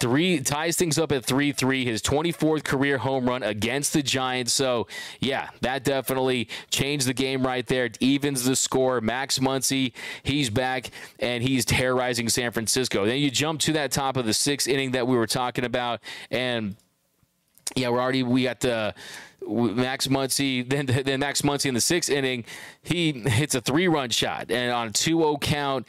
Three 0.01 0.41
ties 0.41 0.77
things 0.77 0.99
up 0.99 1.13
at 1.13 1.27
3 1.27 1.53
3, 1.53 1.85
his 1.85 2.01
24th 2.01 2.65
career 2.65 2.97
home 2.97 3.29
run 3.29 3.43
against 3.43 3.93
the 3.93 4.03
Giants. 4.03 4.51
So, 4.51 4.87
yeah, 5.21 5.51
that 5.61 5.85
definitely 5.85 6.49
changed 6.71 7.07
the 7.07 7.13
game 7.13 7.47
right 7.47 7.67
there. 7.67 7.85
It 7.85 7.99
evens 8.01 8.45
the 8.45 8.57
score. 8.57 9.03
Max 9.03 9.39
Muncy, 9.39 9.93
he's 10.23 10.49
back 10.49 10.91
and 11.19 11.43
he's 11.43 11.67
terrorizing 11.67 12.31
San 12.31 12.51
Francisco. 12.51 13.05
Then 13.05 13.19
you 13.19 13.31
jump 13.31 13.61
to 13.61 13.75
that 13.75 13.93
top 13.93 14.17
of 14.17 14.25
the 14.25 14.33
sixth 14.33 14.67
inning 14.67 14.93
that 14.93 15.07
we 15.07 15.19
were 15.19 15.27
talking 15.27 15.67
about. 15.67 16.01
And, 16.31 16.77
yeah, 17.77 17.91
we're 17.91 18.01
already, 18.01 18.23
we 18.23 18.45
got 18.45 18.61
the 18.61 18.95
Max 19.47 20.07
Muncy, 20.07 20.69
then 20.69 20.87
then 20.87 21.21
Max 21.21 21.43
Muncy 21.43 21.67
in 21.67 21.75
the 21.75 21.81
sixth 21.81 22.11
inning, 22.11 22.45
he 22.83 23.13
hits 23.13 23.55
a 23.55 23.61
three 23.61 23.89
run 23.89 24.11
shot, 24.11 24.51
and 24.51 24.73
on 24.73 24.89
a 24.89 24.91
2-0 24.91 25.41
count, 25.41 25.87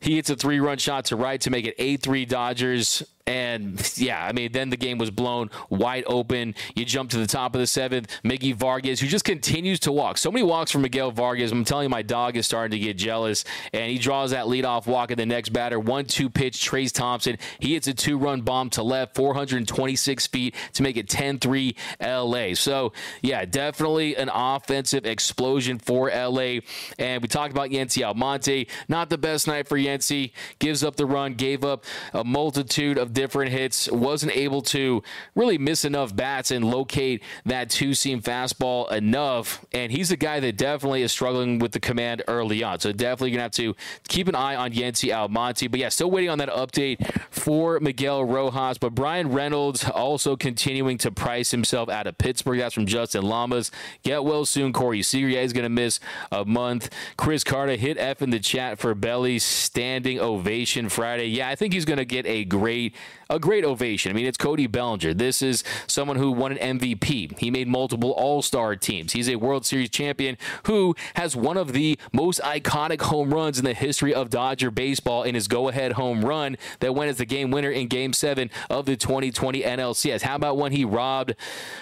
he 0.00 0.16
hits 0.16 0.30
a 0.30 0.36
three 0.36 0.60
run 0.60 0.78
shot 0.78 1.06
to 1.06 1.16
right 1.16 1.40
to 1.40 1.50
make 1.50 1.66
it 1.66 1.74
8 1.78 2.02
3 2.02 2.24
Dodgers. 2.24 3.02
And 3.28 3.92
yeah, 3.98 4.24
I 4.24 4.32
mean, 4.32 4.52
then 4.52 4.70
the 4.70 4.78
game 4.78 4.96
was 4.96 5.10
blown 5.10 5.50
wide 5.68 6.04
open. 6.06 6.54
You 6.74 6.86
jump 6.86 7.10
to 7.10 7.18
the 7.18 7.26
top 7.26 7.54
of 7.54 7.60
the 7.60 7.66
seventh. 7.66 8.08
Miggy 8.24 8.54
Vargas, 8.54 9.00
who 9.00 9.06
just 9.06 9.26
continues 9.26 9.80
to 9.80 9.92
walk. 9.92 10.16
So 10.16 10.30
many 10.30 10.42
walks 10.42 10.70
from 10.70 10.80
Miguel 10.80 11.10
Vargas. 11.10 11.52
I'm 11.52 11.62
telling 11.66 11.84
you, 11.84 11.88
my 11.90 12.00
dog 12.00 12.38
is 12.38 12.46
starting 12.46 12.70
to 12.70 12.82
get 12.82 12.96
jealous. 12.96 13.44
And 13.74 13.90
he 13.90 13.98
draws 13.98 14.30
that 14.30 14.46
leadoff 14.46 14.86
walk 14.86 15.10
at 15.10 15.18
the 15.18 15.26
next 15.26 15.50
batter. 15.50 15.78
One 15.78 16.06
two 16.06 16.30
pitch, 16.30 16.70
Trayce 16.70 16.90
Thompson. 16.90 17.36
He 17.58 17.74
hits 17.74 17.86
a 17.86 17.92
two 17.92 18.16
run 18.16 18.40
bomb 18.40 18.70
to 18.70 18.82
left, 18.82 19.14
426 19.14 20.26
feet 20.28 20.54
to 20.72 20.82
make 20.82 20.96
it 20.96 21.06
10 21.10 21.38
3 21.38 21.76
LA. 22.00 22.54
So 22.54 22.87
yeah, 23.22 23.44
definitely 23.44 24.16
an 24.16 24.30
offensive 24.32 25.06
explosion 25.06 25.78
for 25.78 26.10
LA. 26.10 26.60
And 26.98 27.22
we 27.22 27.28
talked 27.28 27.52
about 27.52 27.70
Yency 27.70 28.04
Almonte. 28.04 28.66
Not 28.88 29.10
the 29.10 29.18
best 29.18 29.46
night 29.46 29.68
for 29.68 29.76
Yency. 29.76 30.32
Gives 30.58 30.82
up 30.84 30.96
the 30.96 31.06
run, 31.06 31.34
gave 31.34 31.64
up 31.64 31.84
a 32.12 32.24
multitude 32.24 32.98
of 32.98 33.12
different 33.12 33.52
hits, 33.52 33.90
wasn't 33.90 34.32
able 34.36 34.62
to 34.62 35.02
really 35.34 35.58
miss 35.58 35.84
enough 35.84 36.14
bats 36.14 36.50
and 36.50 36.64
locate 36.64 37.22
that 37.44 37.70
two 37.70 37.94
seam 37.94 38.20
fastball 38.20 38.90
enough. 38.92 39.64
And 39.72 39.92
he's 39.92 40.10
a 40.10 40.16
guy 40.16 40.40
that 40.40 40.56
definitely 40.56 41.02
is 41.02 41.12
struggling 41.12 41.58
with 41.58 41.72
the 41.72 41.80
command 41.80 42.22
early 42.28 42.62
on. 42.62 42.80
So 42.80 42.92
definitely 42.92 43.30
going 43.30 43.38
to 43.38 43.42
have 43.42 43.52
to 43.52 43.74
keep 44.08 44.28
an 44.28 44.34
eye 44.34 44.56
on 44.56 44.72
Yency 44.72 45.14
Almonte. 45.14 45.66
But 45.66 45.80
yeah, 45.80 45.88
still 45.88 46.10
waiting 46.10 46.30
on 46.30 46.38
that 46.38 46.48
update 46.50 47.22
for 47.30 47.80
Miguel 47.80 48.24
Rojas. 48.24 48.78
But 48.78 48.94
Bryan 48.94 49.30
Reynolds 49.30 49.88
also 49.88 50.36
continuing 50.36 50.98
to 50.98 51.10
price 51.10 51.50
himself 51.50 51.88
out 51.88 52.06
of 52.06 52.18
Pittsburgh. 52.18 52.58
That's 52.58 52.77
from 52.78 52.86
Justin 52.86 53.24
Lamas. 53.24 53.72
Get 54.04 54.22
well 54.22 54.44
soon, 54.44 54.72
Corey. 54.72 55.02
Yeah, 55.12 55.42
he's 55.42 55.52
going 55.52 55.64
to 55.64 55.68
miss 55.68 55.98
a 56.30 56.44
month. 56.44 56.90
Chris 57.16 57.42
Carter 57.42 57.74
hit 57.74 57.98
F 57.98 58.22
in 58.22 58.30
the 58.30 58.38
chat 58.38 58.78
for 58.78 58.94
Belly's 58.94 59.42
Standing 59.42 60.20
ovation 60.20 60.88
Friday. 60.88 61.26
Yeah, 61.26 61.48
I 61.48 61.56
think 61.56 61.72
he's 61.72 61.84
going 61.84 61.98
to 61.98 62.04
get 62.04 62.24
a 62.26 62.44
great 62.44 62.94
a 63.30 63.38
great 63.38 63.64
ovation. 63.64 64.10
I 64.10 64.14
mean, 64.14 64.26
it's 64.26 64.38
Cody 64.38 64.66
Bellinger. 64.66 65.12
This 65.12 65.42
is 65.42 65.62
someone 65.86 66.16
who 66.16 66.32
won 66.32 66.56
an 66.56 66.78
MVP. 66.78 67.38
He 67.38 67.50
made 67.50 67.68
multiple 67.68 68.12
All 68.12 68.40
Star 68.40 68.74
teams. 68.74 69.12
He's 69.12 69.28
a 69.28 69.36
World 69.36 69.66
Series 69.66 69.90
champion 69.90 70.38
who 70.64 70.96
has 71.14 71.36
one 71.36 71.58
of 71.58 71.72
the 71.72 71.98
most 72.10 72.40
iconic 72.40 73.02
home 73.02 73.32
runs 73.32 73.58
in 73.58 73.66
the 73.66 73.74
history 73.74 74.14
of 74.14 74.30
Dodger 74.30 74.70
baseball 74.70 75.24
in 75.24 75.34
his 75.34 75.46
go 75.46 75.68
ahead 75.68 75.92
home 75.92 76.24
run 76.24 76.56
that 76.80 76.94
went 76.94 77.10
as 77.10 77.18
the 77.18 77.26
game 77.26 77.50
winner 77.50 77.70
in 77.70 77.86
Game 77.86 78.14
7 78.14 78.50
of 78.70 78.86
the 78.86 78.96
2020 78.96 79.62
NLCS. 79.62 80.22
How 80.22 80.36
about 80.36 80.56
when 80.56 80.72
he 80.72 80.86
robbed 80.86 81.34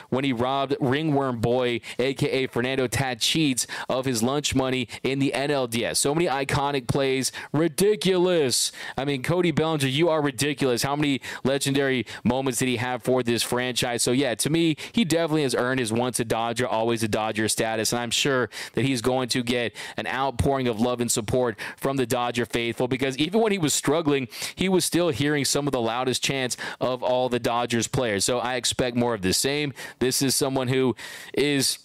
when 0.08 0.24
he 0.24 0.32
robbed 0.32 0.76
Ringworm 0.80 1.40
Boy, 1.40 1.80
aka 2.00 2.48
Fernando 2.48 2.88
Tatis, 2.88 3.66
of 3.88 4.04
his 4.04 4.20
lunch 4.20 4.54
money 4.56 4.88
in 5.04 5.20
the 5.20 5.32
NLDS? 5.32 5.96
So 5.98 6.12
many 6.12 6.26
iconic 6.26 6.88
plays. 6.88 7.30
Ridiculous. 7.52 8.72
I 8.98 9.04
mean, 9.04 9.22
Cody 9.22 9.52
Bellinger, 9.52 9.86
you 9.86 10.08
are 10.08 10.20
ridiculous. 10.20 10.82
How 10.82 10.96
many 10.96 11.20
legendary 11.44 12.06
moments 12.24 12.58
did 12.58 12.68
he 12.68 12.76
have 12.76 13.02
for 13.02 13.22
this 13.22 13.42
franchise? 13.42 14.02
So, 14.02 14.12
yeah, 14.12 14.34
to 14.36 14.50
me, 14.50 14.76
he 14.92 15.04
definitely 15.04 15.42
has 15.42 15.54
earned 15.54 15.80
his 15.80 15.92
once 15.92 16.20
a 16.20 16.24
Dodger, 16.24 16.66
always 16.66 17.02
a 17.02 17.08
Dodger 17.08 17.48
status. 17.48 17.92
And 17.92 18.00
I'm 18.00 18.10
sure 18.10 18.50
that 18.74 18.84
he's 18.84 19.00
going 19.00 19.28
to 19.30 19.42
get 19.42 19.74
an 19.96 20.06
outpouring 20.06 20.68
of 20.68 20.80
love 20.80 21.00
and 21.00 21.10
support 21.10 21.58
from 21.76 21.96
the 21.96 22.06
Dodger 22.06 22.46
faithful 22.46 22.88
because 22.88 23.16
even 23.18 23.40
when 23.40 23.52
he 23.52 23.58
was 23.58 23.74
struggling, 23.74 24.28
he 24.54 24.68
was 24.68 24.84
still 24.84 25.10
hearing 25.10 25.44
some 25.44 25.66
of 25.66 25.72
the 25.72 25.80
loudest 25.80 26.22
chants 26.22 26.56
of 26.80 27.02
all 27.02 27.28
the 27.28 27.38
Dodgers 27.38 27.88
players. 27.88 28.24
So, 28.24 28.38
I 28.38 28.56
expect 28.56 28.96
more 28.96 29.14
of 29.14 29.22
the 29.22 29.32
same. 29.32 29.72
This 29.98 30.22
is 30.22 30.34
someone 30.34 30.68
who 30.68 30.96
is 31.34 31.78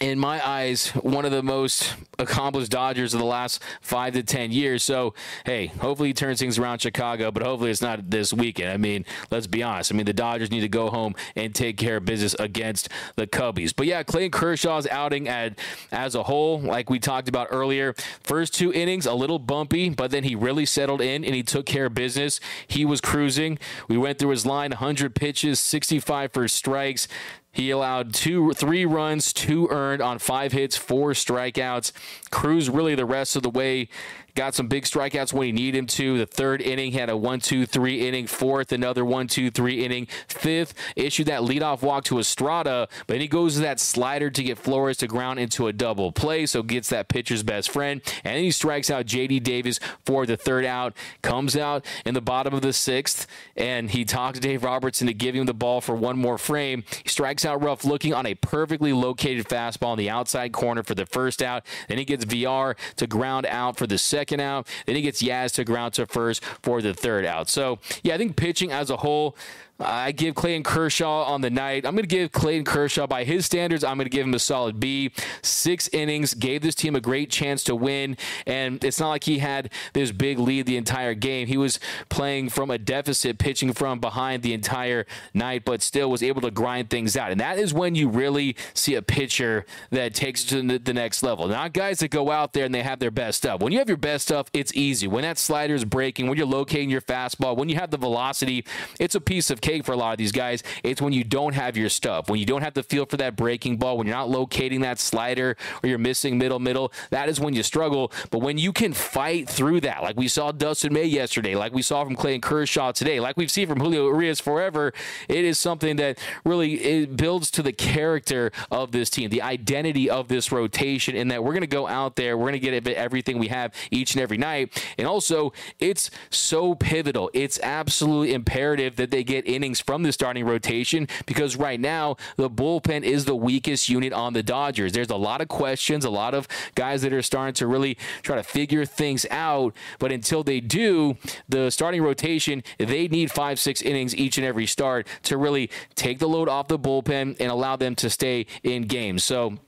in 0.00 0.18
my 0.18 0.44
eyes, 0.46 0.88
one 0.90 1.24
of 1.24 1.30
the 1.30 1.42
most 1.42 1.94
accomplished 2.18 2.70
Dodgers 2.70 3.14
of 3.14 3.20
the 3.20 3.26
last 3.26 3.62
five 3.80 4.14
to 4.14 4.22
ten 4.22 4.50
years. 4.50 4.82
So, 4.82 5.14
hey, 5.44 5.66
hopefully 5.66 6.08
he 6.08 6.12
turns 6.12 6.40
things 6.40 6.58
around 6.58 6.80
Chicago, 6.80 7.30
but 7.30 7.42
hopefully 7.42 7.70
it's 7.70 7.82
not 7.82 8.10
this 8.10 8.32
weekend. 8.32 8.70
I 8.70 8.76
mean, 8.76 9.04
let's 9.30 9.46
be 9.46 9.62
honest. 9.62 9.92
I 9.92 9.94
mean, 9.94 10.06
the 10.06 10.12
Dodgers 10.12 10.50
need 10.50 10.60
to 10.60 10.68
go 10.68 10.90
home 10.90 11.14
and 11.36 11.54
take 11.54 11.76
care 11.76 11.98
of 11.98 12.04
business 12.04 12.34
against 12.38 12.88
the 13.16 13.26
Cubbies. 13.26 13.72
But 13.74 13.86
yeah, 13.86 14.02
Clayton 14.02 14.32
Kershaw's 14.32 14.86
outing 14.88 15.28
at, 15.28 15.58
as 15.90 16.14
a 16.14 16.24
whole, 16.24 16.60
like 16.60 16.90
we 16.90 16.98
talked 16.98 17.28
about 17.28 17.48
earlier, 17.50 17.94
first 18.22 18.54
two 18.54 18.72
innings 18.72 19.06
a 19.06 19.14
little 19.14 19.38
bumpy, 19.38 19.90
but 19.90 20.10
then 20.10 20.24
he 20.24 20.34
really 20.34 20.66
settled 20.66 21.00
in 21.00 21.24
and 21.24 21.34
he 21.34 21.42
took 21.42 21.66
care 21.66 21.86
of 21.86 21.94
business. 21.94 22.40
He 22.66 22.84
was 22.84 23.00
cruising. 23.00 23.58
We 23.88 23.98
went 23.98 24.18
through 24.18 24.30
his 24.30 24.46
line, 24.46 24.70
100 24.70 25.14
pitches, 25.14 25.60
65 25.60 26.32
for 26.32 26.48
strikes. 26.48 27.08
He 27.52 27.70
allowed 27.70 28.14
two, 28.14 28.52
three 28.54 28.86
runs, 28.86 29.32
two 29.32 29.68
earned 29.70 30.00
on 30.00 30.18
five 30.18 30.52
hits, 30.52 30.76
four 30.76 31.10
strikeouts. 31.10 31.92
Cruz 32.30 32.70
really 32.70 32.94
the 32.94 33.04
rest 33.04 33.36
of 33.36 33.42
the 33.42 33.50
way 33.50 33.88
got 34.34 34.54
some 34.54 34.68
big 34.68 34.84
strikeouts 34.84 35.32
when 35.32 35.46
he 35.46 35.52
needed 35.52 35.78
him 35.78 35.86
to. 35.86 36.18
The 36.18 36.26
third 36.26 36.62
inning 36.62 36.92
had 36.92 37.10
a 37.10 37.16
one, 37.16 37.40
two, 37.40 37.66
three 37.66 38.06
inning. 38.06 38.26
Fourth, 38.26 38.72
another 38.72 39.04
one, 39.04 39.26
two, 39.26 39.50
three 39.50 39.84
inning. 39.84 40.06
Fifth, 40.28 40.74
issued 40.96 41.26
that 41.26 41.42
leadoff 41.42 41.82
walk 41.82 42.04
to 42.04 42.18
Estrada, 42.18 42.88
but 43.06 43.14
then 43.14 43.20
he 43.20 43.28
goes 43.28 43.54
to 43.54 43.60
that 43.60 43.80
slider 43.80 44.30
to 44.30 44.42
get 44.42 44.58
Flores 44.58 44.96
to 44.98 45.06
ground 45.06 45.38
into 45.38 45.66
a 45.66 45.72
double 45.72 46.12
play, 46.12 46.46
so 46.46 46.62
gets 46.62 46.88
that 46.88 47.08
pitcher's 47.08 47.42
best 47.42 47.70
friend. 47.70 48.00
And 48.24 48.42
he 48.42 48.50
strikes 48.50 48.90
out 48.90 49.06
J.D. 49.06 49.40
Davis 49.40 49.78
for 50.04 50.26
the 50.26 50.36
third 50.36 50.64
out. 50.64 50.94
Comes 51.22 51.56
out 51.56 51.84
in 52.04 52.14
the 52.14 52.20
bottom 52.20 52.54
of 52.54 52.62
the 52.62 52.72
sixth, 52.72 53.26
and 53.56 53.90
he 53.90 54.04
talks 54.04 54.38
Dave 54.38 54.64
Robertson 54.64 55.06
to 55.06 55.14
give 55.14 55.34
him 55.34 55.46
the 55.46 55.54
ball 55.54 55.80
for 55.80 55.94
one 55.94 56.18
more 56.18 56.38
frame. 56.38 56.84
He 57.02 57.08
strikes 57.08 57.44
out 57.44 57.62
rough 57.62 57.84
looking 57.84 58.14
on 58.14 58.26
a 58.26 58.34
perfectly 58.34 58.92
located 58.92 59.46
fastball 59.46 59.92
in 59.92 59.98
the 59.98 60.10
outside 60.10 60.52
corner 60.52 60.82
for 60.82 60.94
the 60.94 61.06
first 61.06 61.42
out. 61.42 61.64
Then 61.88 61.98
he 61.98 62.04
gets 62.04 62.24
VR 62.24 62.76
to 62.96 63.06
ground 63.06 63.46
out 63.46 63.76
for 63.76 63.86
the 63.86 63.98
second 63.98 64.21
out. 64.40 64.68
Then 64.86 64.96
he 64.96 65.02
gets 65.02 65.22
Yaz 65.22 65.54
to 65.54 65.64
ground 65.64 65.94
to 65.94 66.06
first 66.06 66.44
for 66.44 66.80
the 66.80 66.94
third 66.94 67.24
out. 67.24 67.48
So, 67.48 67.78
yeah, 68.02 68.14
I 68.14 68.18
think 68.18 68.36
pitching 68.36 68.70
as 68.70 68.90
a 68.90 68.96
whole, 68.98 69.36
I 69.80 70.12
give 70.12 70.34
Clayton 70.34 70.62
Kershaw 70.62 71.24
on 71.24 71.40
the 71.40 71.50
night. 71.50 71.84
I'm 71.86 71.94
going 71.94 72.04
to 72.04 72.08
give 72.08 72.30
Clayton 72.30 72.64
Kershaw, 72.64 73.06
by 73.06 73.24
his 73.24 73.46
standards, 73.46 73.82
I'm 73.82 73.96
going 73.96 74.06
to 74.06 74.10
give 74.10 74.26
him 74.26 74.34
a 74.34 74.38
solid 74.38 74.78
B. 74.78 75.12
Six 75.42 75.88
innings, 75.92 76.34
gave 76.34 76.62
this 76.62 76.74
team 76.74 76.94
a 76.94 77.00
great 77.00 77.30
chance 77.30 77.64
to 77.64 77.74
win. 77.74 78.16
And 78.46 78.82
it's 78.84 79.00
not 79.00 79.08
like 79.08 79.24
he 79.24 79.38
had 79.38 79.72
this 79.92 80.12
big 80.12 80.38
lead 80.38 80.66
the 80.66 80.76
entire 80.76 81.14
game. 81.14 81.48
He 81.48 81.56
was 81.56 81.80
playing 82.08 82.50
from 82.50 82.70
a 82.70 82.78
deficit, 82.78 83.38
pitching 83.38 83.72
from 83.72 83.98
behind 83.98 84.42
the 84.42 84.52
entire 84.52 85.06
night, 85.34 85.64
but 85.64 85.82
still 85.82 86.10
was 86.10 86.22
able 86.22 86.42
to 86.42 86.50
grind 86.50 86.90
things 86.90 87.16
out. 87.16 87.32
And 87.32 87.40
that 87.40 87.58
is 87.58 87.72
when 87.72 87.94
you 87.94 88.08
really 88.08 88.56
see 88.74 88.94
a 88.94 89.02
pitcher 89.02 89.64
that 89.90 90.14
takes 90.14 90.44
it 90.44 90.48
to 90.48 90.78
the 90.78 90.92
next 90.92 91.22
level. 91.22 91.48
Not 91.48 91.72
guys 91.72 91.98
that 92.00 92.10
go 92.10 92.30
out 92.30 92.52
there 92.52 92.66
and 92.66 92.74
they 92.74 92.82
have 92.82 92.98
their 92.98 93.10
best 93.10 93.38
stuff. 93.38 93.60
When 93.60 93.72
you 93.72 93.78
have 93.78 93.88
your 93.88 93.96
best 93.96 94.26
stuff, 94.26 94.48
it's 94.52 94.72
easy. 94.74 95.08
When 95.08 95.22
that 95.22 95.38
slider 95.38 95.74
is 95.74 95.84
breaking, 95.84 96.28
when 96.28 96.36
you're 96.36 96.46
locating 96.46 96.90
your 96.90 97.00
fastball, 97.00 97.56
when 97.56 97.68
you 97.68 97.76
have 97.76 97.90
the 97.90 97.96
velocity, 97.96 98.64
it's 99.00 99.14
a 99.14 99.20
piece 99.20 99.50
of 99.50 99.60
cake 99.62 99.84
for 99.84 99.92
a 99.92 99.96
lot 99.96 100.12
of 100.12 100.18
these 100.18 100.32
guys. 100.32 100.62
It's 100.82 101.00
when 101.00 101.12
you 101.12 101.24
don't 101.24 101.54
have 101.54 101.76
your 101.76 101.88
stuff, 101.88 102.28
when 102.28 102.38
you 102.40 102.46
don't 102.46 102.62
have 102.62 102.74
the 102.74 102.82
feel 102.82 103.06
for 103.06 103.16
that 103.16 103.36
breaking 103.36 103.78
ball, 103.78 103.96
when 103.96 104.06
you're 104.06 104.16
not 104.16 104.28
locating 104.28 104.80
that 104.82 104.98
slider 104.98 105.56
or 105.82 105.88
you're 105.88 105.98
missing 105.98 106.38
middle 106.38 106.58
middle. 106.58 106.92
That 107.10 107.28
is 107.28 107.40
when 107.40 107.54
you 107.54 107.62
struggle. 107.62 108.12
But 108.30 108.38
when 108.38 108.58
you 108.58 108.72
can 108.72 108.92
fight 108.92 109.48
through 109.48 109.80
that, 109.82 110.02
like 110.02 110.16
we 110.16 110.28
saw 110.28 110.52
Dustin 110.52 110.92
May 110.92 111.04
yesterday, 111.04 111.54
like 111.54 111.72
we 111.72 111.82
saw 111.82 112.04
from 112.04 112.16
Clayton 112.16 112.40
Kershaw 112.40 112.92
today, 112.92 113.20
like 113.20 113.36
we've 113.36 113.50
seen 113.50 113.68
from 113.68 113.80
Julio 113.80 114.06
Urias 114.06 114.40
forever, 114.40 114.92
it 115.28 115.44
is 115.44 115.58
something 115.58 115.96
that 115.96 116.18
really 116.44 116.74
it 116.74 117.16
builds 117.16 117.50
to 117.52 117.62
the 117.62 117.72
character 117.72 118.50
of 118.70 118.92
this 118.92 119.10
team, 119.10 119.30
the 119.30 119.42
identity 119.42 120.10
of 120.10 120.28
this 120.28 120.50
rotation, 120.50 121.16
and 121.16 121.30
that 121.30 121.42
we're 121.44 121.52
going 121.52 121.62
to 121.62 121.66
go 121.66 121.86
out 121.86 122.16
there, 122.16 122.36
we're 122.36 122.50
going 122.50 122.60
to 122.60 122.70
get 122.70 122.86
everything 122.88 123.38
we 123.38 123.48
have 123.48 123.72
each 123.90 124.14
and 124.14 124.22
every 124.22 124.38
night. 124.38 124.84
And 124.98 125.06
also, 125.06 125.52
it's 125.78 126.10
so 126.30 126.74
pivotal. 126.74 127.30
It's 127.32 127.58
absolutely 127.62 128.34
imperative 128.34 128.96
that 128.96 129.10
they 129.10 129.24
get 129.24 129.46
innings 129.54 129.80
from 129.80 130.02
the 130.02 130.12
starting 130.12 130.44
rotation 130.44 131.08
because 131.26 131.56
right 131.56 131.80
now 131.80 132.16
the 132.36 132.50
bullpen 132.50 133.02
is 133.02 133.24
the 133.24 133.36
weakest 133.36 133.88
unit 133.88 134.12
on 134.12 134.32
the 134.32 134.42
Dodgers. 134.42 134.92
There's 134.92 135.10
a 135.10 135.16
lot 135.16 135.40
of 135.40 135.48
questions, 135.48 136.04
a 136.04 136.10
lot 136.10 136.34
of 136.34 136.48
guys 136.74 137.02
that 137.02 137.12
are 137.12 137.22
starting 137.22 137.54
to 137.54 137.66
really 137.66 137.96
try 138.22 138.36
to 138.36 138.42
figure 138.42 138.84
things 138.84 139.26
out, 139.30 139.74
but 139.98 140.12
until 140.12 140.42
they 140.42 140.60
do, 140.60 141.16
the 141.48 141.70
starting 141.70 142.02
rotation, 142.02 142.62
they 142.78 143.08
need 143.08 143.30
five, 143.30 143.58
six 143.58 143.82
innings 143.82 144.14
each 144.14 144.38
and 144.38 144.46
every 144.46 144.66
start 144.66 145.06
to 145.24 145.36
really 145.36 145.70
take 145.94 146.18
the 146.18 146.28
load 146.28 146.48
off 146.48 146.68
the 146.68 146.78
bullpen 146.78 147.36
and 147.40 147.50
allow 147.50 147.76
them 147.76 147.94
to 147.96 148.10
stay 148.10 148.46
in 148.62 148.82
games. 148.82 149.24
So, 149.24 149.58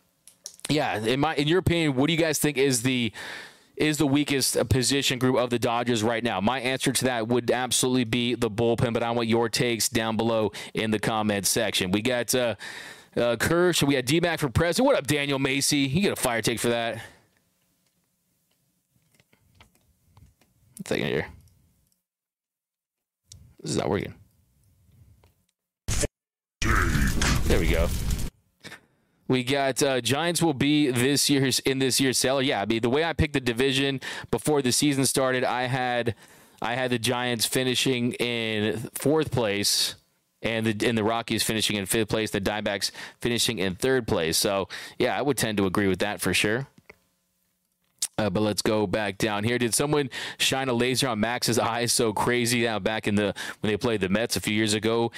yeah, 0.68 0.98
in 0.98 1.20
my 1.20 1.34
in 1.34 1.46
your 1.46 1.58
opinion, 1.58 1.94
what 1.94 2.06
do 2.06 2.12
you 2.12 2.18
guys 2.18 2.38
think 2.38 2.56
is 2.56 2.82
the 2.82 3.12
is 3.76 3.98
the 3.98 4.06
weakest 4.06 4.56
position 4.68 5.18
group 5.18 5.36
of 5.36 5.50
the 5.50 5.58
Dodgers 5.58 6.02
right 6.02 6.22
now? 6.22 6.40
My 6.40 6.60
answer 6.60 6.92
to 6.92 7.04
that 7.06 7.28
would 7.28 7.50
absolutely 7.50 8.04
be 8.04 8.34
the 8.34 8.50
bullpen, 8.50 8.92
but 8.92 9.02
I 9.02 9.10
want 9.10 9.28
your 9.28 9.48
takes 9.48 9.88
down 9.88 10.16
below 10.16 10.52
in 10.74 10.90
the 10.90 10.98
comment 10.98 11.46
section. 11.46 11.90
We 11.90 12.02
got 12.02 12.34
uh, 12.34 12.54
uh, 13.16 13.36
Kersh, 13.36 13.82
we 13.82 13.94
got 13.94 14.04
DMAC 14.04 14.40
for 14.40 14.48
president. 14.48 14.86
What 14.86 14.96
up, 14.96 15.06
Daniel 15.06 15.38
Macy? 15.38 15.78
You 15.78 16.02
get 16.02 16.12
a 16.12 16.16
fire 16.16 16.42
take 16.42 16.60
for 16.60 16.68
that. 16.68 17.02
Second 20.86 21.06
here. 21.06 21.26
This 23.60 23.70
is 23.70 23.76
not 23.78 23.88
working. 23.88 24.14
There 27.46 27.58
we 27.58 27.68
go. 27.68 27.88
We 29.26 29.42
got 29.42 29.82
uh, 29.82 30.00
Giants 30.00 30.42
will 30.42 30.54
be 30.54 30.90
this 30.90 31.30
year's 31.30 31.58
in 31.60 31.78
this 31.78 32.00
year's 32.00 32.18
seller. 32.18 32.42
Yeah, 32.42 32.60
I 32.60 32.66
mean 32.66 32.82
the 32.82 32.90
way 32.90 33.04
I 33.04 33.12
picked 33.12 33.32
the 33.32 33.40
division 33.40 34.00
before 34.30 34.60
the 34.62 34.72
season 34.72 35.06
started, 35.06 35.44
I 35.44 35.62
had 35.62 36.14
I 36.60 36.74
had 36.74 36.90
the 36.90 36.98
Giants 36.98 37.46
finishing 37.46 38.12
in 38.14 38.78
fourth 38.94 39.30
place 39.30 39.94
and 40.42 40.66
the 40.66 40.86
and 40.86 40.96
the 40.96 41.04
Rockies 41.04 41.42
finishing 41.42 41.76
in 41.76 41.86
fifth 41.86 42.08
place, 42.08 42.30
the 42.30 42.40
Diamondbacks 42.40 42.90
finishing 43.20 43.58
in 43.58 43.74
third 43.74 44.06
place. 44.06 44.36
So 44.36 44.68
yeah, 44.98 45.18
I 45.18 45.22
would 45.22 45.38
tend 45.38 45.56
to 45.58 45.66
agree 45.66 45.88
with 45.88 46.00
that 46.00 46.20
for 46.20 46.34
sure. 46.34 46.68
Uh, 48.16 48.30
but 48.30 48.42
let's 48.42 48.62
go 48.62 48.86
back 48.86 49.18
down 49.18 49.42
here. 49.42 49.58
Did 49.58 49.74
someone 49.74 50.08
shine 50.38 50.68
a 50.68 50.72
laser 50.72 51.08
on 51.08 51.18
Max's 51.18 51.58
eyes 51.58 51.92
so 51.92 52.12
crazy 52.12 52.62
now 52.62 52.78
back 52.78 53.08
in 53.08 53.16
the 53.16 53.34
when 53.58 53.72
they 53.72 53.76
played 53.76 54.00
the 54.02 54.08
Mets 54.08 54.36
a 54.36 54.40
few 54.40 54.54
years 54.54 54.72
ago? 54.72 55.10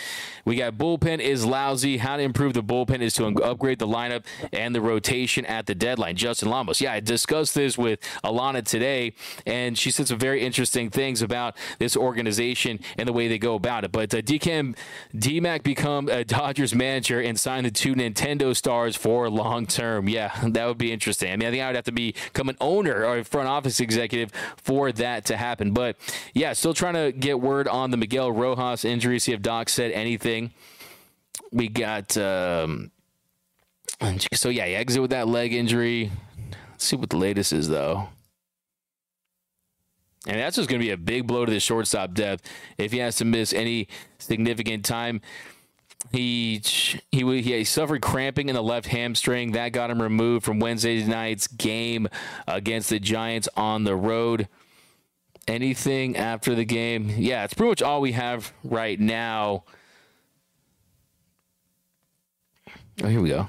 We 0.47 0.57
got 0.57 0.79
bullpen 0.79 1.19
is 1.19 1.45
lousy. 1.45 1.99
How 1.99 2.17
to 2.17 2.23
improve 2.23 2.55
the 2.55 2.63
bullpen 2.63 3.03
is 3.03 3.13
to 3.15 3.27
upgrade 3.27 3.81
the 3.81 3.87
lineup 3.87 4.25
and 4.51 4.75
the 4.75 4.81
rotation 4.81 5.45
at 5.45 5.67
the 5.67 5.75
deadline. 5.75 6.17
Justin 6.17 6.49
Lamos. 6.49 6.81
Yeah, 6.81 6.95
I 6.95 7.01
discussed 7.01 7.55
this 7.55 7.77
with 7.77 8.01
Alanna 8.25 8.65
today, 8.65 9.13
and 9.45 9.77
she 9.77 9.91
said 9.91 10.09
some 10.09 10.19
very 10.19 10.41
interesting 10.41 10.89
things 10.89 11.21
about 11.21 11.55
this 11.79 11.99
organization 11.99 12.81
and 12.97 13.07
the 13.07 13.13
way 13.13 13.29
they 13.29 13.39
go 13.39 13.57
about 13.57 13.85
it. 13.85 13.93
But 13.93 14.15
uh, 14.15 14.23
DCAM 14.23 14.75
DMAC 15.15 15.63
become 15.63 16.09
a 16.09 16.25
Dodgers 16.25 16.75
manager 16.75 17.21
and 17.21 17.39
sign 17.39 17.65
the 17.65 17.71
two 17.71 17.95
Nintendo 17.95 18.57
stars 18.57 18.97
for 18.97 19.29
long 19.29 19.67
term. 19.67 20.09
Yeah, 20.09 20.33
that 20.43 20.67
would 20.67 20.79
be 20.79 20.93
interesting. 20.93 21.31
I 21.31 21.37
mean, 21.37 21.47
I 21.47 21.51
think 21.51 21.63
I 21.63 21.67
would 21.67 21.77
have 21.77 21.85
to 21.85 21.93
become 21.93 22.49
an 22.49 22.57
owner 22.59 22.86
owner 22.87 23.05
or 23.07 23.25
front 23.25 23.49
office 23.49 23.81
executive 23.81 24.31
for 24.57 24.93
that 24.93 25.27
to 25.27 25.37
happen. 25.37 25.73
But 25.73 25.97
yeah, 26.35 26.53
still 26.53 26.75
trying 26.75 26.95
to 26.95 27.13
get 27.13 27.41
word 27.41 27.69
on 27.69 27.91
the 27.91 27.97
Miguel 27.97 28.33
Rojas 28.33 28.85
injury, 28.85 29.19
see 29.19 29.33
if 29.33 29.43
Doc 29.43 29.69
said 29.69 29.93
anything. 29.93 30.53
We 31.53 31.69
got, 31.69 32.17
um, 32.17 32.91
so 34.33 34.49
yeah, 34.49 34.67
he 34.67 34.75
exit 34.75 35.01
with 35.01 35.11
that 35.11 35.29
leg 35.29 35.53
injury. 35.53 36.11
Let's 36.71 36.85
see 36.85 36.97
what 36.97 37.11
the 37.11 37.17
latest 37.17 37.53
is, 37.53 37.69
though. 37.69 38.09
And 40.27 40.41
that's 40.41 40.57
just 40.57 40.69
going 40.69 40.81
to 40.81 40.85
be 40.85 40.91
a 40.91 40.97
big 40.97 41.27
blow 41.27 41.47
to 41.47 41.53
the 41.53 41.61
shortstop 41.61 42.13
depth 42.13 42.51
if 42.79 42.91
he 42.91 42.99
has 42.99 43.17
to 43.17 43.25
miss 43.25 43.53
any 43.53 43.87
significant 44.19 44.85
time. 44.85 45.21
He 46.13 46.63
he 47.11 47.43
he 47.43 47.65
suffered 47.65 48.01
cramping 48.03 48.49
in 48.49 48.55
the 48.55 48.63
left 48.63 48.87
hamstring 48.87 49.53
that 49.53 49.73
got 49.73 49.91
him 49.91 50.01
removed 50.01 50.45
from 50.45 50.61
Wednesday 50.61 51.03
night's 51.05 51.47
game 51.47 52.09
against 52.47 52.91
the 52.91 52.99
Giants 52.99 53.49
on 53.57 53.85
the 53.85 53.97
road. 53.97 54.49
Anything 55.49 56.17
after 56.17 56.55
the 56.55 56.65
game? 56.65 57.13
Yeah, 57.17 57.45
it's 57.45 57.55
pretty 57.55 57.71
much 57.71 57.83
all 57.83 58.01
we 58.01 58.13
have 58.13 58.53
right 58.65 58.99
now. 58.99 59.65
Oh, 63.03 63.09
here 63.09 63.21
we 63.21 63.29
go. 63.29 63.47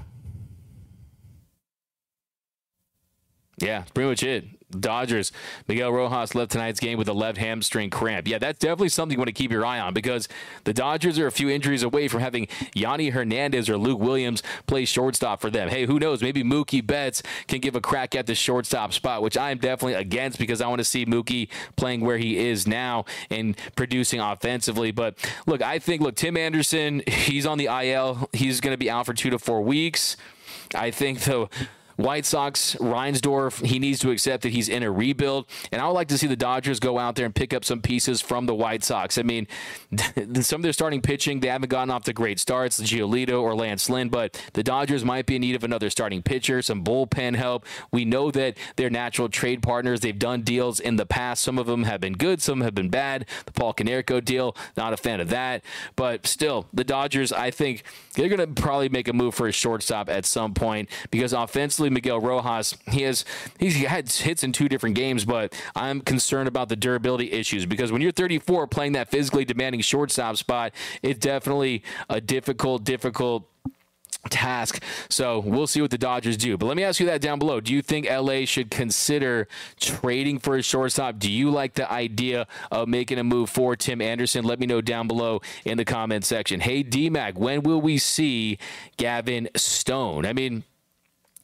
Yeah, 3.60 3.84
pretty 3.94 4.10
much 4.10 4.24
it. 4.24 4.46
Dodgers, 4.72 5.32
Miguel 5.68 5.92
Rojas 5.94 6.36
left 6.36 6.52
tonight's 6.52 6.80
game 6.80 6.98
with 6.98 7.08
a 7.08 7.14
left 7.14 7.38
hamstring 7.38 7.90
cramp. 7.90 8.28
Yeah, 8.28 8.38
that's 8.38 8.60
definitely 8.60 8.90
something 8.90 9.16
you 9.16 9.20
want 9.20 9.28
to 9.28 9.34
keep 9.34 9.52
your 9.52 9.66
eye 9.66 9.80
on 9.80 9.94
because 9.94 10.28
the 10.66 10.74
Dodgers 10.74 11.18
are 11.20 11.28
a 11.28 11.32
few 11.32 11.50
injuries 11.50 11.84
away 11.84 12.08
from 12.08 12.22
having 12.22 12.48
Yonny 12.76 13.12
Hernandez 13.12 13.70
or 13.70 13.78
Luke 13.78 14.00
Williams 14.00 14.44
play 14.66 14.86
shortstop 14.86 15.40
for 15.40 15.50
them. 15.50 15.70
Hey, 15.70 15.86
who 15.86 16.00
knows? 16.00 16.22
Maybe 16.22 16.44
Mookie 16.44 16.86
Betts 16.86 17.24
can 17.48 17.60
give 17.60 17.76
a 17.76 17.82
crack 17.82 18.16
at 18.16 18.28
the 18.28 18.36
shortstop 18.36 18.94
spot, 18.94 19.22
which 19.22 19.38
I'm 19.38 19.58
definitely 19.58 19.94
against 19.94 20.38
because 20.38 20.62
I 20.62 20.68
want 20.68 20.80
to 20.80 20.86
see 20.86 21.06
Mookie 21.06 21.50
playing 21.78 22.02
where 22.02 22.18
he 22.18 22.38
is 22.38 22.68
now 22.68 23.06
and 23.30 23.58
producing 23.76 24.20
offensively. 24.20 24.92
But 24.92 25.18
look, 25.46 25.62
I 25.62 25.80
think, 25.80 26.02
look, 26.02 26.16
Tim 26.16 26.36
Anderson, 26.36 27.04
he's 27.08 27.46
on 27.46 27.58
the 27.58 27.68
IL. 27.68 28.30
He's 28.34 28.60
going 28.60 28.74
to 28.74 28.78
be 28.78 28.90
out 28.90 29.06
for 29.06 29.14
two 29.14 29.30
to 29.30 29.40
four 29.40 29.62
weeks. 29.62 30.18
I 30.76 30.92
think, 30.92 31.22
though, 31.22 31.50
White 31.98 32.26
Sox, 32.26 32.76
Reinsdorf, 32.76 33.66
he 33.66 33.80
needs 33.80 34.00
to 34.00 34.12
accept 34.12 34.44
that 34.44 34.54
he's 34.54 34.70
in 34.70 34.84
a 34.84 34.92
rebuild. 34.92 35.48
And 35.72 35.82
I 35.82 35.88
would 35.88 35.94
like 35.94 36.08
to 36.10 36.18
see 36.18 36.28
the 36.28 36.36
Dodgers 36.36 36.80
go 36.80 37.00
out 37.00 37.16
there 37.16 37.26
and 37.26 37.34
pick 37.34 37.54
up 37.54 37.66
some 37.66 37.82
pieces 37.82 38.22
from 38.22 38.46
the 38.46 38.56
White 38.56 38.84
Sox. 38.84 39.18
I 39.18 39.24
mean, 39.24 39.48
some 40.42 40.60
of 40.60 40.64
their 40.64 40.74
starting 40.74 41.02
pitching, 41.02 41.40
they 41.40 41.48
haven't 41.48 41.70
gotten 41.70 41.90
off 41.90 42.04
the 42.04 42.14
great 42.14 42.40
starts, 42.40 42.80
Giolito 42.80 43.42
or 43.42 43.56
Lance 43.56 43.90
Lynn, 43.90 44.10
but 44.10 44.42
the 44.54 44.64
Dodgers 44.64 45.04
might 45.04 45.26
be 45.26 45.36
in 45.36 45.42
need 45.42 45.56
of 45.56 45.64
another 45.64 45.90
starting 45.90 46.22
pitcher, 46.22 46.62
some 46.62 46.84
bullpen 46.84 47.36
help. 47.36 47.66
We 47.92 48.06
know 48.06 48.30
that 48.32 48.58
they're 48.76 48.92
natural 48.92 49.28
trade 49.28 49.64
partners. 49.64 50.02
They've 50.02 50.18
done 50.18 50.44
deals 50.44 50.80
in 50.80 50.98
the 50.98 51.06
past. 51.06 51.44
Some 51.44 51.58
of 51.58 51.66
them 51.66 51.84
have 51.84 52.00
been 52.00 52.14
good, 52.14 52.42
some 52.42 52.62
have 52.62 52.76
been 52.76 52.90
bad. 52.90 53.26
The 53.46 53.52
Paul 53.52 53.74
Konerko 53.74 54.24
deal, 54.24 54.56
not 54.76 54.94
a 54.94 54.98
fan 54.98 55.20
of 55.20 55.30
that. 55.30 55.64
But 55.96 56.28
still, 56.28 56.68
the 56.74 56.84
Dodgers, 56.84 57.32
I 57.32 57.50
think 57.50 57.84
they're 58.14 58.30
going 58.30 58.56
to 58.56 58.62
probably 58.62 58.90
make 58.90 59.08
a 59.08 59.14
move 59.14 59.34
for 59.34 59.48
a 59.48 59.52
shortstop 59.52 60.10
at 60.10 60.26
some 60.26 60.54
point 60.54 60.90
because 61.10 61.34
offensively, 61.34 61.87
Miguel 61.90 62.20
Rojas, 62.20 62.76
he 62.88 63.04
has 63.04 63.26
he's 63.60 63.76
had 63.78 64.12
hits 64.12 64.44
in 64.44 64.52
two 64.52 64.70
different 64.70 64.96
games, 64.96 65.26
but 65.26 65.54
I'm 65.76 66.02
concerned 66.02 66.48
about 66.48 66.70
the 66.70 66.76
durability 66.76 67.32
issues 67.32 67.66
because 67.66 67.92
when 67.92 68.02
you're 68.02 68.12
34 68.12 68.68
playing 68.68 68.94
that 68.94 69.10
physically 69.10 69.46
demanding 69.46 69.82
shortstop 69.82 70.38
spot, 70.38 70.74
it's 71.02 71.20
definitely 71.20 71.84
a 72.10 72.22
difficult, 72.22 72.84
difficult 72.84 73.48
task. 74.30 74.84
So 75.10 75.40
we'll 75.40 75.68
see 75.68 75.82
what 75.82 75.92
the 75.92 75.98
Dodgers 75.98 76.38
do. 76.38 76.58
But 76.58 76.66
let 76.66 76.78
me 76.78 76.84
ask 76.84 77.00
you 77.00 77.06
that 77.08 77.22
down 77.22 77.40
below. 77.40 77.62
Do 77.62 77.74
you 77.74 77.82
think 77.82 78.10
LA 78.10 78.46
should 78.46 78.70
consider 78.70 79.48
trading 79.80 80.40
for 80.40 80.58
a 80.58 80.64
shortstop? 80.64 81.20
Do 81.20 81.32
you 81.32 81.50
like 81.50 81.74
the 81.76 81.92
idea 81.92 82.48
of 82.72 82.88
making 82.88 83.20
a 83.20 83.24
move 83.24 83.50
for 83.50 83.76
Tim 83.76 84.02
Anderson? 84.02 84.46
Let 84.46 84.60
me 84.60 84.66
know 84.66 84.82
down 84.82 85.08
below 85.08 85.42
in 85.66 85.78
the 85.78 85.86
comment 85.86 86.26
section. 86.26 86.60
Hey, 86.60 86.84
DMAC, 86.84 87.36
when 87.36 87.64
will 87.64 87.82
we 87.82 87.98
see 87.98 88.58
Gavin 88.98 89.50
Stone? 89.56 90.26
I 90.26 90.34
mean, 90.34 90.64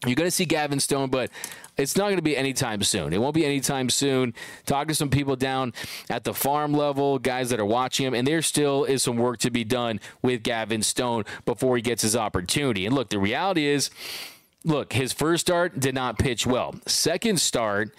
you're 0.05 0.15
going 0.15 0.27
to 0.27 0.31
see 0.31 0.45
Gavin 0.45 0.79
Stone, 0.79 1.09
but 1.09 1.29
it's 1.77 1.95
not 1.97 2.05
going 2.05 2.17
to 2.17 2.21
be 2.21 2.37
anytime 2.37 2.83
soon. 2.83 3.13
It 3.13 3.19
won't 3.19 3.33
be 3.33 3.45
anytime 3.45 3.89
soon. 3.89 4.33
Talk 4.65 4.87
to 4.89 4.95
some 4.95 5.09
people 5.09 5.35
down 5.35 5.73
at 6.09 6.23
the 6.23 6.33
farm 6.33 6.73
level, 6.73 7.19
guys 7.19 7.49
that 7.49 7.59
are 7.59 7.65
watching 7.65 8.05
him, 8.05 8.13
and 8.13 8.27
there 8.27 8.41
still 8.41 8.83
is 8.83 9.03
some 9.03 9.17
work 9.17 9.39
to 9.39 9.49
be 9.49 9.63
done 9.63 9.99
with 10.21 10.43
Gavin 10.43 10.83
Stone 10.83 11.25
before 11.45 11.75
he 11.75 11.81
gets 11.81 12.01
his 12.01 12.15
opportunity. 12.15 12.85
And 12.85 12.93
look, 12.93 13.09
the 13.09 13.19
reality 13.19 13.65
is, 13.65 13.89
look, 14.63 14.93
his 14.93 15.13
first 15.13 15.41
start 15.41 15.79
did 15.79 15.95
not 15.95 16.19
pitch 16.19 16.45
well. 16.45 16.75
Second 16.85 17.39
start, 17.39 17.95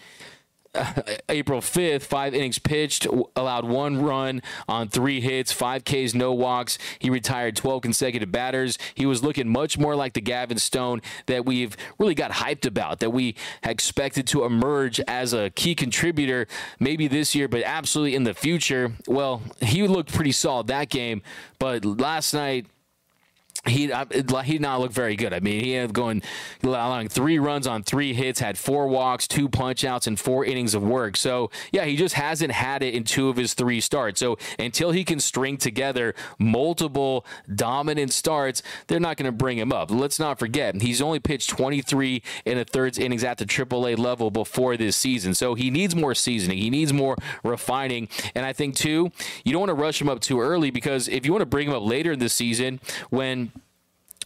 April 1.29 1.61
5th, 1.61 2.03
five 2.03 2.35
innings 2.35 2.59
pitched, 2.59 3.07
allowed 3.37 3.64
one 3.64 4.03
run 4.03 4.43
on 4.68 4.89
three 4.89 5.20
hits, 5.20 5.53
five 5.53 5.85
Ks, 5.85 6.14
no 6.14 6.33
walks. 6.33 6.79
He 6.99 7.11
retired 7.11 7.57
12 7.57 7.83
consecutive 7.83 8.33
batters. 8.33 8.79
He 8.95 9.07
was 9.07 9.22
looking 9.22 9.49
much 9.49 9.79
more 9.79 9.95
like 9.95 10.14
the 10.14 10.20
Gavin 10.20 10.59
Stone 10.59 11.03
that 11.27 11.45
we've 11.45 11.77
really 11.99 12.14
got 12.14 12.33
hyped 12.33 12.66
about, 12.66 13.01
that 13.01 13.11
we 13.11 13.37
expected 13.62 14.27
to 14.29 14.45
emerge 14.45 15.01
as 15.01 15.33
a 15.33 15.51
key 15.51 15.75
contributor 15.75 16.47
maybe 16.79 17.09
this 17.09 17.35
year, 17.35 17.49
but 17.49 17.62
absolutely 17.64 18.14
in 18.14 18.25
the 18.25 18.35
future. 18.35 18.93
Well, 19.07 19.43
he 19.61 19.87
looked 19.87 20.12
pretty 20.12 20.33
solid 20.33 20.66
that 20.68 20.89
game, 20.89 21.22
but 21.59 21.85
last 21.85 22.35
night, 22.35 22.66
he 23.67 23.93
he 24.45 24.53
did 24.53 24.61
not 24.61 24.81
look 24.81 24.93
very 24.93 25.17
good. 25.17 25.33
I 25.33 25.41
mean, 25.41 25.65
he 25.65 25.77
up 25.79 25.93
going 25.93 26.23
allowing 26.62 27.09
three 27.09 27.39
runs 27.39 27.67
on 27.67 27.83
three 27.83 28.15
hits, 28.15 28.41
had 28.41 28.59
four 28.59 28.89
walks, 28.89 29.27
two 29.27 29.49
punchouts, 29.49 30.07
and 30.07 30.19
four 30.19 30.45
innings 30.45 30.75
of 30.75 30.83
work. 30.83 31.17
So 31.17 31.51
yeah, 31.73 31.85
he 31.85 31.97
just 31.97 32.15
hasn't 32.15 32.53
had 32.53 32.83
it 32.83 32.95
in 32.95 33.05
two 33.05 33.29
of 33.29 33.37
his 33.37 33.55
three 33.55 33.81
starts. 33.81 34.21
So 34.21 34.39
until 34.59 34.93
he 34.93 35.05
can 35.05 35.21
string 35.21 35.57
together 35.57 36.15
multiple 36.39 37.25
dominant 37.55 38.12
starts, 38.12 38.62
they're 38.87 39.01
not 39.01 39.17
going 39.17 39.27
to 39.27 39.33
bring 39.33 39.59
him 39.59 39.73
up. 39.73 39.91
Let's 39.91 40.19
not 40.19 40.39
forget 40.39 40.75
he's 40.83 41.03
only 41.03 41.21
pitched 41.21 41.51
23 41.51 42.23
in 42.45 42.59
a 42.59 42.65
third 42.65 42.99
innings 42.99 43.25
at 43.25 43.39
the 43.39 43.47
AAA 43.47 43.99
level 43.99 44.31
before 44.31 44.77
this 44.77 44.97
season. 44.97 45.35
So 45.35 45.55
he 45.55 45.71
needs 45.71 45.95
more 45.97 46.15
seasoning. 46.15 46.59
He 46.59 46.71
needs 46.71 46.93
more 46.93 47.17
refining. 47.43 48.09
And 48.35 48.45
I 48.45 48.53
think 48.53 48.77
too, 48.77 49.11
you 49.45 49.53
don't 49.53 49.61
want 49.61 49.71
to 49.71 49.75
rush 49.75 50.01
him 50.01 50.09
up 50.09 50.21
too 50.21 50.41
early 50.41 50.71
because 50.71 51.09
if 51.09 51.25
you 51.25 51.33
want 51.33 51.43
to 51.43 51.47
bring 51.47 51.69
him 51.69 51.75
up 51.75 51.83
later 51.83 52.12
in 52.12 52.19
the 52.19 52.29
season 52.29 52.81
when 53.11 53.53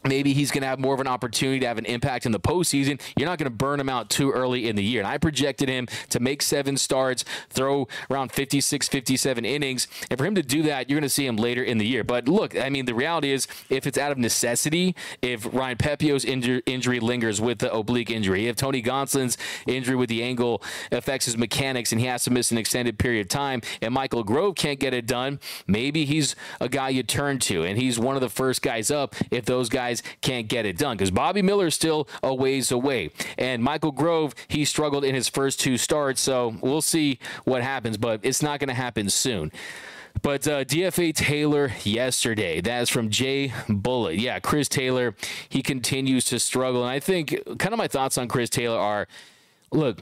maybe 0.07 0.33
he's 0.33 0.51
going 0.51 0.63
to 0.63 0.69
have 0.69 0.79
more 0.79 0.95
of 0.95 1.01
an 1.01 1.07
opportunity 1.07 1.61
to 1.61 1.67
have 1.67 1.79
an 1.79 1.87
impact 1.87 2.27
in 2.27 2.33
the 2.33 2.41
postseason. 2.41 3.01
You're 3.17 3.29
not 3.29 3.39
going 3.39 3.51
to 3.51 3.57
burn 3.57 3.81
him 3.81 3.89
out 3.89 4.11
too 4.11 4.31
early 4.31 4.69
in 4.69 4.77
the 4.77 4.85
year. 4.85 5.01
And 5.01 5.09
I 5.09 5.19
projected 5.19 5.69
him 5.69 5.87
to 6.11 6.21
make 6.21 6.43
seven 6.43 6.77
starts, 6.77 7.25
throw 7.51 7.89
around 8.11 8.33
56, 8.33 8.89
57 8.89 9.45
innings. 9.45 9.89
And 10.11 10.19
for 10.19 10.25
him 10.25 10.35
to 10.35 10.43
do 10.43 10.63
that, 10.63 10.89
you're 10.89 10.99
going 10.99 11.09
to 11.09 11.09
see 11.09 11.27
him 11.27 11.37
later 11.37 11.63
in 11.63 11.79
the 11.79 11.87
year. 11.87 12.05
But 12.05 12.29
look, 12.29 12.57
I 12.57 12.69
mean, 12.69 12.85
the 12.85 12.95
reality 12.95 13.33
is 13.33 13.47
if 13.69 13.87
it's 13.87 13.99
out 13.99 14.13
of 14.13 14.19
necessity, 14.19 14.95
if 15.23 15.47
Ryan 15.53 15.77
Pepiot's 15.77 16.25
injur- 16.25 16.63
injury 16.67 17.01
lingers 17.01 17.41
with 17.41 17.59
the 17.59 17.73
oblique 17.73 18.11
injury, 18.11 18.47
if 18.47 18.57
Tony 18.57 18.83
Gonsolin's 18.83 19.37
injury 19.67 19.97
with 19.97 20.09
the 20.09 20.23
ankle 20.23 20.63
affects 20.93 21.27
his 21.27 21.37
mechanics 21.37 21.93
and 21.93 22.01
he 22.01 22.07
has 22.07 22.25
to 22.25 22.31
miss 22.31 22.51
an 22.51 22.59
extended 22.59 22.99
period 22.99 23.23
of 23.23 23.29
time, 23.29 23.63
and 23.83 23.95
Michael 23.95 24.25
Grove 24.25 24.55
can't 24.55 24.79
get 24.79 24.95
it 24.95 25.07
done, 25.07 25.41
maybe 25.67 26.05
he's 26.05 26.37
a 26.61 26.69
guy 26.69 26.89
you 26.91 27.03
turn 27.03 27.39
to. 27.41 27.65
And 27.65 27.79
he's 27.79 27.99
one 27.99 28.15
of 28.15 28.21
the 28.21 28.29
first 28.29 28.63
guys 28.63 28.91
up 28.91 29.15
if 29.31 29.45
those 29.45 29.69
guys 29.69 29.88
guys 29.89 30.03
can't 30.21 30.49
get 30.49 30.67
it 30.67 30.77
done 30.77 30.97
because 30.97 31.11
Bobby 31.11 31.43
Miller 31.43 31.69
is 31.69 31.75
still 31.75 32.09
a 32.23 32.35
ways 32.35 32.71
away. 32.71 33.11
And 33.37 33.63
Michael 33.63 33.93
Grove, 33.93 34.35
he 34.49 34.65
struggled 34.65 35.05
in 35.05 35.15
his 35.15 35.29
first 35.29 35.61
two 35.61 35.79
starts. 35.79 36.21
So 36.21 36.57
we'll 36.61 36.83
see 36.83 37.19
what 37.45 37.63
happens, 37.63 37.97
but 37.97 38.21
it's 38.23 38.43
not 38.43 38.61
going 38.61 38.69
to 38.69 38.75
happen 38.75 39.09
soon. 39.09 39.51
But 40.21 40.49
uh, 40.49 40.65
DFA 40.65 41.15
Taylor 41.15 41.73
yesterday, 41.85 42.61
that 42.61 42.83
is 42.83 42.91
from 42.91 43.09
Jay 43.09 43.53
Bullet. 43.69 44.19
Yeah, 44.19 44.41
Chris 44.41 44.69
Taylor, 44.69 45.15
he 45.49 45.63
continues 45.63 46.25
to 46.27 46.39
struggle. 46.39 46.83
And 46.83 46.91
I 46.91 46.99
think 46.99 47.41
kind 47.59 47.73
of 47.73 47.79
my 47.79 47.89
thoughts 47.89 48.19
on 48.19 48.27
Chris 48.29 48.51
Taylor 48.51 48.79
are 48.79 49.07
look, 49.71 50.01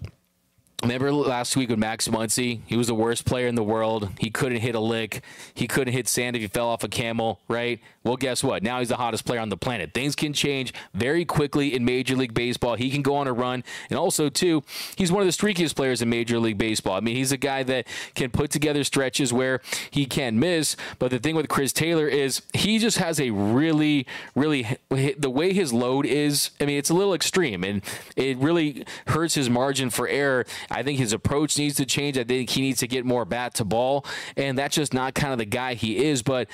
Remember 0.82 1.10
last 1.10 1.56
week 1.56 1.70
with 1.70 1.78
Max 1.78 2.06
Muncy? 2.06 2.60
He 2.66 2.76
was 2.76 2.86
the 2.86 2.94
worst 2.94 3.24
player 3.24 3.46
in 3.46 3.54
the 3.54 3.62
world. 3.62 4.10
He 4.18 4.28
couldn't 4.28 4.58
hit 4.58 4.74
a 4.74 4.80
lick. 4.80 5.22
He 5.54 5.66
couldn't 5.66 5.94
hit 5.94 6.06
sand 6.06 6.36
if 6.36 6.42
he 6.42 6.48
fell 6.48 6.68
off 6.68 6.84
a 6.84 6.88
camel, 6.88 7.40
right? 7.48 7.80
Well, 8.04 8.16
guess 8.16 8.44
what? 8.44 8.62
Now 8.62 8.78
he's 8.78 8.90
the 8.90 8.96
hottest 8.96 9.24
player 9.24 9.40
on 9.40 9.48
the 9.48 9.56
planet. 9.56 9.94
Things 9.94 10.14
can 10.14 10.34
change 10.34 10.74
very 10.92 11.24
quickly 11.24 11.74
in 11.74 11.84
Major 11.84 12.14
League 12.14 12.34
Baseball. 12.34 12.74
He 12.74 12.90
can 12.90 13.00
go 13.00 13.16
on 13.16 13.26
a 13.26 13.32
run. 13.32 13.64
And 13.88 13.98
also, 13.98 14.28
too, 14.28 14.62
he's 14.96 15.10
one 15.10 15.22
of 15.22 15.26
the 15.26 15.32
streakiest 15.32 15.74
players 15.74 16.02
in 16.02 16.10
Major 16.10 16.38
League 16.38 16.58
Baseball. 16.58 16.94
I 16.94 17.00
mean, 17.00 17.16
he's 17.16 17.32
a 17.32 17.38
guy 17.38 17.62
that 17.62 17.86
can 18.14 18.30
put 18.30 18.50
together 18.50 18.84
stretches 18.84 19.32
where 19.32 19.62
he 19.90 20.04
can 20.04 20.38
miss. 20.38 20.76
But 20.98 21.10
the 21.10 21.18
thing 21.18 21.34
with 21.34 21.48
Chris 21.48 21.72
Taylor 21.72 22.06
is 22.06 22.42
he 22.52 22.78
just 22.78 22.98
has 22.98 23.18
a 23.18 23.30
really, 23.30 24.06
really, 24.34 24.76
the 24.90 25.30
way 25.30 25.54
his 25.54 25.72
load 25.72 26.04
is, 26.04 26.50
I 26.60 26.66
mean, 26.66 26.78
it's 26.78 26.90
a 26.90 26.94
little 26.94 27.14
extreme 27.14 27.64
and 27.64 27.82
it 28.14 28.36
really 28.36 28.84
hurts 29.08 29.34
his 29.34 29.48
margin 29.48 29.88
for 29.88 30.06
error. 30.06 30.44
I 30.70 30.82
think 30.82 30.98
his 30.98 31.12
approach 31.12 31.58
needs 31.58 31.76
to 31.76 31.86
change. 31.86 32.18
I 32.18 32.24
think 32.24 32.50
he 32.50 32.60
needs 32.60 32.80
to 32.80 32.86
get 32.86 33.04
more 33.04 33.24
bat 33.24 33.54
to 33.54 33.64
ball. 33.64 34.04
And 34.36 34.56
that's 34.58 34.74
just 34.74 34.94
not 34.94 35.14
kind 35.14 35.32
of 35.32 35.38
the 35.38 35.44
guy 35.44 35.74
he 35.74 36.04
is. 36.04 36.22
But 36.22 36.48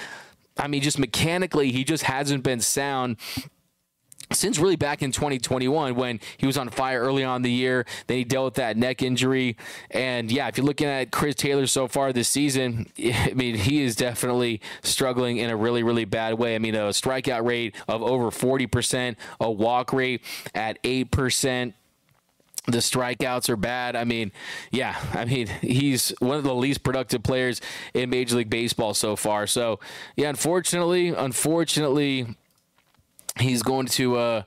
I 0.56 0.68
mean, 0.68 0.82
just 0.82 0.98
mechanically, 0.98 1.72
he 1.72 1.84
just 1.84 2.04
hasn't 2.04 2.42
been 2.42 2.60
sound 2.60 3.16
since 4.34 4.58
really 4.58 4.76
back 4.76 5.02
in 5.02 5.12
2021 5.12 5.94
when 5.94 6.20
he 6.36 6.46
was 6.46 6.56
on 6.56 6.68
fire 6.70 7.00
early 7.00 7.24
on 7.24 7.42
the 7.42 7.50
year. 7.50 7.84
Then 8.06 8.18
he 8.18 8.24
dealt 8.24 8.44
with 8.46 8.54
that 8.54 8.76
neck 8.76 9.02
injury. 9.02 9.56
And 9.90 10.30
yeah, 10.30 10.48
if 10.48 10.56
you're 10.56 10.66
looking 10.66 10.86
at 10.86 11.10
Chris 11.10 11.34
Taylor 11.34 11.66
so 11.66 11.88
far 11.88 12.12
this 12.12 12.28
season, 12.28 12.86
I 12.98 13.32
mean, 13.34 13.54
he 13.54 13.82
is 13.82 13.96
definitely 13.96 14.60
struggling 14.82 15.38
in 15.38 15.50
a 15.50 15.56
really, 15.56 15.82
really 15.82 16.04
bad 16.04 16.34
way. 16.34 16.54
I 16.54 16.58
mean, 16.58 16.74
a 16.74 16.88
strikeout 16.88 17.46
rate 17.46 17.74
of 17.88 18.02
over 18.02 18.30
40%, 18.30 19.16
a 19.40 19.50
walk 19.50 19.92
rate 19.92 20.22
at 20.54 20.82
8% 20.82 21.74
the 22.66 22.78
strikeouts 22.78 23.48
are 23.48 23.56
bad. 23.56 23.96
I 23.96 24.04
mean, 24.04 24.32
yeah, 24.70 24.96
I 25.12 25.24
mean, 25.24 25.46
he's 25.60 26.10
one 26.20 26.36
of 26.36 26.44
the 26.44 26.54
least 26.54 26.82
productive 26.82 27.22
players 27.22 27.60
in 27.94 28.10
Major 28.10 28.36
League 28.36 28.50
Baseball 28.50 28.94
so 28.94 29.16
far. 29.16 29.46
So, 29.46 29.80
yeah, 30.16 30.28
unfortunately, 30.28 31.08
unfortunately, 31.08 32.26
he's 33.38 33.62
going 33.62 33.86
to 33.86 34.16
uh, 34.16 34.42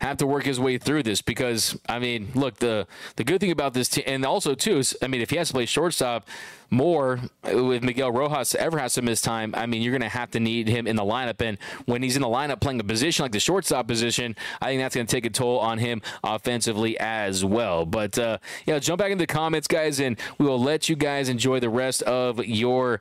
have 0.00 0.16
to 0.18 0.26
work 0.26 0.44
his 0.44 0.60
way 0.60 0.78
through 0.78 1.02
this 1.02 1.22
because 1.22 1.78
I 1.88 1.98
mean, 1.98 2.28
look 2.34 2.56
the 2.56 2.86
the 3.16 3.24
good 3.24 3.40
thing 3.40 3.50
about 3.50 3.74
this 3.74 3.88
team, 3.88 4.04
and 4.06 4.24
also 4.24 4.54
too 4.54 4.78
is 4.78 4.96
I 5.02 5.08
mean, 5.08 5.20
if 5.20 5.30
he 5.30 5.36
has 5.36 5.48
to 5.48 5.54
play 5.54 5.66
shortstop 5.66 6.28
more 6.70 7.20
with 7.44 7.82
Miguel 7.84 8.10
Rojas 8.10 8.54
ever 8.54 8.78
has 8.78 8.94
to 8.94 9.02
miss 9.02 9.20
time, 9.20 9.54
I 9.54 9.66
mean, 9.66 9.82
you're 9.82 9.92
going 9.92 10.02
to 10.02 10.08
have 10.08 10.30
to 10.32 10.40
need 10.40 10.68
him 10.68 10.86
in 10.86 10.96
the 10.96 11.04
lineup, 11.04 11.40
and 11.40 11.58
when 11.86 12.02
he's 12.02 12.16
in 12.16 12.22
the 12.22 12.28
lineup 12.28 12.60
playing 12.60 12.80
a 12.80 12.84
position 12.84 13.22
like 13.22 13.32
the 13.32 13.40
shortstop 13.40 13.86
position, 13.86 14.34
I 14.60 14.66
think 14.66 14.80
that's 14.80 14.94
going 14.94 15.06
to 15.06 15.10
take 15.10 15.26
a 15.26 15.30
toll 15.30 15.58
on 15.60 15.78
him 15.78 16.02
offensively 16.22 16.98
as 16.98 17.44
well. 17.44 17.86
But 17.86 18.18
uh, 18.18 18.38
yeah, 18.66 18.78
jump 18.78 18.98
back 18.98 19.12
into 19.12 19.22
the 19.22 19.32
comments, 19.32 19.68
guys, 19.68 20.00
and 20.00 20.18
we 20.38 20.46
will 20.46 20.60
let 20.60 20.88
you 20.88 20.96
guys 20.96 21.28
enjoy 21.28 21.60
the 21.60 21.70
rest 21.70 22.02
of 22.02 22.44
your 22.44 23.00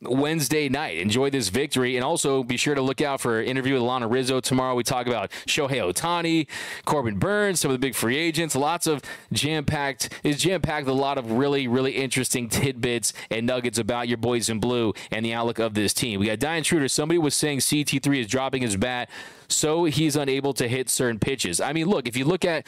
Wednesday 0.00 0.68
night. 0.68 0.98
Enjoy 0.98 1.30
this 1.30 1.48
victory, 1.48 1.96
and 1.96 2.04
also 2.04 2.42
be 2.42 2.56
sure 2.56 2.74
to 2.74 2.82
look 2.82 3.00
out 3.00 3.20
for 3.20 3.40
an 3.40 3.46
interview 3.46 3.74
with 3.74 3.82
Lana 3.82 4.06
Rizzo 4.06 4.40
tomorrow. 4.40 4.74
We 4.74 4.84
talk 4.84 5.06
about 5.06 5.30
Shohei 5.46 5.80
Ohtani, 5.80 6.46
Corbin 6.84 7.18
Burnes, 7.18 7.60
some 7.60 7.70
of 7.70 7.74
the 7.74 7.78
big 7.78 7.94
free 7.94 8.16
agents. 8.16 8.54
Lots 8.54 8.86
of 8.86 9.02
jam 9.32 9.64
packed 9.64 10.10
is 10.22 10.40
jam 10.40 10.60
packed 10.60 10.86
with 10.86 10.94
a 10.94 10.98
lot 10.98 11.18
of 11.18 11.32
really 11.32 11.66
really 11.66 11.92
interesting 11.92 12.48
tidbits 12.48 13.12
and 13.30 13.46
nuggets 13.46 13.78
about 13.78 14.08
your 14.08 14.18
boys 14.18 14.48
in 14.48 14.60
blue 14.60 14.92
and 15.10 15.24
the 15.24 15.34
outlook 15.34 15.58
of 15.58 15.74
this 15.74 15.92
team. 15.92 16.20
We 16.20 16.26
got 16.26 16.38
Diane 16.38 16.62
Schroeder. 16.62 16.88
Somebody 16.88 17.18
was 17.18 17.34
saying 17.34 17.58
CT3 17.58 18.20
is 18.20 18.26
dropping 18.26 18.62
his 18.62 18.76
bat, 18.76 19.10
so 19.48 19.84
he's 19.84 20.16
unable 20.16 20.52
to 20.54 20.68
hit 20.68 20.88
certain 20.88 21.18
pitches. 21.18 21.60
I 21.60 21.72
mean, 21.72 21.86
look 21.86 22.06
if 22.06 22.16
you 22.16 22.24
look 22.24 22.44
at 22.44 22.66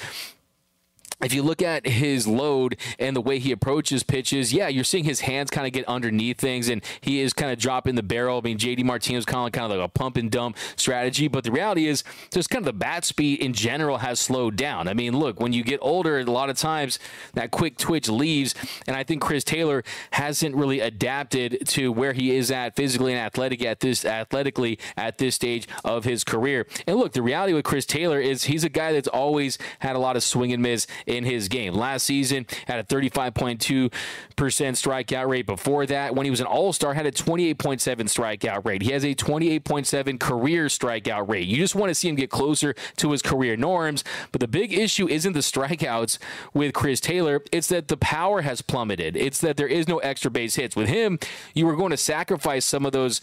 if 1.23 1.33
you 1.33 1.43
look 1.43 1.63
at 1.63 1.87
his 1.87 2.27
load 2.27 2.77
and 2.99 3.15
the 3.15 3.21
way 3.21 3.39
he 3.39 3.53
approaches 3.53 4.03
pitches, 4.03 4.53
yeah, 4.53 4.69
you're 4.69 4.85
seeing 4.85 5.05
his 5.05 5.21
hands 5.21 5.51
kind 5.51 5.67
of 5.67 5.73
get 5.73 5.87
underneath 5.87 6.39
things, 6.39 6.69
and 6.69 6.83
he 7.01 7.21
is 7.21 7.33
kind 7.33 7.53
of 7.53 7.59
dropping 7.59 7.95
the 7.95 8.03
barrel. 8.03 8.39
I 8.39 8.41
mean, 8.43 8.59
JD 8.59 8.85
Martinez 8.85 9.25
of 9.25 9.27
kind 9.27 9.57
of 9.57 9.71
like 9.71 9.81
a 9.81 9.89
pump 9.89 10.17
and 10.17 10.31
dump 10.31 10.57
strategy, 10.77 11.29
but 11.29 11.45
the 11.45 11.53
reality 11.53 11.87
is, 11.87 12.05
just 12.31 12.51
kind 12.51 12.61
of 12.61 12.67
the 12.67 12.73
bat 12.73 13.05
speed 13.05 13.41
in 13.41 13.53
general 13.53 13.99
has 13.99 14.21
slowed 14.21 14.57
down. 14.57 14.89
I 14.89 14.95
mean, 14.95 15.19
look, 15.19 15.41
when 15.41 15.53
you 15.53 15.63
get 15.63 15.79
older, 15.83 16.19
a 16.19 16.25
lot 16.25 16.51
of 16.51 16.57
times 16.57 16.99
that 17.35 17.51
quick 17.51 17.77
twitch 17.77 18.09
leaves, 18.09 18.55
and 18.87 18.97
I 18.97 19.05
think 19.05 19.23
Chris 19.23 19.45
Taylor 19.45 19.85
hasn't 20.13 20.55
really 20.55 20.81
adapted 20.81 21.67
to 21.69 21.93
where 21.93 22.13
he 22.13 22.37
is 22.37 22.51
at 22.51 22.77
physically 22.77 23.13
and 23.13 23.21
athletic 23.21 23.65
at 23.65 23.81
this 23.81 24.05
athletically 24.05 24.79
at 24.97 25.19
this 25.19 25.35
stage 25.35 25.69
of 25.85 26.05
his 26.05 26.25
career. 26.25 26.67
And 26.87 26.97
look, 26.97 27.13
the 27.13 27.23
reality 27.23 27.53
with 27.53 27.65
Chris 27.65 27.87
Taylor 27.87 28.21
is 28.21 28.45
he's 28.45 28.65
a 28.65 28.69
guy 28.69 28.93
that's 28.93 29.09
always 29.09 29.59
had 29.81 29.97
a 29.97 29.99
lot 29.99 30.17
of 30.17 30.23
swing 30.23 30.53
and 30.53 30.63
miss 30.63 30.87
in 31.11 31.25
his 31.25 31.49
game. 31.49 31.75
Last 31.75 32.05
season 32.05 32.47
had 32.67 32.79
a 32.79 32.85
35.2% 32.85 33.91
strikeout 34.37 35.29
rate. 35.29 35.47
Before 35.47 35.85
that, 35.87 36.15
when 36.15 36.25
he 36.25 36.31
was 36.31 36.41
an 36.41 36.47
All-Star, 36.47 36.95
had 36.95 37.07
a 37.07 37.13
28.7 37.13 37.57
strikeout 37.59 38.65
rate. 38.65 38.83
He 38.83 38.93
has 38.93 39.05
a 39.05 39.15
28.7 39.15 40.21
career 40.21 40.67
strikeout 40.67 41.29
rate. 41.29 41.49
You 41.49 41.57
just 41.57 41.75
want 41.75 41.91
to 41.91 41.95
see 41.95 42.09
him 42.09 42.15
get 42.15 42.31
closer 42.31 42.75
to 42.97 43.11
his 43.11 43.23
career 43.23 43.57
norms. 43.57 44.05
But 44.33 44.41
the 44.41 44.49
big 44.49 44.73
issue 44.73 45.09
isn't 45.09 45.33
the 45.33 45.41
strikeouts 45.41 46.19
with 46.55 46.73
Chris 46.73 47.01
Taylor. 47.01 47.43
It's 47.51 47.69
that 47.69 47.89
the 47.89 47.97
power 47.97 48.43
has 48.43 48.63
plummeted. 48.63 49.17
It's 49.17 49.41
that 49.41 49.57
there 49.57 49.67
is 49.67 49.89
no 49.89 49.99
extra 49.99 50.31
base 50.31 50.55
hits. 50.55 50.77
With 50.77 50.89
him, 50.89 51.19
you 51.55 51.67
were 51.67 51.77
going 51.77 51.91
to 51.91 51.97
sacrifice 51.97 52.65
some 52.65 52.87
of 52.87 52.93
those 52.93 53.21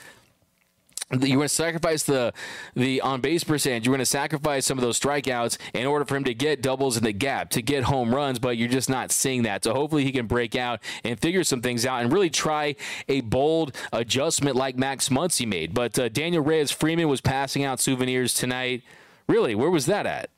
you're 1.12 1.20
going 1.20 1.40
to 1.42 1.50
sacrifice 1.50 2.04
the 2.04 2.34
the 2.76 3.00
on 3.02 3.22
base 3.22 3.44
percentage. 3.44 3.86
You're 3.86 3.94
going 3.94 4.00
to 4.00 4.06
sacrifice 4.06 4.66
some 4.66 4.78
of 4.78 4.84
those 4.84 5.00
strikeouts 5.00 5.58
in 5.74 5.86
order 5.86 6.04
for 6.04 6.18
him 6.18 6.26
to 6.26 6.34
get 6.34 6.62
doubles 6.62 6.98
in 6.98 7.04
the 7.04 7.14
gap, 7.14 7.50
to 7.52 7.62
get 7.62 7.86
home 7.86 8.14
runs, 8.14 8.40
but 8.40 8.58
you're 8.58 8.68
just 8.68 8.90
not 8.90 9.12
seeing 9.12 9.44
that. 9.44 9.64
So 9.64 9.74
hopefully 9.74 10.04
he 10.04 10.12
can 10.12 10.28
break 10.28 10.56
out 10.56 10.82
and 11.04 11.20
figure 11.20 11.44
some 11.44 11.62
things 11.62 11.86
out 11.86 12.02
and 12.02 12.12
really 12.12 12.30
try 12.30 12.76
a 13.08 13.22
bold 13.22 13.76
adjustment 13.94 14.56
like 14.56 14.78
Max 14.78 15.10
Muncy 15.10 15.48
made. 15.48 15.74
But 15.74 15.98
uh, 15.98 16.10
Daniel 16.10 16.44
Reyes 16.44 16.72
Freeman 16.72 17.08
was 17.08 17.22
passing 17.22 17.64
out 17.64 17.80
souvenirs 17.80 18.34
tonight. 18.34 18.84
Really, 19.28 19.56
where 19.56 19.70
was 19.70 19.86
that 19.86 20.06
at? 20.06 20.30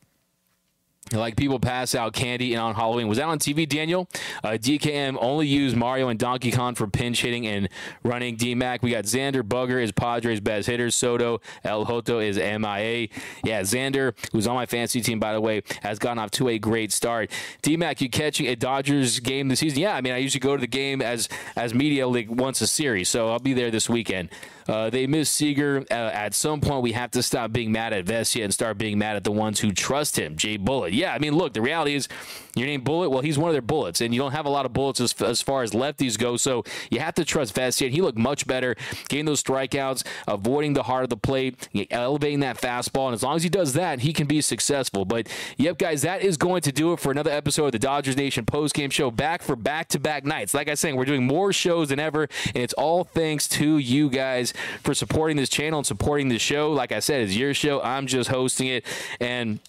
Like 1.11 1.35
people 1.35 1.59
pass 1.59 1.95
out 1.95 2.13
candy 2.13 2.53
and 2.53 2.61
on 2.61 2.75
Halloween. 2.75 3.07
Was 3.07 3.17
that 3.17 3.27
on 3.27 3.39
TV, 3.39 3.67
Daniel? 3.67 4.07
Uh, 4.43 4.49
DKM 4.51 5.17
only 5.19 5.47
used 5.47 5.75
Mario 5.75 6.09
and 6.09 6.19
Donkey 6.19 6.51
Kong 6.51 6.75
for 6.75 6.87
pinch 6.87 7.21
hitting 7.21 7.47
and 7.47 7.69
running. 8.03 8.37
DMAC, 8.37 8.81
we 8.81 8.91
got 8.91 9.05
Xander 9.05 9.41
Bogaerts 9.41 9.89
is 9.89 9.91
Padres' 9.91 10.39
best 10.39 10.67
hitter. 10.67 10.91
Soto 10.91 11.41
El 11.63 11.85
Hoto 11.85 12.23
is 12.23 12.37
MIA. 12.37 13.07
Yeah, 13.43 13.61
Xander, 13.61 14.13
who's 14.31 14.47
on 14.47 14.55
my 14.55 14.65
fantasy 14.65 15.01
team, 15.01 15.19
by 15.19 15.33
the 15.33 15.41
way, 15.41 15.63
has 15.81 15.99
gotten 15.99 16.19
off 16.19 16.31
to 16.31 16.49
a 16.49 16.59
great 16.59 16.91
start. 16.91 17.31
DMAC, 17.63 18.01
you 18.01 18.09
catching 18.09 18.47
a 18.47 18.55
Dodgers 18.55 19.19
game 19.19 19.47
this 19.47 19.59
season? 19.59 19.79
Yeah, 19.79 19.95
I 19.95 20.01
mean, 20.01 20.13
I 20.13 20.17
usually 20.17 20.39
go 20.39 20.55
to 20.55 20.61
the 20.61 20.67
game 20.67 21.01
as 21.01 21.29
as 21.55 21.73
media 21.73 22.07
league 22.07 22.29
once 22.29 22.61
a 22.61 22.67
series, 22.67 23.09
so 23.09 23.29
I'll 23.29 23.39
be 23.39 23.53
there 23.53 23.71
this 23.71 23.89
weekend. 23.89 24.29
Uh, 24.69 24.87
they 24.87 25.07
miss 25.07 25.31
Seager. 25.31 25.83
Uh, 25.89 25.93
at 25.93 26.35
some 26.35 26.61
point, 26.61 26.83
we 26.83 26.91
have 26.91 27.09
to 27.11 27.23
stop 27.23 27.51
being 27.51 27.71
mad 27.71 27.91
at 27.91 28.05
Vesia 28.05 28.43
and 28.43 28.53
start 28.53 28.77
being 28.77 28.99
mad 28.99 29.15
at 29.15 29.23
the 29.23 29.31
ones 29.31 29.59
who 29.59 29.71
trust 29.71 30.19
him. 30.19 30.35
Jay 30.35 30.57
Bullet. 30.57 30.93
Yeah, 30.99 31.13
I 31.13 31.19
mean, 31.19 31.33
look, 31.33 31.53
the 31.53 31.61
reality 31.61 31.95
is 31.95 32.09
your 32.55 32.67
name 32.67 32.81
Bullet. 32.81 33.09
Well, 33.09 33.21
he's 33.21 33.37
one 33.37 33.49
of 33.49 33.53
their 33.53 33.61
bullets, 33.61 34.01
and 34.01 34.13
you 34.13 34.19
don't 34.19 34.33
have 34.33 34.45
a 34.45 34.49
lot 34.49 34.65
of 34.65 34.73
bullets 34.73 34.99
as, 34.99 35.13
as 35.21 35.41
far 35.41 35.63
as 35.63 35.71
lefties 35.71 36.17
go. 36.17 36.35
So 36.35 36.65
you 36.91 36.99
have 36.99 37.15
to 37.15 37.23
trust 37.23 37.55
Vesia. 37.55 37.89
He 37.89 38.01
looked 38.01 38.17
much 38.17 38.45
better, 38.45 38.75
getting 39.07 39.23
those 39.23 39.41
strikeouts, 39.41 40.05
avoiding 40.27 40.73
the 40.73 40.83
heart 40.83 41.03
of 41.03 41.09
the 41.09 41.15
plate, 41.15 41.69
elevating 41.89 42.41
that 42.41 42.57
fastball. 42.57 43.05
And 43.05 43.13
as 43.13 43.23
long 43.23 43.37
as 43.37 43.43
he 43.43 43.49
does 43.49 43.73
that, 43.73 44.01
he 44.01 44.11
can 44.11 44.27
be 44.27 44.41
successful. 44.41 45.05
But 45.05 45.29
yep, 45.55 45.77
guys, 45.77 46.01
that 46.01 46.21
is 46.21 46.35
going 46.35 46.63
to 46.63 46.71
do 46.73 46.91
it 46.91 46.99
for 46.99 47.13
another 47.13 47.31
episode 47.31 47.67
of 47.67 47.71
the 47.71 47.79
Dodgers 47.79 48.17
Nation 48.17 48.45
post 48.45 48.75
game 48.75 48.89
show. 48.89 49.09
Back 49.09 49.41
for 49.41 49.55
back 49.55 49.87
to 49.89 49.99
back 49.99 50.25
nights. 50.25 50.53
Like 50.53 50.67
I 50.67 50.71
was 50.71 50.81
saying, 50.81 50.97
we're 50.97 51.05
doing 51.05 51.25
more 51.25 51.53
shows 51.53 51.89
than 51.89 51.99
ever, 51.99 52.23
and 52.47 52.57
it's 52.57 52.73
all 52.73 53.05
thanks 53.05 53.47
to 53.49 53.77
you 53.77 54.09
guys 54.09 54.53
for 54.83 54.93
supporting 54.93 55.37
this 55.37 55.49
channel 55.49 55.79
and 55.79 55.87
supporting 55.87 56.27
the 56.27 56.39
show. 56.39 56.73
Like 56.73 56.91
I 56.91 56.99
said, 56.99 57.21
it's 57.21 57.37
your 57.37 57.53
show. 57.53 57.81
I'm 57.81 58.05
just 58.05 58.29
hosting 58.29 58.67
it. 58.67 58.85
And 59.21 59.59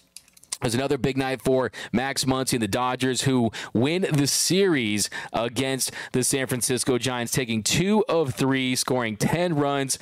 there's 0.61 0.75
another 0.75 0.97
big 0.97 1.17
night 1.17 1.41
for 1.41 1.71
Max 1.91 2.25
Muncy 2.25 2.53
and 2.53 2.61
the 2.61 2.67
Dodgers, 2.67 3.23
who 3.23 3.51
win 3.73 4.05
the 4.11 4.27
series 4.27 5.09
against 5.33 5.91
the 6.11 6.23
San 6.23 6.47
Francisco 6.47 6.97
Giants, 6.97 7.31
taking 7.31 7.63
two 7.63 8.05
of 8.07 8.33
three, 8.33 8.75
scoring 8.75 9.17
10 9.17 9.55
runs 9.55 9.97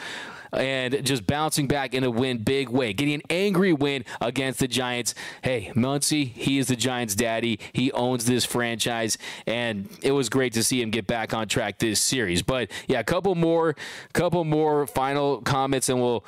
and 0.51 1.05
just 1.05 1.27
bouncing 1.27 1.67
back 1.67 1.93
in 1.93 2.03
a 2.03 2.09
win 2.09 2.39
big 2.39 2.69
way, 2.69 2.93
getting 2.93 3.13
an 3.13 3.21
angry 3.29 3.73
win 3.73 4.03
against 4.19 4.59
the 4.59 4.67
Giants. 4.67 5.13
Hey, 5.43 5.71
Muncy, 5.75 6.31
he 6.31 6.57
is 6.57 6.67
the 6.67 6.75
Giants' 6.75 7.15
daddy. 7.15 7.59
He 7.73 7.91
owns 7.91 8.25
this 8.25 8.45
franchise, 8.45 9.17
and 9.45 9.89
it 10.01 10.11
was 10.11 10.29
great 10.29 10.53
to 10.53 10.63
see 10.63 10.81
him 10.81 10.89
get 10.89 11.07
back 11.07 11.33
on 11.33 11.47
track 11.47 11.79
this 11.79 12.01
series. 12.01 12.41
But 12.41 12.71
yeah, 12.87 12.99
a 12.99 13.03
couple 13.03 13.35
more, 13.35 13.75
couple 14.13 14.43
more 14.43 14.87
final 14.87 15.41
comments, 15.41 15.89
and 15.89 16.01
we'll 16.01 16.25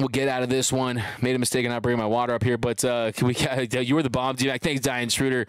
we'll 0.00 0.08
get 0.08 0.28
out 0.28 0.42
of 0.42 0.48
this 0.48 0.72
one. 0.72 1.02
Made 1.20 1.34
a 1.34 1.38
mistake 1.38 1.64
in 1.64 1.70
not 1.70 1.82
bringing 1.82 1.98
my 1.98 2.06
water 2.06 2.34
up 2.34 2.42
here, 2.42 2.58
but 2.58 2.84
uh, 2.84 3.12
we 3.22 3.34
got, 3.34 3.86
you 3.86 3.94
were 3.94 4.02
the 4.02 4.10
bomb, 4.10 4.36
D-Mac. 4.36 4.62
Thanks, 4.62 4.80
Diane 4.80 5.08
Schroeder. 5.08 5.46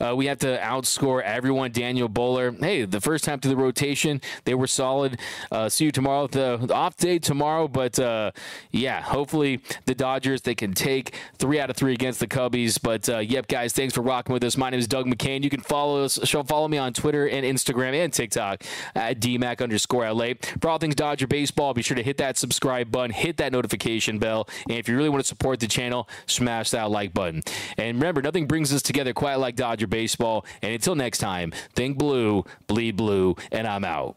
Uh, 0.00 0.14
we 0.14 0.26
have 0.26 0.38
to 0.38 0.58
outscore 0.58 1.22
everyone. 1.22 1.72
Daniel 1.72 2.08
Bowler. 2.08 2.52
Hey, 2.52 2.84
the 2.84 3.00
first 3.00 3.24
time 3.24 3.40
through 3.40 3.50
the 3.50 3.56
rotation, 3.56 4.20
they 4.44 4.54
were 4.54 4.66
solid. 4.66 5.18
Uh, 5.50 5.68
see 5.68 5.86
you 5.86 5.92
tomorrow. 5.92 6.26
The, 6.26 6.72
off 6.72 6.96
day 6.96 7.18
tomorrow, 7.18 7.68
but 7.68 7.98
uh, 7.98 8.32
yeah, 8.70 9.02
hopefully 9.02 9.60
the 9.86 9.94
Dodgers 9.94 10.42
they 10.42 10.54
can 10.54 10.72
take 10.72 11.14
three 11.38 11.60
out 11.60 11.70
of 11.70 11.76
three 11.76 11.92
against 11.92 12.20
the 12.20 12.26
Cubbies. 12.26 12.80
But 12.80 13.08
uh, 13.08 13.18
yep, 13.18 13.48
guys, 13.48 13.72
thanks 13.72 13.94
for 13.94 14.02
rocking 14.02 14.32
with 14.32 14.44
us. 14.44 14.56
My 14.56 14.70
name 14.70 14.80
is 14.80 14.88
Doug 14.88 15.06
McKain. 15.06 15.42
You 15.42 15.50
can 15.50 15.60
follow 15.60 16.04
us. 16.04 16.18
Follow 16.46 16.68
me 16.68 16.78
on 16.78 16.92
Twitter 16.92 17.28
and 17.28 17.44
Instagram 17.44 17.94
and 17.94 18.12
TikTok 18.12 18.62
at 18.94 19.20
DMAC 19.20 19.62
underscore 19.62 20.10
LA. 20.12 20.30
For 20.60 20.70
all 20.70 20.78
things 20.78 20.94
Dodger 20.94 21.26
baseball, 21.26 21.74
be 21.74 21.82
sure 21.82 21.96
to 21.96 22.02
hit 22.02 22.16
that 22.16 22.38
subscribe 22.38 22.90
button, 22.90 23.10
hit 23.10 23.36
that 23.36 23.52
notification 23.52 24.18
bell, 24.18 24.48
and 24.68 24.78
if 24.78 24.88
you 24.88 24.96
really 24.96 25.08
want 25.08 25.22
to 25.22 25.28
support 25.28 25.60
the 25.60 25.66
channel, 25.66 26.08
smash 26.26 26.70
that 26.70 26.90
like 26.90 27.12
button. 27.12 27.42
And 27.76 27.98
remember, 27.98 28.22
nothing 28.22 28.46
brings 28.46 28.72
us 28.72 28.82
together 28.82 29.12
quite 29.12 29.36
like 29.36 29.56
Dodger 29.56 29.86
baseball. 29.90 30.44
And 30.62 30.72
until 30.72 30.94
next 30.94 31.18
time, 31.18 31.52
think 31.74 31.98
blue, 31.98 32.44
bleed 32.66 32.96
blue, 32.96 33.36
and 33.52 33.66
I'm 33.66 33.84
out. 33.84 34.16